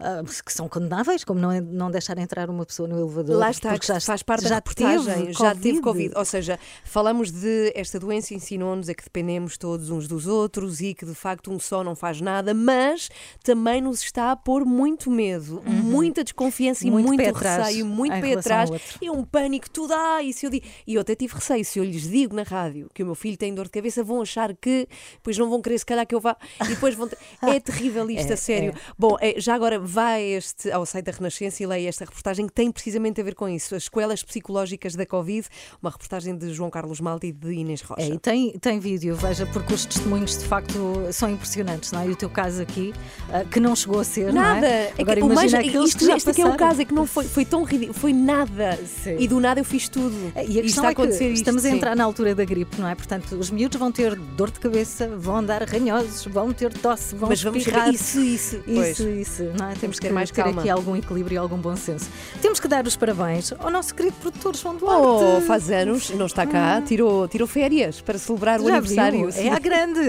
ah, 0.00 0.22
que 0.44 0.52
são 0.52 0.68
condenáveis, 0.68 1.24
como 1.24 1.40
não, 1.40 1.50
é- 1.50 1.60
não 1.60 1.90
deixar 1.90 2.18
entrar 2.18 2.48
uma 2.50 2.64
pessoa 2.64 2.88
no 2.88 2.98
elevador. 2.98 3.36
Lá 3.38 3.50
está, 3.50 3.76
já, 3.82 4.00
faz 4.00 4.22
parte 4.22 4.42
já 4.44 4.48
da 4.50 4.54
reportagem, 4.56 5.14
teve 5.26 5.32
já 5.32 5.54
teve 5.54 5.80
Covid. 5.80 6.12
Ou 6.16 6.24
seja, 6.24 6.58
falamos 6.84 7.30
de 7.30 7.72
esta 7.74 7.98
doença 7.98 8.34
ensinou-nos 8.34 8.88
a 8.88 8.94
que 8.94 9.04
dependemos 9.04 9.56
todos 9.56 9.90
uns 9.90 10.06
dos 10.06 10.26
outros 10.26 10.80
e 10.80 10.94
que 10.94 11.04
de 11.06 11.14
facto 11.14 11.50
um 11.52 11.58
só 11.58 11.82
não 11.82 11.94
faz 11.96 12.20
nada, 12.20 12.52
mas 12.54 13.08
também 13.42 13.80
nos 13.80 14.02
está 14.02 14.30
a 14.32 14.36
pôr 14.36 14.64
muito 14.64 15.10
medo, 15.10 15.62
muita 15.66 16.22
desconfiança 16.22 16.84
e 16.86 16.88
Uhum. 16.88 16.94
Muito 16.98 17.06
muito 17.08 17.22
pé 17.22 17.28
atrás 17.30 17.66
receio, 17.66 17.86
muito 17.86 18.20
pé 18.20 18.32
atrás. 18.34 18.70
E 19.00 19.10
um 19.10 19.22
pânico, 19.38 19.70
tudo, 19.70 19.92
ah, 19.94 20.22
e 20.22 20.32
se 20.32 20.46
eu 20.46 20.50
digo. 20.50 20.66
E 20.86 20.94
eu 20.94 21.00
até 21.00 21.14
tive 21.14 21.34
receio, 21.34 21.64
se 21.64 21.78
eu 21.78 21.84
lhes 21.84 22.02
digo 22.10 22.34
na 22.34 22.42
rádio 22.42 22.88
que 22.94 23.02
o 23.02 23.06
meu 23.06 23.14
filho 23.14 23.36
tem 23.36 23.54
dor 23.54 23.64
de 23.66 23.70
cabeça, 23.70 24.02
vão 24.02 24.20
achar 24.22 24.54
que, 24.56 24.88
depois 25.14 25.36
não 25.38 25.48
vão 25.48 25.60
querer, 25.62 25.78
se 25.78 25.86
calhar 25.86 26.06
que 26.06 26.14
eu 26.14 26.20
vá, 26.20 26.36
e 26.64 26.68
depois 26.68 26.94
vão. 26.94 27.08
ter- 27.08 27.18
É 27.42 27.60
terrível 27.60 28.10
isto, 28.10 28.30
É, 28.30 28.34
a 28.34 28.36
sério. 28.36 28.74
Bom, 28.98 29.16
eh, 29.20 29.34
já 29.38 29.54
agora 29.54 29.78
vai 29.78 30.22
este, 30.24 30.70
ao 30.70 30.84
site 30.84 31.04
da 31.06 31.12
Renascença 31.12 31.62
e 31.62 31.66
leia 31.66 31.88
esta 31.88 32.04
reportagem 32.04 32.46
que 32.46 32.52
tem 32.52 32.70
precisamente 32.70 33.20
a 33.20 33.24
ver 33.24 33.34
com 33.34 33.48
isso. 33.48 33.74
As 33.74 33.84
escolas 33.84 34.22
psicológicas 34.22 34.94
da 34.94 35.06
Covid, 35.06 35.46
uma 35.80 35.90
reportagem 35.90 36.36
de 36.36 36.52
João 36.52 36.70
Carlos 36.70 37.00
Malta 37.00 37.26
e 37.26 37.32
de 37.32 37.52
Inês 37.52 37.80
Rocha. 37.82 38.02
É, 38.02 38.08
e 38.08 38.18
tem, 38.18 38.52
tem 38.58 38.78
vídeo, 38.80 39.14
veja, 39.14 39.46
porque 39.46 39.72
os 39.74 39.84
testemunhos 39.84 40.38
de 40.38 40.44
facto 40.44 40.78
são 41.12 41.30
impressionantes, 41.30 41.92
não 41.92 42.00
é? 42.00 42.06
E 42.08 42.10
o 42.10 42.16
teu 42.16 42.28
caso 42.30 42.60
aqui, 42.62 42.92
ah, 43.32 43.44
que 43.44 43.60
não 43.60 43.74
chegou 43.76 44.00
a 44.00 44.04
ser, 44.04 44.32
Nada. 44.32 44.60
não 44.60 44.66
é? 44.66 44.92
que 44.94 45.02
Agora 45.02 45.24
o 45.24 45.28
mais- 45.28 45.52
imagina 45.52 45.58
aqueles 45.68 45.88
isto, 45.90 45.98
que 45.98 46.06
já 46.06 46.16
este 46.16 46.30
é 46.30 46.32
que 46.34 46.42
é 46.42 46.46
o 46.46 46.56
caso, 46.56 46.80
é 46.82 46.84
que 46.84 46.94
não 46.94 47.06
foi, 47.06 47.24
foi 47.24 47.44
tão 47.44 47.62
ridículo, 47.64 47.98
foi 47.98 48.12
nada. 48.12 48.76
Sim. 48.86 49.16
E 49.18 49.28
do 49.28 49.40
nada 49.40 49.60
eu 49.60 49.64
fiz 49.64 49.88
tudo. 49.88 50.14
E 50.36 50.38
a 50.38 50.42
E 50.42 50.62
questão 50.62 50.88
está 50.88 50.88
a 50.88 50.90
é 50.90 50.94
que 50.94 51.12
isto, 51.12 51.32
estamos 51.32 51.64
a 51.64 51.68
sim. 51.68 51.76
entrar 51.76 51.96
na 51.96 52.04
altura 52.04 52.34
da 52.34 52.44
gripe, 52.44 52.80
não 52.80 52.88
é? 52.88 52.94
Portanto, 52.94 53.34
os 53.36 53.50
miúdos 53.50 53.78
vão 53.78 53.90
ter 53.92 54.14
dor 54.16 54.50
de 54.50 54.60
cabeça, 54.60 55.08
vão 55.16 55.36
andar 55.36 55.62
ranhosos, 55.62 56.24
vão 56.26 56.52
ter 56.52 56.72
tosse, 56.72 57.14
vão 57.14 57.28
Mas 57.28 57.42
vamos 57.42 57.58
espirrar. 57.58 57.86
chegar. 57.86 57.94
Isso, 57.94 58.20
isso. 58.20 58.62
Pois. 58.64 58.98
Isso, 58.98 59.08
isso. 59.08 59.42
Não 59.58 59.70
é? 59.70 59.74
Temos 59.74 59.98
que 59.98 60.06
ter 60.06 60.12
mais 60.12 60.30
ter 60.30 60.42
calma. 60.42 60.60
aqui 60.60 60.70
algum 60.70 60.96
equilíbrio 60.96 61.34
e 61.34 61.38
algum 61.38 61.56
bom 61.58 61.74
senso. 61.76 62.08
Temos 62.40 62.60
que 62.60 62.68
dar 62.68 62.86
os 62.86 62.96
parabéns 62.96 63.52
ao 63.58 63.70
nosso 63.70 63.94
querido 63.94 64.16
produtor 64.20 64.56
João 64.56 64.76
Duarte. 64.76 65.02
Oh, 65.02 65.40
faz 65.42 65.70
anos, 65.70 66.10
não 66.10 66.26
está 66.26 66.46
cá, 66.46 66.80
tirou, 66.82 67.26
tirou 67.28 67.46
férias 67.48 68.00
para 68.00 68.18
celebrar 68.18 68.60
o 68.60 68.64
Já 68.68 68.76
aniversário. 68.76 69.30
viu? 69.30 69.42
É 69.44 69.48
à 69.50 69.58
grande. 69.58 70.00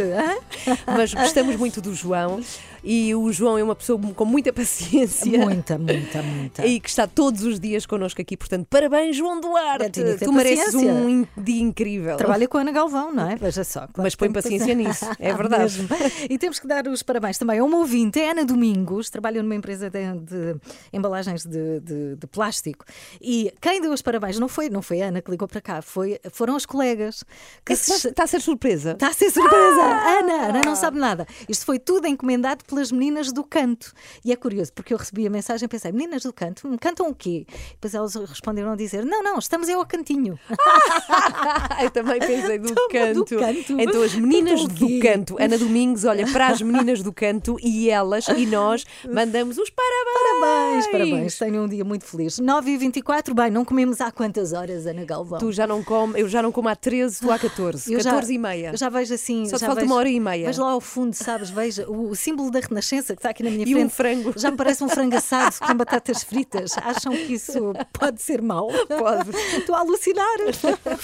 Mas 0.86 1.13
gostamos 1.13 1.56
muito 1.56 1.82
do 1.82 1.93
João 1.93 2.39
e 2.83 3.13
o 3.15 3.31
João 3.31 3.57
é 3.57 3.63
uma 3.63 3.75
pessoa 3.75 3.99
com 4.15 4.25
muita 4.25 4.51
paciência. 4.53 5.37
Muita, 5.39 5.77
muita, 5.77 6.21
muita. 6.21 6.65
E 6.65 6.79
que 6.79 6.89
está 6.89 7.07
todos 7.07 7.43
os 7.43 7.59
dias 7.59 7.85
connosco 7.85 8.21
aqui, 8.21 8.35
portanto, 8.37 8.67
parabéns, 8.69 9.15
João 9.15 9.39
Duarte. 9.41 10.01
Tu 10.23 10.31
mereces 10.31 10.73
um 10.75 11.25
dia 11.37 11.61
incrível. 11.61 12.17
Trabalha 12.17 12.47
com 12.47 12.57
a 12.57 12.61
Ana 12.61 12.71
Galvão, 12.71 13.13
não 13.13 13.29
é? 13.29 13.35
Veja 13.35 13.63
só. 13.63 13.81
claro 13.81 13.93
Mas 13.97 14.15
põe 14.15 14.31
paciência 14.31 14.73
nisso, 14.73 15.05
é 15.19 15.29
Ah, 15.31 15.35
verdade. 15.35 15.87
E 16.29 16.37
temos 16.37 16.59
que 16.59 16.67
dar 16.67 16.87
os 16.87 17.03
parabéns 17.03 17.37
também 17.37 17.59
a 17.59 17.63
uma 17.63 17.77
ouvinte, 17.77 18.19
é 18.19 18.31
Ana 18.31 18.43
Domingos, 18.45 19.09
trabalha 19.09 19.41
numa 19.43 19.55
empresa 19.55 19.89
de, 19.89 19.99
de 20.19 20.55
embalagens 20.91 21.45
de, 21.45 21.79
de- 21.79 22.15
de 22.15 22.27
plástico. 22.27 22.85
E 23.21 23.53
quem 23.61 23.81
deu 23.81 23.91
os 23.93 24.01
parabéns 24.01 24.39
não 24.39 24.47
foi, 24.47 24.69
não 24.69 24.81
foi 24.81 25.01
a 25.01 25.07
Ana 25.07 25.21
que 25.21 25.29
ligou 25.31 25.47
para 25.47 25.61
cá, 25.61 25.81
foi, 25.81 26.19
foram 26.31 26.55
os 26.55 26.65
colegas. 26.65 27.23
Que 27.65 27.75
se- 27.75 28.07
está 28.09 28.23
a 28.23 28.27
ser 28.27 28.41
surpresa. 28.41 28.91
Está 28.93 29.07
a 29.09 29.13
ser 29.13 29.29
surpresa! 29.31 29.81
Ana, 29.81 30.33
Ana 30.49 30.61
não 30.65 30.75
sabe 30.75 30.97
nada. 30.99 31.27
Isto 31.47 31.65
foi 31.65 31.79
tudo 31.79 32.07
encomendado 32.07 32.63
pelas 32.69 32.91
meninas 32.91 33.32
do 33.32 33.43
canto. 33.43 33.91
E 34.23 34.32
é 34.32 34.36
curioso, 34.36 34.71
porque 34.73 34.93
eu 34.93 34.97
recebi 34.97 35.25
a 35.25 35.29
mensagem 35.29 35.65
e 35.65 35.67
pensei, 35.67 35.91
meninas 35.91 36.23
do 36.23 36.32
canto, 36.34 36.67
"Hum, 36.67 36.77
cantam 36.79 37.08
o 37.10 37.15
quê? 37.15 37.45
Depois 37.71 37.93
elas 37.93 38.15
responderam 38.15 38.71
a 38.71 38.75
dizer, 38.75 39.03
não, 39.05 39.23
não, 39.23 39.39
estamos 39.39 39.67
é 39.69 39.73
ao 39.73 39.86
cantinho. 39.86 40.39
Eu 41.82 41.89
também 41.91 42.19
pensei 42.19 42.60
do 42.60 42.73
canto. 42.89 43.13
do 43.13 43.25
canto. 43.25 43.79
Então, 43.82 44.01
as 44.03 44.13
meninas 44.15 44.63
do 44.65 44.88
quê? 44.88 44.99
canto, 45.01 45.38
Ana 45.39 45.58
Domingos 45.58 46.03
olha 46.05 46.27
para 46.32 46.47
as 46.47 46.62
meninas 46.62 47.01
do 47.01 47.12
canto 47.13 47.58
e 47.62 47.89
elas 47.89 48.27
e 48.27 48.45
nós 48.45 48.84
mandamos 49.12 49.58
os 49.58 49.69
parabéns. 49.69 50.19
Parabéns, 50.39 50.88
parabéns. 50.88 51.38
Tenham 51.38 51.63
um 51.65 51.67
dia 51.67 51.84
muito 51.86 52.05
feliz. 52.05 52.39
9h24, 52.39 53.34
bem, 53.34 53.49
não 53.51 53.63
comemos 53.65 54.01
há 54.01 54.12
quantas 54.12 54.53
horas, 54.53 54.86
Ana 54.86 55.05
Galvão? 55.05 55.39
Tu 55.39 55.51
já 55.51 55.65
não 55.65 55.84
come, 55.84 56.19
eu 56.19 56.27
já 56.27 56.41
não 56.41 56.51
como 56.51 56.67
há 56.69 56.75
13, 56.75 57.19
tu 57.19 57.32
há 57.32 57.39
14. 57.39 57.93
Eu 57.93 57.99
já- 58.01 58.12
14 58.12 58.34
e 58.34 58.38
meia. 58.38 58.71
Eu 58.71 58.77
já 58.77 58.89
vejo 58.89 59.13
assim. 59.13 59.45
Só 59.47 59.58
te 59.58 59.62
já 59.62 59.67
falta 59.67 59.82
vejo- 59.82 59.91
uma 59.93 59.99
hora 59.99 60.10
e 60.10 60.19
meia. 60.19 60.45
Vejo 60.47 60.62
lá 60.63 60.71
ao 60.71 60.82
fundo, 60.82 61.13
sabes? 61.13 61.49
Veja 61.49 61.89
o, 61.89 62.10
o 62.10 62.15
símbolo 62.15 62.51
da 62.51 62.59
Renascença 62.60 63.13
que 63.15 63.19
está 63.19 63.30
aqui 63.30 63.43
na 63.43 63.50
minha 63.52 63.63
E 63.63 63.72
frente. 63.72 63.86
um 63.86 63.89
frango. 63.89 64.34
Já 64.36 64.52
me 64.52 64.58
parece 64.58 64.84
um 64.84 64.89
frango 64.89 65.15
assado 65.15 65.56
com 65.60 65.74
batatas 65.76 66.24
fritas. 66.24 66.78
Acham 66.78 67.12
que 67.13 67.34
isso 67.34 67.74
pode 67.93 68.22
ser 68.22 68.41
mau? 68.41 68.67
Pode. 68.88 69.30
Estou 69.58 69.76
a 69.76 69.80
alucinar. 69.80 70.38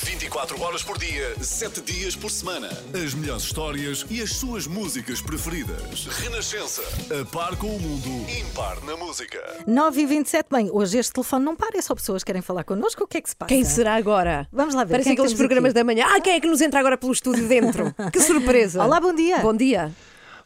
24 0.04 0.62
horas 0.62 0.84
por 0.84 0.98
dia, 0.98 1.36
7 1.42 1.82
dias 1.82 2.16
por 2.16 2.30
semana. 2.32 2.70
As 2.94 3.14
melhores 3.14 3.44
histórias 3.44 4.06
e 4.10 4.22
as 4.22 4.32
suas 4.34 4.68
músicas 4.68 5.22
preferidas. 5.22 6.06
Renascença. 6.22 6.82
A 7.22 7.26
par 7.26 7.56
com 7.58 7.68
o 7.76 7.80
mundo. 7.80 8.30
Impar 8.40 8.82
na 8.84 8.96
música. 8.98 9.40
9h27, 9.68 10.46
bem, 10.52 10.70
hoje 10.72 10.98
este 10.98 11.14
telefone 11.14 11.46
não 11.46 11.56
para, 11.56 11.78
é 11.78 11.82
só 11.82 11.94
pessoas 11.96 12.24
que 12.24 12.28
querem 12.28 12.42
falar 12.42 12.64
connosco. 12.64 13.04
O 13.04 13.08
que 13.08 13.18
é 13.18 13.22
que 13.22 13.30
se 13.30 13.36
passa? 13.36 13.50
Quem 13.50 13.64
será 13.64 13.96
agora? 13.96 14.48
Vamos 14.52 14.74
lá 14.76 14.84
ver. 14.84 14.92
Parece 14.92 15.10
quem 15.10 15.14
é 15.14 15.16
que 15.16 15.22
aqueles 15.22 15.38
programas 15.38 15.70
aqui? 15.72 15.76
da 15.76 15.84
manhã. 15.84 16.06
Ah, 16.10 16.20
quem 16.22 16.34
é 16.34 16.40
que 16.40 16.48
nos 16.48 16.62
entra 16.62 16.80
agora 16.80 16.98
pelo 16.98 17.12
estúdio 17.14 17.48
dentro? 17.48 17.94
Que 18.12 18.20
surpresa! 18.22 18.84
Olá, 18.84 19.00
bom 19.00 19.14
dia. 19.14 19.40
Bom 19.40 19.54
dia. 19.54 19.92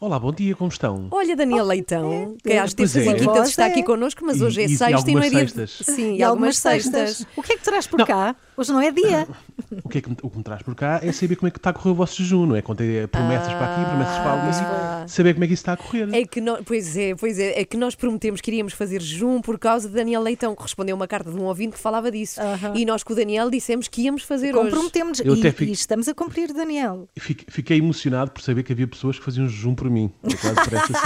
Olá, 0.01 0.17
bom 0.17 0.31
dia, 0.31 0.55
como 0.55 0.69
estão? 0.69 1.07
Olha, 1.11 1.35
Daniel 1.35 1.65
Leitão, 1.65 2.37
que 2.41 2.53
às 2.53 2.73
Pois 2.73 2.93
terças 2.93 3.05
é. 3.13 3.17
e 3.17 3.19
quintas 3.19 3.49
está 3.49 3.67
é. 3.67 3.71
aqui 3.71 3.83
connosco, 3.83 4.23
mas 4.25 4.37
E- 4.37 4.43
hoje 4.45 4.61
é 4.61 4.63
e- 4.65 4.71
e 4.73 4.77
sexta 4.77 5.11
e, 5.11 5.13
não 5.13 5.21
é 5.21 5.25
algumas 5.25 5.29
dia. 5.29 5.45
de- 5.45 5.51
sextas. 5.67 5.85
Sim, 5.95 6.15
E 6.15 6.23
algumas 6.23 6.57
sextas. 6.57 7.25
O 7.35 7.43
que 7.43 7.51
é 7.51 7.57
que 7.57 7.63
traz 7.65 7.85
por 7.85 8.05
cá? 8.05 8.33
Hoje 8.55 8.71
não 8.71 8.79
é 8.79 8.91
dia. 8.91 9.27
O 9.83 9.89
que, 9.89 9.97
é 9.99 10.01
que 10.01 10.09
me, 10.09 10.15
o 10.23 10.29
que 10.29 10.37
me 10.37 10.43
traz 10.43 10.61
por 10.63 10.73
cá 10.73 10.99
é 11.03 11.11
saber 11.11 11.35
como 11.35 11.47
é 11.47 11.51
que 11.51 11.57
está 11.59 11.69
a 11.69 11.73
correr 11.73 11.91
o 11.91 11.93
vosso 11.95 12.23
jejum, 12.23 12.45
não 12.45 12.55
é? 12.55 12.61
Contei 12.61 13.05
promessas 13.07 13.53
para 13.53 13.73
aqui, 13.73 13.85
promessas 13.89 14.17
para 14.17 14.99
ali, 15.01 15.09
saber 15.09 15.33
como 15.33 15.43
é 15.43 15.47
que 15.47 15.53
isso 15.53 15.61
está 15.61 15.73
a 15.73 15.77
correr. 15.77 16.07
É 16.13 16.25
que 16.25 16.41
nós, 16.41 16.61
pois 16.65 16.97
é, 16.97 17.13
pois 17.15 17.37
é, 17.37 17.59
é 17.59 17.65
que 17.65 17.75
nós 17.77 17.93
prometemos 17.93 18.39
que 18.41 18.49
iríamos 18.49 18.73
fazer 18.73 19.01
jejum 19.01 19.41
por 19.41 19.59
causa 19.59 19.87
de 19.89 19.93
Daniel 19.95 20.21
Leitão, 20.21 20.55
que 20.55 20.61
respondeu 20.63 20.95
uma 20.95 21.07
carta 21.07 21.29
de 21.29 21.37
um 21.37 21.43
ouvinte 21.43 21.73
que 21.73 21.79
falava 21.79 22.09
disso. 22.09 22.39
E 22.73 22.85
nós 22.85 23.03
com 23.03 23.13
o 23.13 23.15
Daniel 23.15 23.49
dissemos 23.51 23.87
que 23.87 24.01
íamos 24.03 24.23
fazer 24.23 24.55
hoje. 24.55 24.69
Comprometemos 24.71 25.19
Eu 25.19 25.35
e, 25.35 25.39
até 25.39 25.51
fico- 25.51 25.69
e 25.69 25.73
estamos 25.73 26.07
a 26.07 26.13
cumprir, 26.15 26.51
Daniel. 26.53 27.07
Fiquei, 27.17 27.45
fiquei 27.49 27.77
emocionado 27.77 28.31
por 28.31 28.41
saber 28.41 28.63
que 28.63 28.71
havia 28.71 28.87
pessoas 28.87 29.19
que 29.19 29.25
faziam 29.25 29.47
jejum 29.47 29.75
por 29.75 29.88
mim. 29.89 30.11
Por 30.21 30.31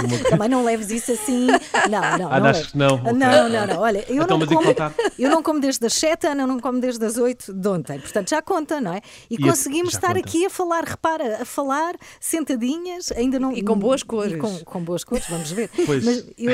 uma 0.04 0.30
Também 0.30 0.48
não 0.48 0.64
leves 0.64 0.90
isso 0.90 1.12
assim. 1.12 1.46
Não, 1.46 2.18
não. 2.18 2.32
Ah, 2.32 2.40
não, 2.40 2.46
leves. 2.46 2.66
que 2.66 2.78
não? 2.78 2.94
Ok. 2.94 3.12
Não, 3.12 3.48
não, 3.48 3.66
não. 3.66 3.78
Olha, 3.80 4.04
eu, 4.08 4.22
Então, 4.22 4.38
não 4.38 4.46
como, 4.46 4.74
eu 5.18 5.30
não 5.30 5.42
como 5.42 5.60
desde 5.60 5.86
as 5.86 5.94
7, 5.94 6.26
a 6.26 6.32
Ana 6.32 6.46
não 6.46 6.58
come 6.60 6.80
desde 6.80 7.04
as 7.04 7.16
8 7.16 7.52
de 7.52 7.68
ontem. 7.68 7.98
Portanto, 8.00 8.30
já 8.30 8.42
conta, 8.42 8.80
não 8.80 8.92
é? 8.92 9.00
E, 9.30 9.34
E 9.34 9.38
conseguimos 9.38 9.94
estar 9.94 10.14
conta. 10.14 10.20
aqui 10.20 10.46
a 10.46 10.50
falar, 10.50 10.84
repara, 10.84 11.42
a 11.42 11.44
falar 11.44 11.94
sentadinhas, 12.20 13.12
ainda 13.12 13.38
não. 13.38 13.52
E 13.52 13.62
com 13.62 13.78
boas 13.78 14.02
cores. 14.02 14.38
Com, 14.38 14.58
com 14.64 14.80
boas 14.82 15.04
cores, 15.04 15.26
vamos 15.28 15.50
ver. 15.50 15.70
Pois. 15.86 16.02
Mas 16.04 16.24
eu, 16.38 16.52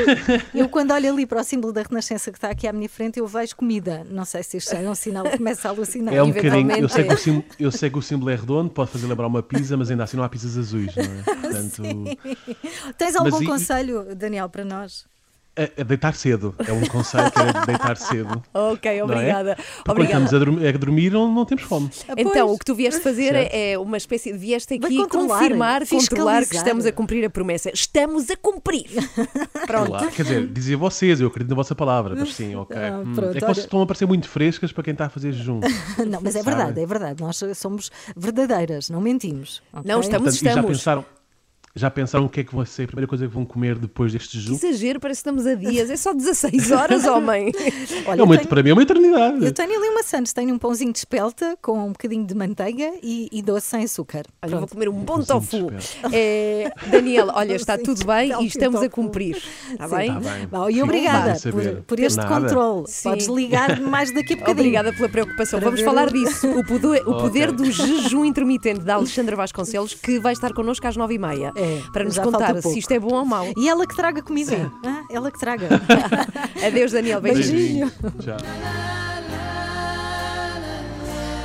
eu, 0.55 0.69
quando 0.69 0.90
olho 0.93 1.12
ali 1.12 1.25
para 1.25 1.40
o 1.40 1.45
símbolo 1.45 1.73
da 1.73 1.83
Renascença 1.83 2.33
que 2.33 2.38
está 2.38 2.51
aqui 2.51 2.66
à 2.66 2.73
minha 2.73 2.88
frente, 2.88 3.21
eu 3.21 3.27
vejo 3.27 3.55
comida. 3.55 4.05
Não 4.11 4.25
sei 4.25 4.43
se 4.43 4.57
isto 4.57 4.75
é 4.75 4.88
um 4.90 4.95
sinal 4.95 5.25
que 5.25 5.37
começa 5.37 5.69
a 5.69 5.71
alucinar. 5.71 6.12
É 6.12 6.23
um 6.23 6.31
bocadinho. 6.33 6.71
Eu 6.73 6.88
sei, 6.88 7.05
que 7.05 7.11
é. 7.11 7.14
o 7.14 7.19
símbolo, 7.19 7.45
eu 7.59 7.71
sei 7.71 7.90
que 7.90 7.99
o 7.99 8.03
símbolo 8.03 8.31
é 8.31 8.35
redondo, 8.35 8.71
pode 8.71 8.90
fazer 8.90 9.07
lembrar 9.07 9.27
uma 9.27 9.43
pizza, 9.43 9.77
mas 9.77 9.90
ainda 9.90 10.05
assim 10.05 10.16
não 10.16 10.25
há 10.25 10.29
pizzas 10.29 10.57
azuis, 10.59 10.95
não 10.97 11.05
é? 11.05 11.23
Portanto, 11.40 11.83
Tens 12.98 13.16
algum 13.16 13.42
e- 13.42 13.46
conselho, 13.46 14.14
Daniel, 14.14 14.48
para 14.48 14.64
nós? 14.64 15.09
é, 15.56 15.68
é 15.78 15.85
deitar 15.85 16.14
cedo. 16.14 16.54
É 16.66 16.72
um 16.72 16.87
conselho 16.87 17.30
que 17.30 17.38
é 17.38 17.66
deitar 17.66 17.96
cedo. 17.96 18.40
Ok, 18.54 18.90
não 18.92 18.98
é? 19.00 19.02
obrigada. 19.04 19.56
Quando 19.85 19.98
obrigada. 19.98 20.24
estamos 20.24 20.35
a 20.35 20.38
dormir, 20.38 20.66
a 20.68 20.78
dormir 20.78 21.12
não, 21.12 21.30
não 21.35 21.44
temos 21.44 21.64
fome. 21.64 21.90
Então, 22.16 22.46
Pois. 22.46 22.54
o 22.54 22.59
que 22.59 22.64
tu 22.64 22.74
vieste 22.74 23.00
fazer 23.02 23.33
Certo. 23.35 23.52
é 23.52 23.76
uma 23.78 23.96
espécie 23.96 24.33
de 24.33 24.38
vieste 24.38 24.74
aqui 24.74 24.96
controlar, 24.96 25.38
confirmar, 25.40 25.87
controlar 25.87 26.46
que 26.46 26.56
estamos 26.56 26.87
a 26.87 26.92
cumprir 26.92 27.24
a 27.26 27.28
promessa. 27.30 27.68
Estamos 27.74 28.30
a 28.30 28.37
cumprir. 28.37 28.87
Pronto. 29.66 29.88
Claro, 29.90 30.11
quer 30.12 30.22
dizer, 30.22 30.46
dizer 30.46 30.76
vocês, 30.76 31.20
eu 31.20 31.26
acredito 31.26 31.50
na 31.50 31.56
vossa 31.56 31.74
palavra, 31.74 32.14
mas 32.16 32.33
sim, 32.35 32.54
ok. 32.54 32.76
Ah, 32.78 32.98
Hum, 33.04 33.14
pronto, 33.14 33.37
é 33.37 33.40
que 33.40 33.46
vocês 33.46 33.59
estão 33.66 33.83
a 33.83 33.87
parecer 33.87 34.06
muito 34.06 34.28
frescas 34.28 34.72
para 34.72 34.85
quem 34.85 34.92
está 34.92 35.06
a 35.06 35.11
fazer 35.11 35.33
jejum. 35.33 35.61
Não, 36.06 36.20
mas 36.22 36.37
é 36.37 36.42
Sabe? 36.42 36.56
verdade, 36.56 36.80
é 36.80 36.87
verdade. 36.87 37.20
Nós 37.22 37.38
somos 37.56 37.90
verdadeiras, 38.16 38.88
não 38.88 39.00
mentimos. 39.00 39.62
ok? 39.72 39.83
Não, 39.90 40.00
estamos, 40.00 40.22
Portanto, 40.26 40.40
e 40.40 40.44
já 40.44 40.50
estamos. 40.50 40.70
pensaram, 40.70 41.04
já 41.74 41.88
pensaram 41.90 42.24
o 42.24 42.28
que 42.28 42.40
é 42.40 42.44
que 42.44 42.54
vai 42.54 42.66
ser 42.66 42.83
a 42.83 42.87
primeira 42.88 43.06
coisa 43.06 43.26
que 43.28 43.33
vão 43.33 43.44
comer 43.44 43.76
depois 43.78 44.12
deste 44.12 44.30
Que 44.30 44.38
jejum? 44.40 44.54
exagero, 44.54 44.98
parece 44.98 45.22
que 45.22 45.28
estamos 45.30 45.46
a 45.46 45.54
dias. 45.54 45.88
É 45.88 45.96
só 45.96 46.12
16 46.12 46.70
horas, 46.72 47.04
homem. 47.06 47.52
Olha, 48.06 48.20
É 48.20 48.24
uma, 48.24 48.37
tenho- 48.37 48.48
Para 48.48 48.62
mim 48.62 48.70
é 48.70 48.72
uma 48.72 48.83
eternidade. 48.83 49.44
Eu 49.44 49.52
tenho 49.52 49.78
ali 49.78 49.88
uma 49.88 50.02
Santos, 50.02 50.33
tenho 50.33 50.52
um 50.54 50.59
pãozinho 50.59 50.92
de 50.92 50.98
espelta 50.98 51.56
com 51.62 51.78
um 51.87 51.92
bocadinho 51.92 52.26
de 52.26 52.35
manteiga 52.35 52.90
e, 53.02 53.28
e 53.30 53.40
doce 53.42 53.68
sem 53.68 53.85
açúcar. 53.85 54.24
Olha, 54.42 54.56
vou 54.59 54.66
comer 54.66 54.88
um 54.88 54.92
bom 54.94 55.22
Pãozinho 55.22 55.68
tofu. 55.68 56.11
É, 56.12 56.72
Daniel, 56.90 57.28
olha, 57.35 57.54
está 57.54 57.78
tudo 57.78 58.04
bem 58.04 58.33
e 58.42 58.46
estamos 58.46 58.83
a 58.83 58.88
cumprir. 58.88 59.37
Está 59.70 59.88
Sim. 59.88 59.96
bem? 59.96 60.12
Tá 60.14 60.20
bem. 60.20 60.46
Bom, 60.48 60.70
e 60.70 60.83
obrigada 60.83 61.38
por, 61.50 61.83
por 61.83 62.00
este 62.00 62.16
Nada. 62.16 62.28
controle. 62.40 62.85
Sim. 62.88 63.11
Podes 63.11 63.26
ligar 63.28 63.80
mais 63.80 64.12
daqui 64.12 64.33
a 64.35 64.37
bocadinho. 64.37 64.61
Obrigada 64.61 64.92
pela 64.92 65.09
preocupação. 65.09 65.61
Para 65.61 65.66
Vamos 65.68 65.80
ver 65.80 65.87
falar 65.87 66.11
disso. 66.12 66.48
O 66.50 66.64
poder, 66.66 67.02
o 67.06 67.14
poder 67.18 67.52
do 67.52 67.70
jejum 67.70 68.24
intermitente 68.24 68.80
da 68.80 68.94
Alexandra 68.94 69.37
Vasconcelos, 69.37 69.94
que 69.94 70.18
vai 70.18 70.33
estar 70.33 70.52
connosco 70.52 70.85
às 70.87 70.96
nove 70.96 71.14
e 71.14 71.18
meia 71.18 71.52
É, 71.61 71.83
para 71.92 72.05
nos 72.05 72.18
contar 72.18 72.61
se 72.62 72.79
isto 72.79 72.90
é 72.92 72.99
bom 72.99 73.14
ou 73.14 73.25
mau. 73.25 73.46
E 73.57 73.68
ela 73.68 73.87
que 73.87 73.94
traga 73.94 74.23
comida. 74.23 74.73
Ah, 74.85 75.05
ela 75.11 75.31
que 75.31 75.38
traga. 75.38 75.68
Adeus, 76.66 76.92
Daniel. 76.92 77.20
Beijinho. 77.20 77.53
Beijinho. 77.53 77.92
Já. 78.20 78.37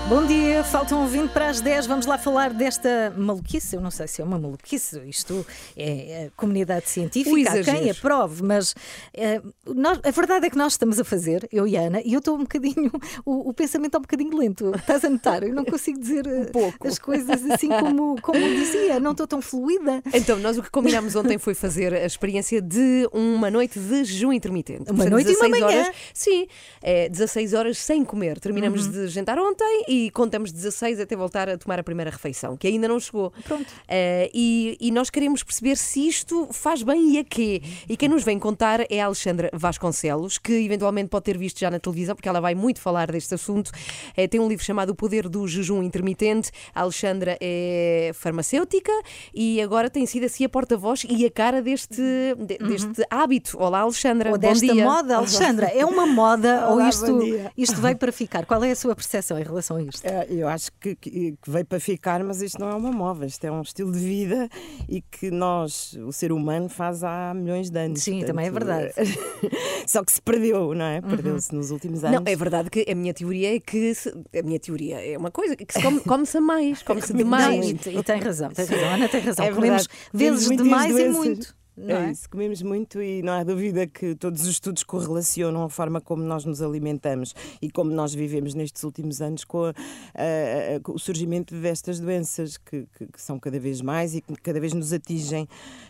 Bom 0.07 0.23
dia, 0.27 0.63
faltam 0.63 1.07
20 1.07 1.31
para 1.31 1.49
as 1.49 1.59
10. 1.61 1.87
Vamos 1.87 2.05
lá 2.05 2.15
falar 2.15 2.53
desta 2.53 3.11
maluquice. 3.17 3.75
Eu 3.75 3.81
não 3.81 3.89
sei 3.89 4.07
se 4.07 4.21
é 4.21 4.23
uma 4.23 4.37
maluquice, 4.37 5.01
isto 5.07 5.43
é, 5.75 6.25
é 6.25 6.31
comunidade 6.37 6.87
científica, 6.87 7.51
há 7.59 7.63
quem 7.63 7.89
aprove, 7.89 8.43
mas 8.43 8.75
é, 9.15 9.41
nós- 9.65 9.99
a 10.03 10.11
verdade 10.11 10.45
é 10.45 10.49
que 10.51 10.57
nós 10.57 10.73
estamos 10.73 10.99
a 10.99 11.03
fazer, 11.03 11.49
eu 11.51 11.67
e 11.67 11.75
a 11.75 11.81
Ana, 11.81 12.01
e 12.05 12.13
eu 12.13 12.19
estou 12.19 12.35
um 12.35 12.41
bocadinho, 12.43 12.91
o, 13.25 13.49
o 13.49 13.53
pensamento 13.53 13.95
é 13.95 13.97
um 13.97 14.01
bocadinho 14.01 14.37
lento. 14.37 14.71
Estás 14.75 15.03
a 15.03 15.09
notar? 15.09 15.41
Eu 15.41 15.55
não 15.55 15.65
consigo 15.65 15.99
dizer 15.99 16.27
eh, 16.27 16.45
pouco. 16.51 16.87
as 16.87 16.99
coisas 16.99 17.43
assim 17.49 17.69
como, 17.69 18.21
como 18.21 18.37
eu 18.37 18.55
dizia, 18.57 18.99
não 18.99 19.11
estou 19.11 19.25
tão 19.25 19.41
fluida. 19.41 20.03
Então, 20.13 20.37
nós 20.37 20.55
o 20.55 20.61
que 20.61 20.69
combinámos 20.69 21.15
ontem 21.15 21.39
foi 21.39 21.55
fazer 21.55 21.91
a 21.95 22.05
experiência 22.05 22.61
de 22.61 23.09
uma 23.11 23.49
noite 23.49 23.79
de 23.79 24.03
jejum 24.03 24.31
intermitente. 24.31 24.91
Uma 24.91 25.05
noite 25.05 25.31
e 25.31 25.35
uma 25.35 25.49
16 25.49 25.51
manhã. 25.61 25.79
Horas, 25.81 25.95
sim, 26.13 26.47
é 26.83 27.09
16 27.09 27.53
horas 27.55 27.79
sem 27.79 28.05
comer. 28.05 28.39
Terminamos 28.39 28.85
Uhum. 28.85 28.91
de 28.91 29.07
jantar 29.07 29.39
ontem 29.39 29.83
e 29.95 30.11
contamos 30.11 30.51
16 30.51 30.99
até 30.99 31.15
voltar 31.15 31.47
a 31.49 31.57
tomar 31.57 31.79
a 31.79 31.83
primeira 31.83 32.11
refeição, 32.11 32.57
que 32.57 32.67
ainda 32.67 32.87
não 32.87 32.99
chegou. 32.99 33.31
Pronto. 33.45 33.65
Eh, 33.87 34.29
e, 34.33 34.77
e 34.79 34.91
nós 34.91 35.09
queremos 35.09 35.43
perceber 35.43 35.77
se 35.77 36.07
isto 36.07 36.47
faz 36.51 36.83
bem 36.83 37.13
e 37.13 37.19
a 37.19 37.23
quê. 37.23 37.61
E 37.87 37.95
quem 37.95 38.09
nos 38.09 38.23
vem 38.23 38.37
contar 38.39 38.81
é 38.89 39.01
a 39.01 39.05
Alexandra 39.05 39.49
Vasconcelos, 39.53 40.37
que 40.37 40.53
eventualmente 40.53 41.09
pode 41.09 41.25
ter 41.25 41.37
visto 41.37 41.59
já 41.59 41.69
na 41.71 41.79
televisão, 41.79 42.15
porque 42.15 42.27
ela 42.29 42.41
vai 42.41 42.55
muito 42.55 42.79
falar 42.81 43.11
deste 43.11 43.33
assunto. 43.35 43.71
Eh, 44.17 44.27
tem 44.27 44.39
um 44.39 44.47
livro 44.47 44.63
chamado 44.65 44.89
O 44.89 44.95
Poder 44.95 45.29
do 45.29 45.47
Jejum 45.47 45.81
Intermitente. 45.83 46.51
A 46.73 46.81
Alexandra 46.81 47.37
é 47.41 48.11
farmacêutica 48.13 48.91
e 49.33 49.61
agora 49.61 49.89
tem 49.89 50.05
sido 50.05 50.25
assim 50.25 50.43
a 50.45 50.49
porta-voz 50.49 51.05
e 51.07 51.25
a 51.25 51.31
cara 51.31 51.61
deste, 51.61 52.01
de- 52.37 52.57
deste 52.57 53.05
hábito. 53.09 53.57
Olá, 53.59 53.79
Alexandra. 53.81 54.29
Ou 54.31 54.35
Bom 54.37 54.39
desta 54.39 54.65
dia. 54.65 54.83
moda, 54.83 55.17
Alexandra, 55.17 55.67
é 55.67 55.85
uma 55.85 56.05
moda 56.05 56.67
ou 56.69 56.75
Olá, 56.75 56.89
isto, 56.89 57.05
bom 57.05 57.19
dia. 57.19 57.51
isto 57.57 57.79
veio 57.81 57.97
para 57.97 58.11
ficar? 58.11 58.45
Qual 58.45 58.63
é 58.63 58.71
a 58.71 58.75
sua 58.75 58.95
percepção 58.95 59.37
em 59.39 59.43
relação 59.43 59.77
a 59.77 59.81
isto? 59.89 60.05
É, 60.05 60.27
Eu 60.29 60.47
acho 60.47 60.71
que, 60.79 60.95
que- 60.95 61.37
que 61.41 61.49
veio 61.51 61.65
para 61.65 61.79
ficar, 61.79 62.23
mas 62.23 62.41
isto 62.41 62.59
não 62.59 62.69
é 62.69 62.75
uma 62.75 62.91
moda, 62.91 63.25
isto 63.25 63.43
é 63.45 63.51
um 63.51 63.61
estilo 63.61 63.91
de 63.91 63.99
vida 63.99 64.49
e 64.89 65.01
que 65.01 65.29
nós, 65.31 65.93
o 66.05 66.11
ser 66.11 66.31
humano, 66.31 66.67
faz 66.69 67.03
há 67.03 67.33
milhões 67.33 67.69
de 67.69 67.79
anos. 67.79 68.01
Sim, 68.01 68.23
também 68.23 68.47
é 68.47 68.51
verdade. 68.51 68.93
Só 69.87 70.03
que 70.03 70.11
se 70.11 70.21
perdeu, 70.21 70.73
não 70.73 70.85
é? 70.85 71.01
Perdeu-se 71.01 71.53
nos 71.53 71.71
últimos 71.71 72.03
anos. 72.03 72.19
Não, 72.19 72.31
é 72.31 72.35
verdade 72.35 72.69
que 72.69 72.85
a 72.89 72.95
minha 72.95 73.13
teoria 73.13 73.55
é 73.55 73.59
que 73.59 73.93
se- 73.93 74.09
a 74.37 74.41
minha 74.43 74.59
teoria 74.59 74.99
é 75.05 75.17
uma 75.17 75.31
coisa 75.31 75.55
que 75.55 75.71
se 75.73 75.81
come- 75.81 75.99
come-se 76.01 76.37
a 76.37 76.41
mais, 76.41 76.81
come-se 76.83 77.11
Não, 77.13 77.17
demais. 77.19 77.65
e, 77.65 77.89
e 77.97 78.03
tem 78.03 78.19
razão, 78.19 78.49
tem 78.49 78.65
razão, 78.65 78.89
Ana 78.89 79.07
tem 79.09 79.21
razão. 79.21 79.45
É 79.45 79.51
Comemos 79.53 79.87
verdade. 79.87 80.09
vezes 80.13 80.47
Temos 80.47 80.63
demais 80.63 80.97
e 80.97 81.09
muito. 81.09 81.55
Não 81.77 81.95
é 81.97 82.07
é? 82.07 82.11
isso, 82.11 82.29
comemos 82.29 82.61
muito 82.61 83.01
e 83.01 83.21
não 83.21 83.33
há 83.33 83.43
dúvida 83.43 83.85
que 83.85 84.15
todos 84.15 84.41
os 84.43 84.47
estudos 84.47 84.83
correlacionam 84.83 85.63
a 85.63 85.69
forma 85.69 85.99
como 85.99 86.23
nós 86.23 86.45
nos 86.45 86.61
alimentamos 86.61 87.35
e 87.61 87.69
como 87.69 87.91
nós 87.91 88.13
vivemos 88.13 88.53
nestes 88.53 88.83
últimos 88.83 89.21
anos 89.21 89.43
com, 89.43 89.65
a- 89.65 89.69
a- 90.15 90.75
a- 90.75 90.79
com 90.81 90.93
o 90.93 90.99
surgimento 90.99 91.53
destas 91.55 91.99
doenças 91.99 92.57
que, 92.57 92.85
que- 92.97 93.05
que 93.07 93.21
são 93.21 93.37
cada 93.39 93.59
vez 93.59 93.81
mais 93.81 94.15
e 94.15 94.21
que 94.21 94.33
cada 94.41 94.59
vez 94.59 94.73
nos 94.73 94.93
atingem 94.93 95.47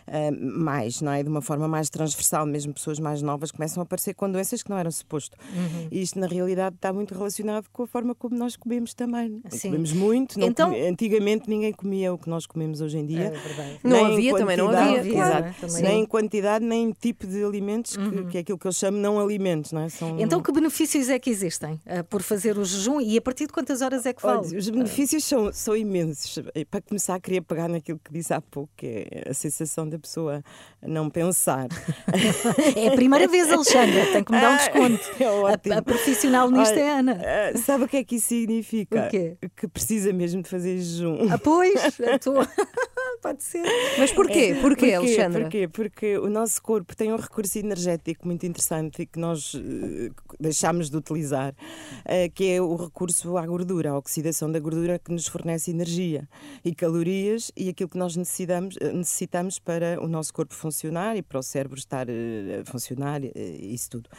ah, 0.08 0.30
mais, 0.32 1.00
não 1.00 1.12
é? 1.12 1.22
De 1.22 1.28
uma 1.28 1.40
forma 1.42 1.68
mais 1.68 1.88
transversal, 1.90 2.46
mesmo 2.46 2.72
pessoas 2.74 2.98
mais 2.98 3.22
novas 3.22 3.50
começam 3.52 3.80
a 3.80 3.84
aparecer 3.84 4.14
com 4.14 4.30
doenças 4.30 4.62
que 4.62 4.70
não 4.70 4.78
eram 4.78 4.90
suposto. 4.90 5.36
Uhum. 5.54 5.88
E 5.90 6.02
isto, 6.02 6.18
na 6.18 6.26
realidade, 6.26 6.76
está 6.76 6.92
muito 6.92 7.14
relacionado 7.14 7.66
com 7.72 7.82
a 7.84 7.86
forma 7.86 8.14
como 8.14 8.36
nós 8.36 8.56
comemos 8.56 8.94
também. 8.94 9.40
Sim. 9.50 9.68
Comemos 9.68 9.92
muito, 9.92 10.40
Então- 10.40 10.70
comi- 10.70 10.82
antigamente 10.86 11.48
ninguém 11.48 11.72
comia 11.72 12.12
o 12.12 12.18
que 12.18 12.28
nós 12.28 12.46
comemos 12.46 12.80
hoje 12.80 12.98
em 12.98 13.06
dia. 13.06 13.26
É. 13.26 13.78
Não 13.84 14.04
havia, 14.06 14.32
também 14.36 14.56
não 14.56 14.68
havia, 14.68 15.12
claro. 15.12 15.54
Também 15.76 15.92
nem 15.92 16.02
em 16.02 16.06
quantidade, 16.06 16.64
nem 16.64 16.84
em 16.84 16.92
tipo 16.92 17.26
de 17.26 17.42
alimentos, 17.44 17.96
que, 17.96 18.24
que 18.26 18.38
é 18.38 18.40
aquilo 18.40 18.58
que 18.58 18.66
eu 18.66 18.72
chamo 18.72 18.98
não 18.98 19.18
alimentos, 19.20 19.72
não 19.72 19.82
é? 19.82 19.88
São... 19.88 20.18
Então, 20.18 20.42
que 20.42 20.52
benefícios 20.52 21.08
é 21.08 21.18
que 21.18 21.30
existem 21.30 21.80
ah, 21.86 22.02
por 22.04 22.22
fazer 22.22 22.58
o 22.58 22.64
jejum 22.64 23.00
e 23.00 23.16
a 23.16 23.20
partir 23.22 23.46
de 23.46 23.52
quantas 23.52 23.82
horas 23.82 24.06
é 24.06 24.12
que 24.12 24.26
Olha, 24.26 24.42
fala? 24.42 24.58
os 24.58 24.68
benefícios 24.70 25.24
são, 25.24 25.52
são 25.52 25.76
imensos. 25.76 26.38
E 26.54 26.64
Para 26.64 26.80
começar, 26.82 27.20
queria 27.20 27.42
pegar 27.42 27.68
naquilo 27.68 28.00
que 28.02 28.12
disse 28.12 28.32
há 28.32 28.40
pouco, 28.40 28.70
que 28.76 28.86
é 29.10 29.30
a 29.30 29.34
sensação 29.34 29.88
da 29.88 29.98
pessoa 29.98 30.42
não 30.82 31.08
pensar. 31.10 31.68
É 32.76 32.88
a 32.88 32.92
primeira 32.92 33.26
vez, 33.28 33.50
Alexandra, 33.50 34.06
tem 34.12 34.22
que 34.24 34.32
me 34.32 34.40
dar 34.40 34.50
um 34.50 34.54
Ah, 34.54 34.56
desconto. 34.56 35.10
é. 35.22 35.74
A, 35.74 35.78
a 35.78 35.82
profissional 35.82 36.50
nisto 36.50 36.72
Olha, 36.72 36.80
é 36.80 36.98
Ana. 36.98 37.20
ah, 37.54 37.58
Sabe 37.58 37.84
o 37.84 37.88
que 37.88 37.96
é 37.98 38.04
que 38.04 38.16
isso 38.16 38.28
significa? 38.28 39.08
Que 39.56 39.68
precisa 39.68 40.12
mesmo 40.12 40.42
de 40.42 40.48
fazer 40.48 40.78
jejum. 40.78 41.28
Ah, 41.30 41.38
pois, 41.38 41.74
a 42.00 42.18
pode 43.22 43.42
ser. 43.42 43.62
Mas 43.98 44.12
porquê? 44.12 44.54
Porquê, 44.60 44.60
Porquê? 44.60 44.94
Alexandra? 44.94 45.40
Porquê? 45.42 45.68
Porque 45.68 46.18
o 46.18 46.28
nosso 46.28 46.60
corpo 46.62 46.94
tem 46.96 47.12
um 47.12 47.16
recurso 47.16 47.58
energético 47.58 48.26
muito 48.26 48.44
interessante 48.46 49.02
e 49.02 49.06
que 49.06 49.18
nós 49.18 49.54
eh, 49.54 50.10
deixámos 50.38 50.90
de 50.90 50.96
utilizar, 50.96 51.54
eh, 52.04 52.28
que 52.28 52.50
é 52.50 52.60
o 52.60 52.74
recurso 52.76 53.36
à 53.36 53.46
gordura, 53.46 53.90
a 53.90 53.98
oxidação 53.98 54.50
da 54.50 54.58
gordura 54.60 54.98
que 54.98 55.12
nos 55.12 55.26
fornece 55.26 55.70
energia 55.70 56.28
e 56.64 56.74
calorias 56.74 57.50
e 57.56 57.68
aquilo 57.68 57.88
que 57.88 57.98
nós 57.98 58.16
necessitamos, 58.16 58.76
eh, 58.80 58.92
necessitamos 58.92 59.58
para 59.58 59.98
o 60.02 60.06
nosso 60.08 60.32
corpo 60.32 60.54
funcionar 60.54 61.16
e 61.16 61.22
para 61.22 61.38
o 61.38 61.42
cérebro 61.42 61.78
estar 61.78 62.06
eh, 62.08 62.62
a 62.62 62.70
funcionar, 62.70 63.20
isso 63.24 63.90
tudo. 63.90 64.10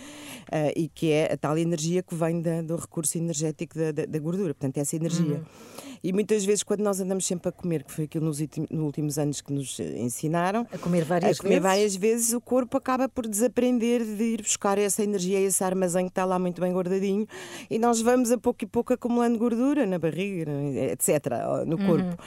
E 0.76 0.88
que 0.88 1.12
é 1.12 1.34
a 1.34 1.38
tal 1.38 1.58
energia 1.58 2.02
que 2.02 2.16
vem 2.16 2.42
da- 2.42 2.62
do 2.62 2.76
recurso 2.76 3.18
energético 3.18 3.78
da, 3.78 3.92
da- 3.92 4.06
da 4.06 4.20
gordura, 4.20 4.54
portanto, 4.54 4.78
essa 4.78 4.96
energia. 4.96 5.42
E 6.04 6.14
muitas 6.14 6.46
vezes, 6.46 6.64
quando 6.64 6.82
nós 6.82 7.00
andamos 7.02 7.26
sempre 7.26 7.50
a 7.50 7.52
comer, 7.52 7.84
que 7.84 7.92
foi 7.92 8.06
aquilo 8.06 8.26
nos, 8.26 8.40
nos 8.70 8.87
últimos 8.88 9.18
anos 9.20 9.40
que 9.42 9.54
nos 9.54 9.80
ensinaram, 9.80 10.66
A 10.74 10.78
comer 10.78 11.04
várias 11.04 11.40
a 11.40 11.42
comer 11.42 11.56
vezes. 11.60 11.64
várias 11.64 11.96
vezes, 11.96 12.34
o 12.34 12.42
corpo 12.42 12.76
acaba 12.78 13.08
por 13.08 13.28
desaprender 13.28 14.04
de 14.04 14.24
ir 14.24 14.42
buscar 14.42 14.78
essa 14.78 15.04
energia, 15.04 15.40
esse 15.40 15.64
armazém 15.64 16.06
que 16.06 16.12
está 16.12 16.26
lá 16.26 16.40
muito 16.40 16.60
bem 16.60 16.74
guardadinho, 16.74 17.28
e 17.70 17.78
nós 17.78 18.02
vamos 18.02 18.32
a 18.32 18.38
pouco 18.38 18.64
e 18.64 18.68
pouco 18.68 18.94
acumulando 18.94 19.38
gordura 19.38 19.86
na 19.86 20.00
barriga, 20.00 20.52
etc., 20.92 21.26
no 21.66 21.78
corpo. 21.78 22.18
Ah, 22.18 22.24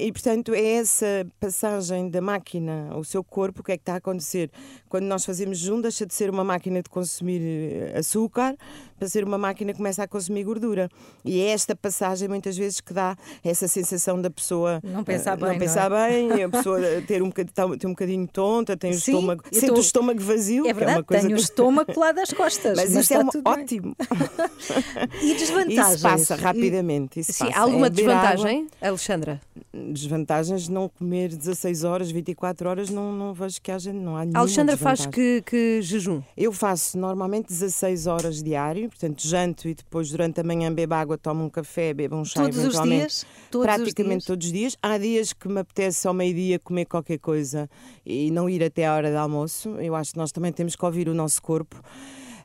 e 0.00 0.10
portanto 0.12 0.52
é 0.52 0.72
essa 0.74 1.26
passagem 1.38 2.08
da 2.10 2.20
máquina 2.20 2.88
ao 2.90 3.04
seu 3.04 3.22
corpo, 3.22 3.60
o 3.60 3.64
que 3.64 3.72
é 3.72 3.76
que 3.76 3.82
está 3.82 3.94
a 3.94 3.96
acontecer? 3.96 4.50
Quando 4.88 5.04
nós 5.04 5.24
fazemos 5.24 5.58
jejum, 5.58 5.80
deixa 5.80 6.04
de 6.04 6.12
ser 6.12 6.28
uma 6.30 6.42
máquina 6.42 6.82
de 6.82 6.88
consumir 6.90 7.40
eh, 7.40 7.98
açúcar 7.98 8.56
para 8.98 9.08
ser 9.08 9.22
uma 9.24 9.38
máquina 9.38 9.72
que 9.72 9.76
começa 9.78 10.02
a 10.02 10.08
consumir 10.08 10.42
gordura. 10.44 10.88
E 11.24 11.40
é 11.40 11.50
esta 11.50 11.74
passagem 11.76 12.28
muitas 12.28 12.56
vezes 12.56 12.80
que 12.80 12.92
dá 12.92 13.16
essa 13.44 13.68
sensação 13.68 14.20
da 14.20 14.28
pessoa 14.28 14.80
Não 14.82 15.04
pensar 15.04 15.32
ah, 15.32 15.36
bem, 15.36 15.44
não 15.46 15.52
não 15.52 15.58
pensar 15.58 15.92
é? 15.92 16.10
bem, 16.10 16.42
a 16.42 16.48
pessoa 16.48 16.80
ter 17.06 17.22
um 17.22 17.28
bocadinho, 17.28 17.78
ter 17.78 17.86
um 17.86 17.90
bocadinho 17.90 18.26
tonta, 18.26 18.76
tem 18.76 18.90
o 18.90 18.94
Sim, 18.94 19.12
estômago, 19.12 19.44
sente 19.52 19.66
tô- 19.66 19.74
o 19.76 19.80
estômago 19.80 20.20
vazio. 20.20 20.64
É 20.66 20.68
que 20.68 20.74
verdade, 20.74 21.02
coisa 21.04 21.22
tenho 21.26 21.38
o 21.38 21.40
estômago 21.40 21.94
colado 21.94 22.18
às 22.18 22.32
costas. 22.32 22.76
Mas, 22.76 22.92
mas 22.92 23.04
isso 23.04 23.14
é 23.14 23.18
uma- 23.20 23.30
ótimo. 23.44 23.96
E 25.22 25.34
desvantagens? 25.34 25.94
Isso 25.94 26.02
passa 26.02 26.36
rapidamente. 26.36 27.20
Isso 27.20 27.32
Sim, 27.32 27.46
passa. 27.46 27.58
há 27.58 27.62
alguma 27.62 27.86
É 27.86 27.90
beber 27.90 28.10
água. 28.10 28.30
desvantagem, 28.32 28.66
Alexandra? 28.80 29.40
Desvantagens, 29.72 30.68
não 30.68 30.88
comer 30.88 31.28
16 31.28 31.84
horas, 31.84 32.10
24 32.10 32.68
horas, 32.68 32.90
não, 32.90 33.12
não 33.12 33.32
vejo 33.32 33.60
que 33.60 33.70
haja, 33.70 33.92
não 33.92 34.16
há 34.16 34.20
nenhuma 34.20 34.38
A 34.38 34.40
Alexandra 34.42 34.76
faz 34.76 35.06
que, 35.06 35.42
que 35.46 35.80
jejum? 35.82 36.22
Eu 36.36 36.52
faço 36.52 36.98
normalmente 36.98 37.48
16 37.48 38.06
horas 38.06 38.42
diário, 38.42 38.88
portanto 38.88 39.26
janto 39.26 39.68
e 39.68 39.74
depois 39.74 40.10
durante 40.10 40.40
a 40.40 40.44
manhã 40.44 40.72
bebo 40.72 40.94
água, 40.94 41.18
tomo 41.18 41.44
um 41.44 41.50
café, 41.50 41.94
bebo 41.94 42.16
um 42.16 42.24
chá 42.24 42.42
Todos 42.42 42.56
os 42.56 42.64
eventualmente. 42.64 42.98
dias? 43.00 43.26
Todos 43.50 43.68
os 43.68 43.74
praticamente 43.74 44.18
dias? 44.18 44.24
todos 44.24 44.46
os 44.46 44.52
dias. 44.52 44.76
Há 44.82 44.98
dias 44.98 45.32
que 45.32 45.48
me 45.48 45.60
apetece 45.60 46.06
ao 46.06 46.14
meio-dia 46.14 46.58
comer 46.58 46.84
qualquer 46.86 47.18
coisa 47.18 47.68
e 48.04 48.30
não 48.30 48.48
ir 48.48 48.62
até 48.62 48.86
à 48.86 48.94
hora 48.94 49.10
de 49.10 49.16
almoço. 49.16 49.70
Eu 49.80 49.94
acho 49.94 50.12
que 50.12 50.18
nós 50.18 50.32
também 50.32 50.52
temos 50.52 50.76
que 50.76 50.84
ouvir 50.84 51.08
o 51.08 51.14
nosso 51.14 51.40
corpo. 51.42 51.80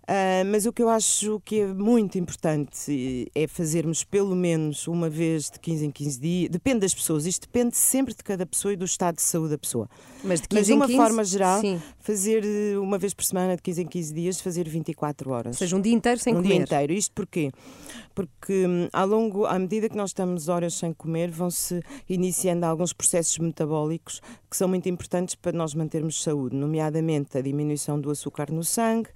Ah, 0.08 0.44
mas 0.46 0.66
o 0.66 0.74
que 0.74 0.84
eu 0.84 0.90
acho 0.90 1.40
que 1.44 1.62
é 1.62 1.68
muito 1.68 2.18
importante 2.18 3.30
é 3.34 3.48
fazermos 3.48 4.04
pelo 4.04 4.36
menos 4.36 4.88
uma 4.88 5.10
vez 5.10 5.50
de 5.50 5.60
15 5.60 5.86
em 5.86 5.92
15 5.92 6.20
dias. 6.20 6.50
Depende 6.52 6.80
das 6.82 6.94
pessoas, 6.94 7.26
isto 7.26 7.48
depende 7.48 7.76
sempre 7.76 8.14
de 8.14 8.24
cada 8.24 8.46
pessoa 8.46 8.74
e 8.74 8.78
do 8.78 8.86
estado 8.86 9.16
de 9.16 9.22
saúde 9.24 9.52
da 9.52 9.58
pessoa. 9.58 9.90
Mas 10.24 10.42
de 10.42 10.48
Mas 10.52 10.60
15 10.60 10.66
de 10.66 10.74
uma 10.74 10.86
15? 10.88 10.98
forma 10.98 11.24
geral, 11.24 11.62
Sim. 11.62 11.82
fazer 12.00 12.44
eh, 12.46 12.78
uma 12.78 12.98
vez 12.98 13.14
por 13.14 13.24
semana, 13.24 13.56
de 13.56 13.62
15 13.62 13.82
em 13.82 13.88
15 13.88 14.14
dias, 14.14 14.42
fazer 14.42 14.68
24 14.68 15.32
horas. 15.32 15.56
Ou 15.56 15.60
seja, 15.60 15.76
um 15.76 15.82
dia 15.82 15.94
inteiro 15.94 16.20
sem 16.20 16.34
um 16.34 16.38
comer. 16.38 16.50
dia 16.50 16.62
inteiro. 16.64 16.94
Isto 16.94 17.12
porquê? 17.14 17.52
Porque 18.14 18.66
hum, 18.66 18.88
ao 18.94 19.08
longo, 19.08 19.46
à 19.46 19.58
medida 19.58 19.90
que 19.90 19.98
nós 19.98 20.12
estamos 20.12 20.48
horas 20.50 20.76
sem 20.76 20.94
comer, 20.94 21.30
vão-se 21.32 21.82
iniciando 22.08 22.66
alguns 22.66 22.94
processos 22.94 23.38
metabólicos 23.40 24.22
que 24.50 24.56
são 24.56 24.68
muito 24.68 24.88
importantes 24.88 25.36
para 25.36 25.52
nós 25.52 25.74
mantermos 25.74 26.24
saúde, 26.24 26.56
nomeadamente 26.56 27.38
a 27.38 27.42
diminuição 27.42 28.00
do 28.00 28.10
açúcar 28.10 28.52
no 28.52 28.64
sangue, 28.64 29.10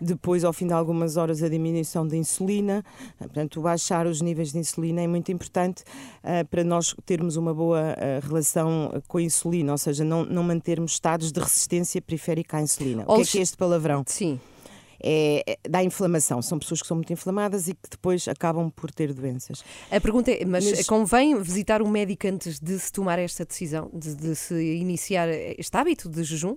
depois, 0.00 0.35
ao 0.44 0.52
fim 0.52 0.66
de 0.66 0.72
algumas 0.72 1.16
horas, 1.16 1.42
a 1.42 1.48
diminuição 1.48 2.06
da 2.06 2.16
insulina. 2.16 2.84
Portanto, 3.18 3.60
baixar 3.60 4.06
os 4.06 4.20
níveis 4.20 4.52
de 4.52 4.58
insulina 4.58 5.00
é 5.02 5.06
muito 5.06 5.30
importante 5.32 5.82
ah, 6.22 6.44
para 6.50 6.64
nós 6.64 6.94
termos 7.04 7.36
uma 7.36 7.54
boa 7.54 7.80
ah, 7.80 8.20
relação 8.26 8.92
com 9.08 9.18
a 9.18 9.22
insulina, 9.22 9.72
ou 9.72 9.78
seja, 9.78 10.04
não, 10.04 10.24
não 10.24 10.42
mantermos 10.42 10.92
estados 10.92 11.32
de 11.32 11.40
resistência 11.40 12.00
periférica 12.00 12.56
à 12.58 12.62
insulina. 12.62 13.04
O 13.06 13.16
que 13.16 13.22
é 13.22 13.24
que 13.24 13.38
é 13.38 13.42
este 13.42 13.56
palavrão? 13.56 14.04
Sim. 14.06 14.40
É, 15.02 15.42
é- 15.46 15.58
dá 15.68 15.84
inflamação. 15.84 16.40
São 16.40 16.58
pessoas 16.58 16.80
que 16.80 16.88
são 16.88 16.96
muito 16.96 17.12
inflamadas 17.12 17.68
e 17.68 17.74
que 17.74 17.88
depois 17.90 18.26
acabam 18.28 18.70
por 18.70 18.90
ter 18.90 19.12
doenças. 19.12 19.62
A 19.90 20.00
pergunta 20.00 20.30
é, 20.30 20.44
mas, 20.44 20.64
Mas- 20.64 20.86
convém 20.86 21.40
visitar 21.40 21.82
um 21.82 21.88
médico 21.88 22.26
antes 22.26 22.58
de 22.58 22.78
se 22.78 22.90
tomar 22.90 23.18
esta 23.18 23.44
decisão, 23.44 23.90
de, 23.92 24.14
de 24.14 24.34
se 24.34 24.54
iniciar 24.76 25.28
este 25.28 25.76
hábito 25.76 26.08
de 26.08 26.24
jejum? 26.24 26.56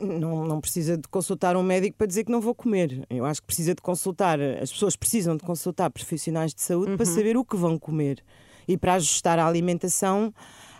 Não, 0.00 0.44
não 0.44 0.60
precisa 0.60 0.96
de 0.96 1.08
consultar 1.08 1.56
um 1.56 1.62
médico 1.62 1.96
para 1.96 2.06
dizer 2.06 2.24
que 2.24 2.30
não 2.30 2.40
vou 2.40 2.54
comer. 2.54 3.04
Eu 3.10 3.24
acho 3.24 3.40
que 3.40 3.46
precisa 3.46 3.74
de 3.74 3.82
consultar, 3.82 4.40
as 4.40 4.70
pessoas 4.70 4.96
precisam 4.96 5.36
de 5.36 5.42
consultar 5.42 5.90
profissionais 5.90 6.54
de 6.54 6.62
saúde 6.62 6.96
para 6.96 7.06
saber 7.06 7.36
o 7.36 7.44
que 7.44 7.56
vão 7.56 7.78
comer 7.78 8.22
e 8.68 8.76
para 8.76 8.94
ajustar 8.94 9.38
a 9.38 9.46
alimentação 9.46 10.32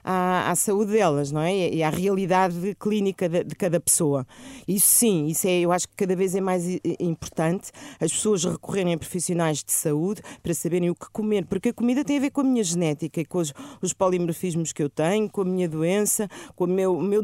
à, 0.06 0.52
à 0.52 0.54
saúde 0.54 0.92
delas, 0.92 1.32
não 1.32 1.40
é? 1.40 1.68
E 1.68 1.82
à 1.82 1.90
realidade 1.90 2.76
clínica 2.78 3.28
de, 3.28 3.42
de 3.42 3.56
cada 3.56 3.80
pessoa. 3.80 4.24
Isso 4.66 4.86
sim, 4.86 5.26
isso 5.26 5.48
é, 5.48 5.60
eu 5.60 5.72
acho 5.72 5.88
que 5.88 5.96
cada 5.96 6.14
vez 6.14 6.36
é 6.36 6.40
mais 6.40 6.64
importante 7.00 7.72
as 7.98 8.12
pessoas 8.12 8.44
recorrerem 8.44 8.94
a 8.94 8.98
profissionais 8.98 9.64
de 9.64 9.72
saúde 9.72 10.22
para 10.42 10.54
saberem 10.54 10.88
o 10.90 10.94
que 10.94 11.10
comer, 11.10 11.44
porque 11.46 11.70
a 11.70 11.72
comida 11.72 12.04
tem 12.04 12.18
a 12.18 12.20
ver 12.20 12.30
com 12.30 12.42
a 12.42 12.44
minha 12.44 12.62
genética 12.62 13.20
e 13.20 13.24
com 13.24 13.38
os, 13.38 13.52
os 13.82 13.92
polimorfismos 13.92 14.72
que 14.72 14.82
eu 14.82 14.88
tenho, 14.88 15.28
com 15.28 15.40
a 15.40 15.44
minha 15.44 15.68
doença, 15.68 16.28
com 16.54 16.64
o 16.64 16.68
meu, 16.68 16.96
o 16.96 17.02
meu, 17.02 17.22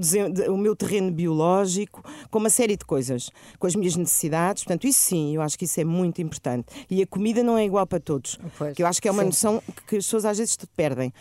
o 0.49 0.59
meu 0.59 0.75
terreno 0.75 1.13
biológico, 1.13 2.03
com 2.31 2.39
uma 2.41 2.51
série 2.51 2.77
de 2.77 2.85
coisas, 2.85 3.31
com 3.61 3.67
as 3.69 3.77
minhas 3.77 3.95
necessidades. 3.95 4.65
Portanto, 4.65 4.89
isso 4.89 4.99
sim, 4.99 5.37
eu 5.37 5.43
acho 5.43 5.57
que 5.57 5.67
isso 5.67 5.81
é 5.81 5.85
muito 5.85 6.21
importante. 6.21 6.67
E 6.91 7.01
a 7.01 7.07
comida 7.07 7.45
não 7.45 7.57
é 7.57 7.65
igual 7.65 7.87
para 7.87 8.01
todos. 8.01 8.41
que 8.75 8.83
eu 8.83 8.87
acho 8.89 9.01
que 9.01 9.07
é 9.07 9.11
uma 9.13 9.23
sim. 9.23 9.29
noção 9.29 9.63
que 9.87 9.97
as 9.97 10.05
pessoas 10.05 10.25
às 10.25 10.39
vezes 10.39 10.57
perdem. 10.75 11.13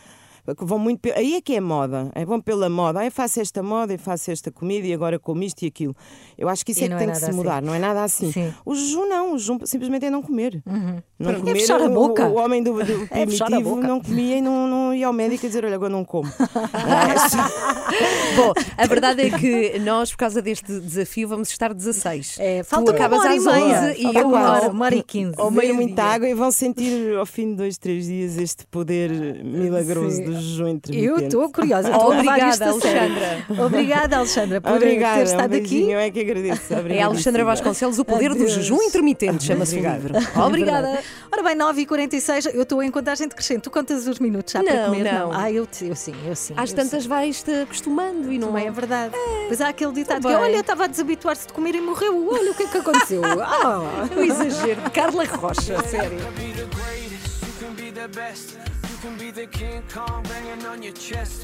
Que 0.57 0.65
Vão 0.65 0.79
muito 0.79 1.01
Aí 1.15 1.35
é 1.35 1.41
que 1.41 1.55
é 1.55 1.61
moda, 1.61 2.11
é 2.15 2.25
bom 2.25 2.39
pela 2.41 2.69
moda. 2.69 2.99
Ah, 2.99 3.05
eu 3.05 3.11
faço 3.11 3.39
esta 3.39 3.61
moda, 3.63 3.93
eu 3.93 3.99
faço 3.99 4.31
esta 4.31 4.51
comida 4.51 4.85
e 4.87 4.93
agora 4.93 5.17
como 5.19 5.43
isto 5.43 5.61
e 5.63 5.67
aquilo. 5.67 5.95
Eu 6.37 6.49
acho 6.49 6.65
que 6.65 6.71
isso 6.71 6.81
E 6.81 6.85
é 6.85 6.87
que 6.87 6.93
é 6.93 6.97
tem 6.97 7.09
que 7.09 7.15
se 7.17 7.25
assim. 7.25 7.33
mudar, 7.35 7.61
não 7.61 7.73
é 7.73 7.79
nada 7.79 8.03
assim. 8.03 8.31
Sim. 8.31 8.53
O 8.65 8.73
jejum 8.75 9.07
não, 9.07 9.33
o 9.33 9.37
jejum 9.37 9.59
simplesmente 9.65 10.05
é 10.05 10.09
não 10.09 10.21
comer. 10.21 10.61
Não 10.65 11.01
Pronto. 11.19 11.39
comer 11.39 11.51
É 11.51 11.55
fechar 11.55 11.79
a 11.81 11.85
o- 11.85 11.89
boca. 11.93 12.27
O, 12.27 12.35
homem 12.37 12.61
do, 12.63 12.73
do 12.73 13.07
É 13.11 13.25
primitivo 13.25 13.75
boca. 13.75 13.87
não 13.87 14.01
comia 14.01 14.37
e 14.37 14.41
não, 14.41 14.67
não 14.67 14.93
ia 14.93 15.07
ao 15.07 15.13
médico 15.13 15.45
a 15.45 15.49
dizer: 15.49 15.63
Olha, 15.63 15.75
agora 15.75 15.91
não 15.91 16.03
como. 16.03 16.29
Bom, 18.35 18.53
a 18.77 18.87
verdade 18.87 19.21
é 19.21 19.29
que 19.37 19.79
nós, 19.79 20.11
por 20.11 20.17
causa 20.17 20.41
deste 20.41 20.79
desafio, 20.79 21.27
vamos 21.27 21.49
estar 21.49 21.73
16. 21.73 22.37
É, 22.39 22.63
tu 22.63 22.65
falta 22.67 22.91
uma 22.91 22.97
acabas 22.97 23.25
às 23.25 23.43
meia. 23.45 23.91
11 23.91 24.01
e 24.01 24.15
eu 24.17 24.27
uma 24.27 24.51
hora, 24.85 24.95
e 24.95 25.03
quinze. 25.03 25.33
Ou 25.37 25.51
meio 25.51 25.75
muita 25.75 26.03
água 26.03 26.27
e 26.27 26.33
vão 26.33 26.51
sentir 26.51 27.15
ao 27.17 27.25
fim 27.25 27.51
de 27.51 27.55
dois, 27.57 27.77
três 27.77 28.05
dias 28.07 28.37
este 28.37 28.65
poder 28.67 29.11
milagroso 29.43 30.15
Sim. 30.17 30.23
Do 30.31 30.41
jejum 30.41 30.67
intermitente. 30.67 31.05
Eu 31.05 31.17
estou 31.19 31.51
curiosa. 31.51 31.89
estou 31.91 32.11
Obrigada. 32.13 32.69
Alexandra. 32.69 33.45
Obrigada, 33.65 34.17
Alexandra, 34.17 34.61
por 34.61 34.71
Obrigada, 34.73 35.15
ter 35.15 35.21
um 35.21 35.23
estado 35.23 35.49
beijinho, 35.49 35.81
aqui. 35.83 35.91
Eu 35.91 35.99
é 35.99 36.11
que 36.11 36.19
agradeço. 36.19 36.73
É. 36.89 37.01
Alexandra 37.01 37.45
Vasconcelos, 37.45 37.99
o 37.99 38.05
poder 38.05 38.29
do 38.29 38.35
Adeus. 38.35 38.51
jejum 38.51 38.81
intermitente, 38.81 39.43
chama-se 39.43 39.75
o 39.75 39.79
Obrigada. 39.79 39.97
livro. 40.19 40.41
Obrigada. 40.41 40.99
Ora 41.31 41.43
bem, 41.43 41.55
9h46, 41.55 42.53
eu 42.53 42.63
estou 42.63 42.81
em 42.83 42.91
contagem 42.91 43.27
decrescente. 43.27 43.61
Tu 43.61 43.71
contas 43.71 44.07
os 44.07 44.19
minutos 44.19 44.51
já 44.53 44.63
para 44.63 44.73
Não, 44.87 44.93
comer? 44.93 45.13
não. 45.13 45.31
Ah, 45.33 45.51
eu, 45.51 45.67
eu 45.81 45.95
sim, 45.95 46.15
eu 46.25 46.35
sim. 46.35 46.53
Às 46.57 46.69
eu 46.71 46.75
tantas 46.75 47.03
sim. 47.03 47.09
vais-te 47.09 47.51
acostumando 47.51 48.31
e 48.31 48.37
não 48.37 48.49
Também 48.49 48.67
é 48.67 48.71
verdade. 48.71 49.13
Pois 49.47 49.61
há 49.61 49.69
aquele 49.69 49.91
ditado 49.93 50.21
que 50.21 50.27
bem. 50.27 50.35
olha, 50.35 50.57
estava 50.59 50.85
a 50.85 50.87
desabituar-se 50.87 51.47
de 51.47 51.53
comer 51.53 51.75
e 51.75 51.81
morreu. 51.81 52.29
Olha 52.31 52.51
o 52.51 52.55
que 52.55 52.63
é 52.63 52.67
que 52.67 52.77
aconteceu. 52.77 53.21
Ah. 53.41 54.07
É 54.15 54.19
um 54.19 54.23
exagero. 54.23 54.81
Carla 54.91 55.23
Rocha, 55.25 55.81
sério. 55.83 56.17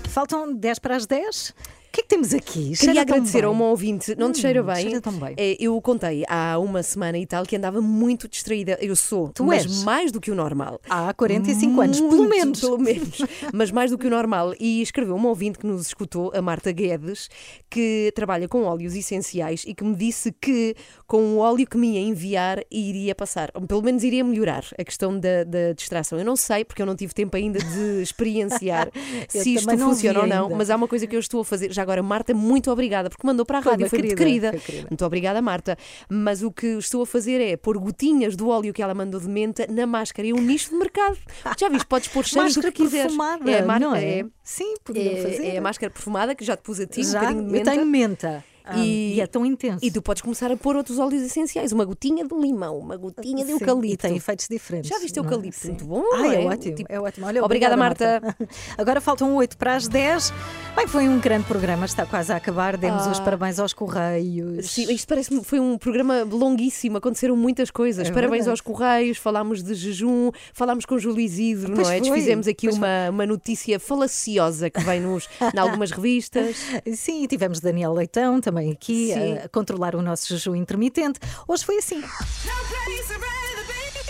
Faltam 0.10 0.56
10 0.56 0.80
para 0.80 0.96
as 0.96 1.08
10. 1.08 1.56
O 1.88 1.92
que 1.98 2.02
é 2.02 2.04
que 2.04 2.10
temos 2.10 2.34
aqui? 2.34 2.54
Queria 2.54 2.76
Cheira 2.76 2.94
tão 3.06 3.16
agradecer 3.16 3.44
a 3.44 3.50
uma 3.50 3.66
ouvinte, 3.66 4.16
não 4.18 4.32
te 4.32 4.40
cheira 4.40 4.62
Hum, 4.62 4.66
bem? 4.68 4.76
cheira 4.84 5.02
tão 5.02 5.14
bem. 5.14 5.34
É, 5.38 5.56
eu 5.60 5.80
contei 5.82 6.24
há 6.28 6.60
uma 6.60 6.84
semana 6.84 7.18
e 7.18 7.26
tal 7.26 7.44
que 7.44 7.56
andava 7.56 7.82
muito 7.82 8.28
distraída. 8.28 8.78
Eu 8.82 8.96
sou, 8.96 9.30
Tu 9.30 9.44
mas 9.44 9.64
és? 9.66 9.84
mais 9.84 10.12
do 10.12 10.22
que 10.22 10.30
o 10.30 10.36
normal. 10.36 10.80
Há 10.90 11.12
45 11.14 11.82
anos, 11.82 12.00
pelo 12.00 12.12
Muito, 12.18 12.30
menos. 12.30 12.60
Pelo 12.60 12.78
menos. 12.78 13.18
Mas 13.54 13.72
mais 13.72 13.90
do 13.92 13.98
que 13.98 14.06
o 14.06 14.10
normal. 14.10 14.54
E 14.60 14.82
escreveu 14.82 15.16
uma 15.16 15.30
ouvinte 15.30 15.58
que 15.58 15.66
nos 15.66 15.88
escutou, 15.88 16.32
a 16.36 16.42
Marta 16.42 16.72
Guedes, 16.72 17.30
que 17.70 18.12
trabalha 18.16 18.48
com 18.48 18.64
óleos 18.64 18.94
essenciais 18.96 19.64
e 19.66 19.74
que 19.74 19.84
me 19.84 19.96
disse 19.96 20.32
que 20.32 20.76
com 21.08 21.22
o 21.36 21.38
óleo 21.38 21.66
que 21.66 21.78
me 21.78 21.94
ia 21.94 22.02
enviar 22.02 22.60
iria 22.70 23.16
passar, 23.16 23.50
ou 23.54 23.62
pelo 23.66 23.82
menos 23.82 24.04
iria 24.04 24.24
melhorar 24.24 24.64
a 24.78 24.84
questão 24.84 25.18
da, 25.20 25.44
da 25.44 25.72
distração. 25.74 26.20
Eu 26.20 26.26
não 26.26 26.36
sei, 26.36 26.64
porque 26.64 26.82
eu 26.82 26.86
não 26.86 26.96
tive 26.96 27.14
tempo 27.14 27.36
ainda 27.38 27.60
de 27.60 28.02
experienciar 28.04 28.90
se 29.30 29.54
isto 29.56 29.78
funciona 29.78 30.20
ou 30.22 30.28
não, 30.28 30.44
ainda. 30.44 30.56
mas 30.56 30.70
há 30.70 30.76
uma 30.76 30.88
coisa 30.88 31.08
que 31.08 31.16
eu 31.16 31.20
estou 31.20 31.42
a 31.42 31.46
fazer. 31.46 31.72
Já 31.78 31.84
agora, 31.84 32.02
Marta, 32.02 32.34
muito 32.34 32.72
obrigada, 32.72 33.08
porque 33.08 33.26
mandou 33.26 33.46
para 33.46 33.60
a 33.60 33.62
Foi 33.62 33.72
rádio, 33.74 33.88
foi 33.88 34.00
muito 34.00 34.16
querida, 34.16 34.48
querida. 34.50 34.52
foi 34.52 34.60
querida. 34.72 34.88
Muito 34.90 35.06
obrigada, 35.06 35.42
Marta. 35.44 35.78
Mas 36.10 36.42
o 36.42 36.52
que 36.52 36.66
estou 36.78 37.04
a 37.04 37.06
fazer 37.06 37.40
é 37.40 37.56
pôr 37.56 37.78
gotinhas 37.78 38.36
do 38.36 38.50
óleo 38.50 38.74
que 38.74 38.82
ela 38.82 38.96
mandou 38.96 39.20
de 39.20 39.30
menta 39.30 39.68
na 39.70 39.86
máscara. 39.86 40.28
É 40.28 40.34
um 40.34 40.42
nicho 40.42 40.72
de 40.72 40.76
mercado. 40.76 41.18
Já 41.60 41.70
viste? 41.70 41.86
Podes 41.86 42.08
pôr 42.08 42.26
cheiros 42.26 42.54
do 42.56 42.58
Máscara 42.58 42.72
que 42.72 42.82
quiseres. 42.84 43.06
perfumada, 43.16 43.52
é 43.52 43.60
a 43.60 43.66
mar- 43.66 43.80
não 43.80 43.96
é? 43.96 44.20
é- 44.22 44.26
Sim, 44.44 44.74
podiam 44.84 45.14
é- 45.14 45.22
fazer. 45.22 45.46
é 45.46 45.58
a 45.58 45.62
máscara 45.62 45.92
perfumada 45.92 46.34
que 46.34 46.44
já 46.44 46.58
te 46.58 46.64
pus 46.64 46.80
a 46.80 46.88
ti, 46.88 47.02
um 47.02 47.04
Já, 47.04 47.20
bocadinho 47.20 47.42
de 47.44 47.48
eu 47.48 47.52
menta. 47.54 47.72
tenho 47.72 47.86
menta. 47.86 48.44
Ah, 48.70 48.78
E- 48.78 49.16
e 49.16 49.22
é 49.22 49.28
tão 49.28 49.46
intenso. 49.46 49.80
E 49.84 49.90
tu 49.92 50.02
podes 50.02 50.22
começar 50.22 50.52
a 50.52 50.58
pôr 50.58 50.76
outros 50.76 51.00
óleos 51.00 51.22
essenciais. 51.24 51.72
Uma 51.72 51.86
gotinha 51.86 52.26
de 52.26 52.36
limão, 52.36 52.78
uma 52.78 52.98
gotinha 52.98 53.44
de 53.46 53.52
Sim, 53.52 53.60
eucalipto. 53.60 53.94
E 53.94 54.10
tem 54.10 54.16
efeitos 54.18 54.48
diferentes. 54.50 54.90
Já 54.90 55.00
viste 55.00 55.18
é? 55.18 55.22
eucalipto? 55.22 55.68
Muito 55.68 55.86
bom. 55.86 56.04
Ah, 56.14 56.28
é, 56.28 56.44
é? 56.44 56.46
ótimo, 56.48 56.76
Tipo- 56.76 56.92
é 56.92 57.00
ótimo. 57.00 57.26
Olha, 57.28 57.44
Obrigada, 57.44 57.78
Marta. 57.78 58.22
Agora 58.78 59.00
faltam 59.02 59.36
8 59.36 59.58
para 59.58 59.76
as 59.76 59.88
10. 59.88 60.34
Bem, 60.76 60.88
foi 60.88 61.08
um 61.08 61.20
grande 61.20 61.46
programa, 61.46 61.86
está 61.86 62.06
quase 62.06 62.32
a 62.32 62.36
acabar. 62.36 62.78
Demos 62.78 63.08
Ah. 63.08 63.12
os 63.12 63.20
parabéns 63.20 63.60
aos 63.60 63.74
Correios. 63.74 64.70
Sim, 64.70 64.92
isto 64.92 65.08
parece 65.08 65.44
foi 65.44 65.60
um 65.60 65.78
programa 65.78 66.24
longuíssimo, 66.24 66.98
aconteceram 66.98 67.36
muitas 67.36 67.72
coisas. 67.72 68.08
É 68.08 68.12
Parabéns 68.12 68.46
verdade. 68.46 68.50
aos 68.52 68.62
Correios, 68.62 69.18
falámos 69.18 69.64
de 69.64 69.74
jejum, 69.74 70.32
falámos 70.54 70.86
com 70.86 70.98
Júlio 71.00 71.20
Isidro, 71.22 71.74
Pois 71.74 71.88
não 71.88 71.94
é? 71.94 71.98
foi, 72.00 72.02
Desfizemos 72.10 72.48
aqui 72.48 72.68
pois 72.68 72.78
uma, 72.78 73.10
uma 73.10 73.26
notícia 73.26 73.80
falaciosa 73.80 74.70
que 74.70 74.80
vem 74.82 75.00
nos, 75.02 75.28
em 75.54 75.60
algumas 75.60 75.92
revistas. 75.92 76.56
Sim, 76.96 77.24
e 77.24 77.28
tivemos 77.28 77.60
Daniel 77.60 77.94
Leitão 77.94 78.40
também 78.42 78.57
aqui 78.58 79.14
Sim. 79.14 79.38
a, 79.38 79.46
a 79.46 79.50
controlar 79.50 79.96
o 79.96 80.02
nosso 80.02 80.28
jejum 80.28 80.56
intermitente. 80.56 81.20
Hoje 81.48 81.66
foi 81.66 81.78
assim. 81.78 82.04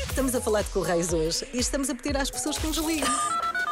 Estamos 0.10 0.34
a 0.34 0.42
falar 0.42 0.64
de 0.64 0.70
Correios 0.70 1.14
hoje 1.14 1.48
e 1.54 1.60
estamos 1.60 1.90
a 1.90 1.96
pedir 1.96 2.18
às 2.18 2.32
pessoas 2.32 2.58
que 2.58 2.66
nos 2.68 2.78
liguem. 2.78 3.04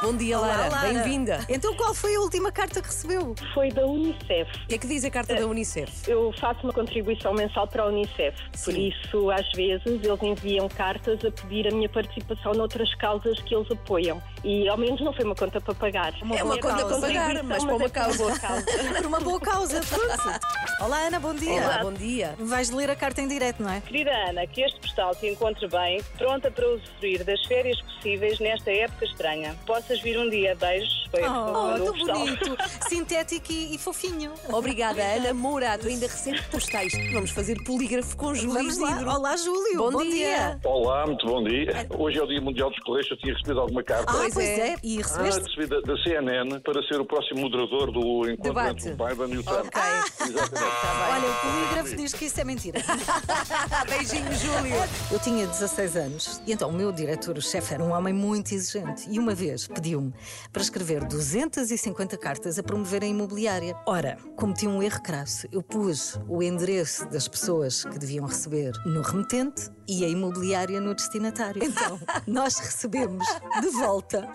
Bom 0.02 0.16
dia, 0.16 0.38
Olá, 0.38 0.48
Lara. 0.48 0.70
Lara. 0.70 0.88
Bem-vinda. 0.94 1.46
Então, 1.50 1.74
qual 1.76 1.94
foi 1.94 2.16
a 2.16 2.20
última 2.20 2.52
carta 2.52 2.82
que 2.82 2.88
recebeu? 2.88 3.34
Foi 3.54 3.70
da 3.72 3.86
Unicef. 3.86 4.52
O 4.64 4.68
que 4.68 4.76
é 4.76 4.78
que 4.78 4.88
diz 4.88 5.04
a 5.06 5.10
carta 5.10 5.34
da 5.36 5.48
Unicef? 5.48 5.92
Eu 6.08 6.34
faço 6.40 6.62
uma 6.64 6.74
contribuição 6.74 7.34
mensal 7.34 7.68
para 7.68 7.84
a 7.84 7.88
Unicef. 7.88 8.38
Por 8.52 8.74
Sim. 8.74 8.90
isso, 8.90 9.32
às 9.32 9.50
vezes, 9.56 9.86
eles 9.86 10.22
enviam 10.22 10.68
cartas 10.70 11.24
a 11.26 11.32
pedir 11.32 11.68
a 11.68 11.72
minha 11.72 11.90
participação 11.90 12.54
noutras 12.54 12.94
causas 12.96 13.40
que 13.42 13.56
eles 13.56 13.70
apoiam. 13.72 14.22
E 14.44 14.68
ao 14.68 14.78
menos 14.78 15.02
não 15.02 15.14
foi 15.14 15.26
uma 15.26 15.36
conta 15.36 15.60
para 15.60 15.74
pagar. 15.74 16.14
É 16.22 16.44
uma 16.44 16.60
conta 16.60 16.86
para 16.86 17.00
pagar, 17.00 17.44
mas 17.44 17.64
para 17.64 17.76
uma 17.76 17.86
é 17.86 17.90
causa. 17.90 18.18
boa 18.26 18.40
causa. 18.40 18.66
Por 18.98 19.06
uma 19.06 19.20
boa 19.20 19.40
causa. 19.40 19.82
pronto. 19.82 20.40
Olá, 20.82 21.08
Ana, 21.08 21.20
bom 21.20 21.34
dia. 21.34 21.64
Olá, 21.64 21.80
bom 21.82 21.94
dia. 21.94 22.36
Vais 22.38 22.70
ler 22.70 22.90
a 22.92 22.96
carta 22.96 23.22
em 23.22 23.28
direto, 23.28 23.64
não 23.64 23.72
é? 23.72 23.82
Querida 23.82 24.12
Ana, 24.30 24.46
que 24.46 24.62
este 24.62 24.80
postal 24.82 25.16
te 25.16 25.28
encontre 25.28 25.68
bem, 25.68 26.04
pronta 26.18 26.52
para 26.52 26.68
usufruir 26.68 27.24
das 27.24 27.44
férias 27.46 27.82
possíveis 27.82 28.40
nesta 28.40 28.72
época 28.72 29.06
estranha. 29.06 29.56
Possas 29.88 30.02
vir 30.02 30.18
um 30.18 30.30
dia. 30.30 30.56
Beijos. 30.56 31.06
Foi 31.12 31.22
Oh, 31.24 31.76
o 31.76 31.94
tão 31.94 31.94
bonito, 32.08 32.58
sintético 32.90 33.52
e, 33.52 33.76
e 33.76 33.78
fofinho. 33.78 34.34
Obrigada, 34.50 35.02
Ana 35.02 35.34
Mourato. 35.34 35.88
Ainda 35.88 36.08
recente 36.08 36.42
postais. 36.50 36.92
Vamos 37.14 37.30
fazer 37.32 37.56
polígrafo 37.64 38.18
com 38.18 38.34
Júlio 38.34 38.54
Vamos 38.56 38.78
lá. 38.80 39.16
Olá, 39.16 39.38
Júlio. 39.38 39.78
Bom, 39.78 39.92
bom 39.92 40.04
dia. 40.04 40.60
Olá, 40.64 41.06
muito 41.06 41.26
bom 41.28 41.44
dia. 41.44 41.88
Hoje 41.98 42.18
é 42.20 42.24
o 42.24 42.28
Dia 42.28 42.42
Mundial 42.42 42.70
dos 42.72 42.80
Correios. 42.80 43.10
Eu 43.12 43.18
tinha 43.18 43.34
recebido 43.34 43.60
alguma 43.60 43.84
carta. 43.84 44.12
Ah, 44.12 44.16
Pois 44.34 44.36
é. 44.38 44.70
é. 44.72 44.76
E 44.84 44.96
Ah, 44.98 45.02
recebeste? 45.04 45.42
recebi 45.42 45.68
da, 45.68 45.80
da 45.82 46.04
CNN 46.04 46.60
para 46.62 46.82
ser 46.88 47.00
o 47.00 47.06
próximo 47.06 47.42
moderador 47.42 47.92
do 47.92 48.30
encontro 48.30 48.44
Debate. 48.54 48.90
entre 48.90 49.04
o 49.04 49.08
Biden 49.08 49.36
e 49.36 49.38
o 49.38 49.44
Trump. 49.44 49.66
Ok. 49.68 49.82
Exatamente. 50.28 50.66
Olha, 51.12 51.30
o 51.30 51.36
polígrafo 51.52 51.96
diz 51.96 52.14
que 52.14 52.26
isso 52.26 52.42
é 52.42 52.44
mentira. 52.44 52.80
Beijinho, 53.88 54.34
Júlio. 54.36 54.76
Eu 55.12 55.20
tinha 55.20 55.46
16 55.48 55.96
anos 55.96 56.42
e 56.48 56.52
então 56.52 56.70
o 56.70 56.74
meu 56.74 56.92
diretor-chefe 56.92 57.74
era 57.76 57.84
um 57.84 57.92
homem 57.94 58.14
muito 58.14 58.54
exigente 58.54 59.08
e 59.10 59.20
uma 59.20 59.34
vez 59.36 59.68
pediu-me 59.76 60.14
para 60.52 60.62
escrever 60.62 61.06
250 61.06 62.18
cartas 62.18 62.58
a 62.58 62.64
promover 62.64 63.04
a 63.04 63.06
imobiliária. 63.06 63.76
Ora, 63.86 64.18
cometi 64.36 64.66
um 64.66 64.82
erro 64.82 65.02
crasso. 65.02 65.48
Eu 65.52 65.62
pus 65.62 66.20
o 66.28 66.42
endereço 66.42 67.06
das 67.10 67.28
pessoas 67.28 67.84
que 67.84 68.00
deviam 68.00 68.26
receber 68.26 68.72
no 68.86 69.02
remetente 69.02 69.70
e 69.88 70.04
a 70.06 70.08
imobiliária 70.08 70.80
no 70.80 70.96
destinatário. 70.96 71.64
Então, 71.64 72.00
nós 72.26 72.58
recebemos 72.58 73.28
de 73.62 73.70
volta 73.70 74.28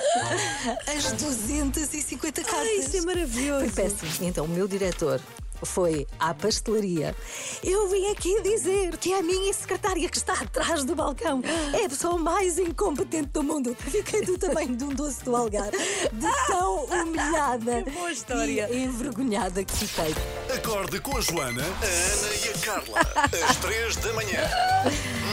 as 0.95 1.13
250 1.13 2.43
cartas. 2.43 2.61
Ai, 2.61 2.77
isso 2.77 2.97
é 2.97 3.01
maravilhoso. 3.01 3.71
Foi 3.71 3.85
péssimo. 3.85 4.29
Então, 4.29 4.45
o 4.45 4.49
meu 4.49 4.69
diretor 4.69 5.21
foi 5.65 6.07
à 6.19 6.33
pastelaria. 6.35 7.15
Eu 7.63 7.89
vim 7.89 8.11
aqui 8.11 8.41
dizer 8.43 8.97
que 8.97 9.13
é 9.13 9.19
a 9.19 9.23
minha 9.23 9.53
secretária 9.53 10.09
que 10.09 10.17
está 10.17 10.35
atrás 10.35 10.85
do 10.85 10.95
balcão 10.95 11.43
é 11.73 11.85
a 11.85 11.89
pessoa 11.89 12.19
mais 12.19 12.59
incompetente 12.59 13.29
do 13.29 13.43
mundo. 13.43 13.77
Fiquei 13.79 14.23
do 14.23 14.37
tamanho 14.39 14.77
de 14.77 14.85
um 14.85 14.89
doce 14.91 15.23
do 15.25 15.35
algar, 15.37 15.71
de 15.71 16.47
tão 16.47 16.85
humilhada 16.91 17.83
Que 17.83 17.91
boa 17.91 18.11
história. 18.13 18.69
e 18.71 18.85
envergonhada 18.85 19.65
que 19.65 19.73
fiquei. 19.73 20.15
Acorde 20.55 21.01
com 21.01 21.17
a 21.17 21.21
Joana, 21.21 21.63
a 21.63 21.67
Ana 21.67 22.35
e 22.45 22.49
a 22.49 22.59
Carla. 22.59 23.01
Às 23.49 23.57
três 23.57 23.97
da 23.97 24.13
manhã. 24.13 24.41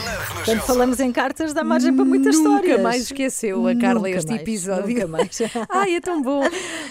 Na 0.08 0.16
Quando 0.16 0.28
Renascença. 0.28 0.66
falamos 0.66 1.00
em 1.00 1.12
cartas, 1.12 1.52
dá 1.52 1.62
margem 1.62 1.94
para 1.94 2.04
muitas 2.04 2.36
Nunca 2.36 2.50
histórias. 2.56 2.82
mais 2.82 3.02
esqueceu 3.02 3.66
a 3.66 3.74
Carla 3.76 4.08
Nunca 4.08 4.18
este 4.18 4.28
mais, 4.30 4.40
episódio. 4.42 4.88
Nunca 4.94 5.06
mais. 5.06 5.38
Ai, 5.68 5.94
é 5.96 6.00
tão 6.00 6.22
bom. 6.22 6.42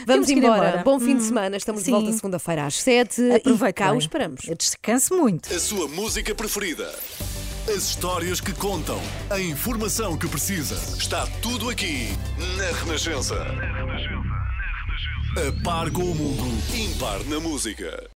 Vamos 0.05 0.30
embora. 0.30 0.68
embora. 0.70 0.84
Bom 0.84 0.99
fim 0.99 1.15
de 1.18 1.24
Hum, 1.24 1.28
semana. 1.28 1.57
Estamos 1.57 1.82
de 1.82 1.86
sim. 1.86 1.91
volta 1.91 2.11
segunda-feira 2.13 2.65
às 2.65 2.76
sete. 2.76 3.22
Aproveite 3.32 3.70
e 3.72 3.74
cá 3.74 3.91
o 3.93 3.97
esperamos. 3.97 4.47
Eu 4.47 4.55
descanso 4.55 5.15
muito. 5.15 5.53
A 5.53 5.59
sua 5.59 5.88
música 5.88 6.36
preferida. 6.36 6.93
As 7.68 7.84
histórias 7.89 8.39
que 8.39 8.53
contam. 8.53 9.01
A 9.30 9.39
informação 9.39 10.15
que 10.18 10.28
precisa. 10.28 10.76
Está 10.97 11.26
tudo 11.41 11.70
aqui 11.70 12.09
na 12.57 12.80
Renascença. 12.84 13.36
A 15.36 15.63
par 15.63 15.91
com 15.91 16.03
o 16.03 16.15
mundo, 16.15 16.45
impar 16.76 17.20
na 17.26 17.39
música. 17.39 18.09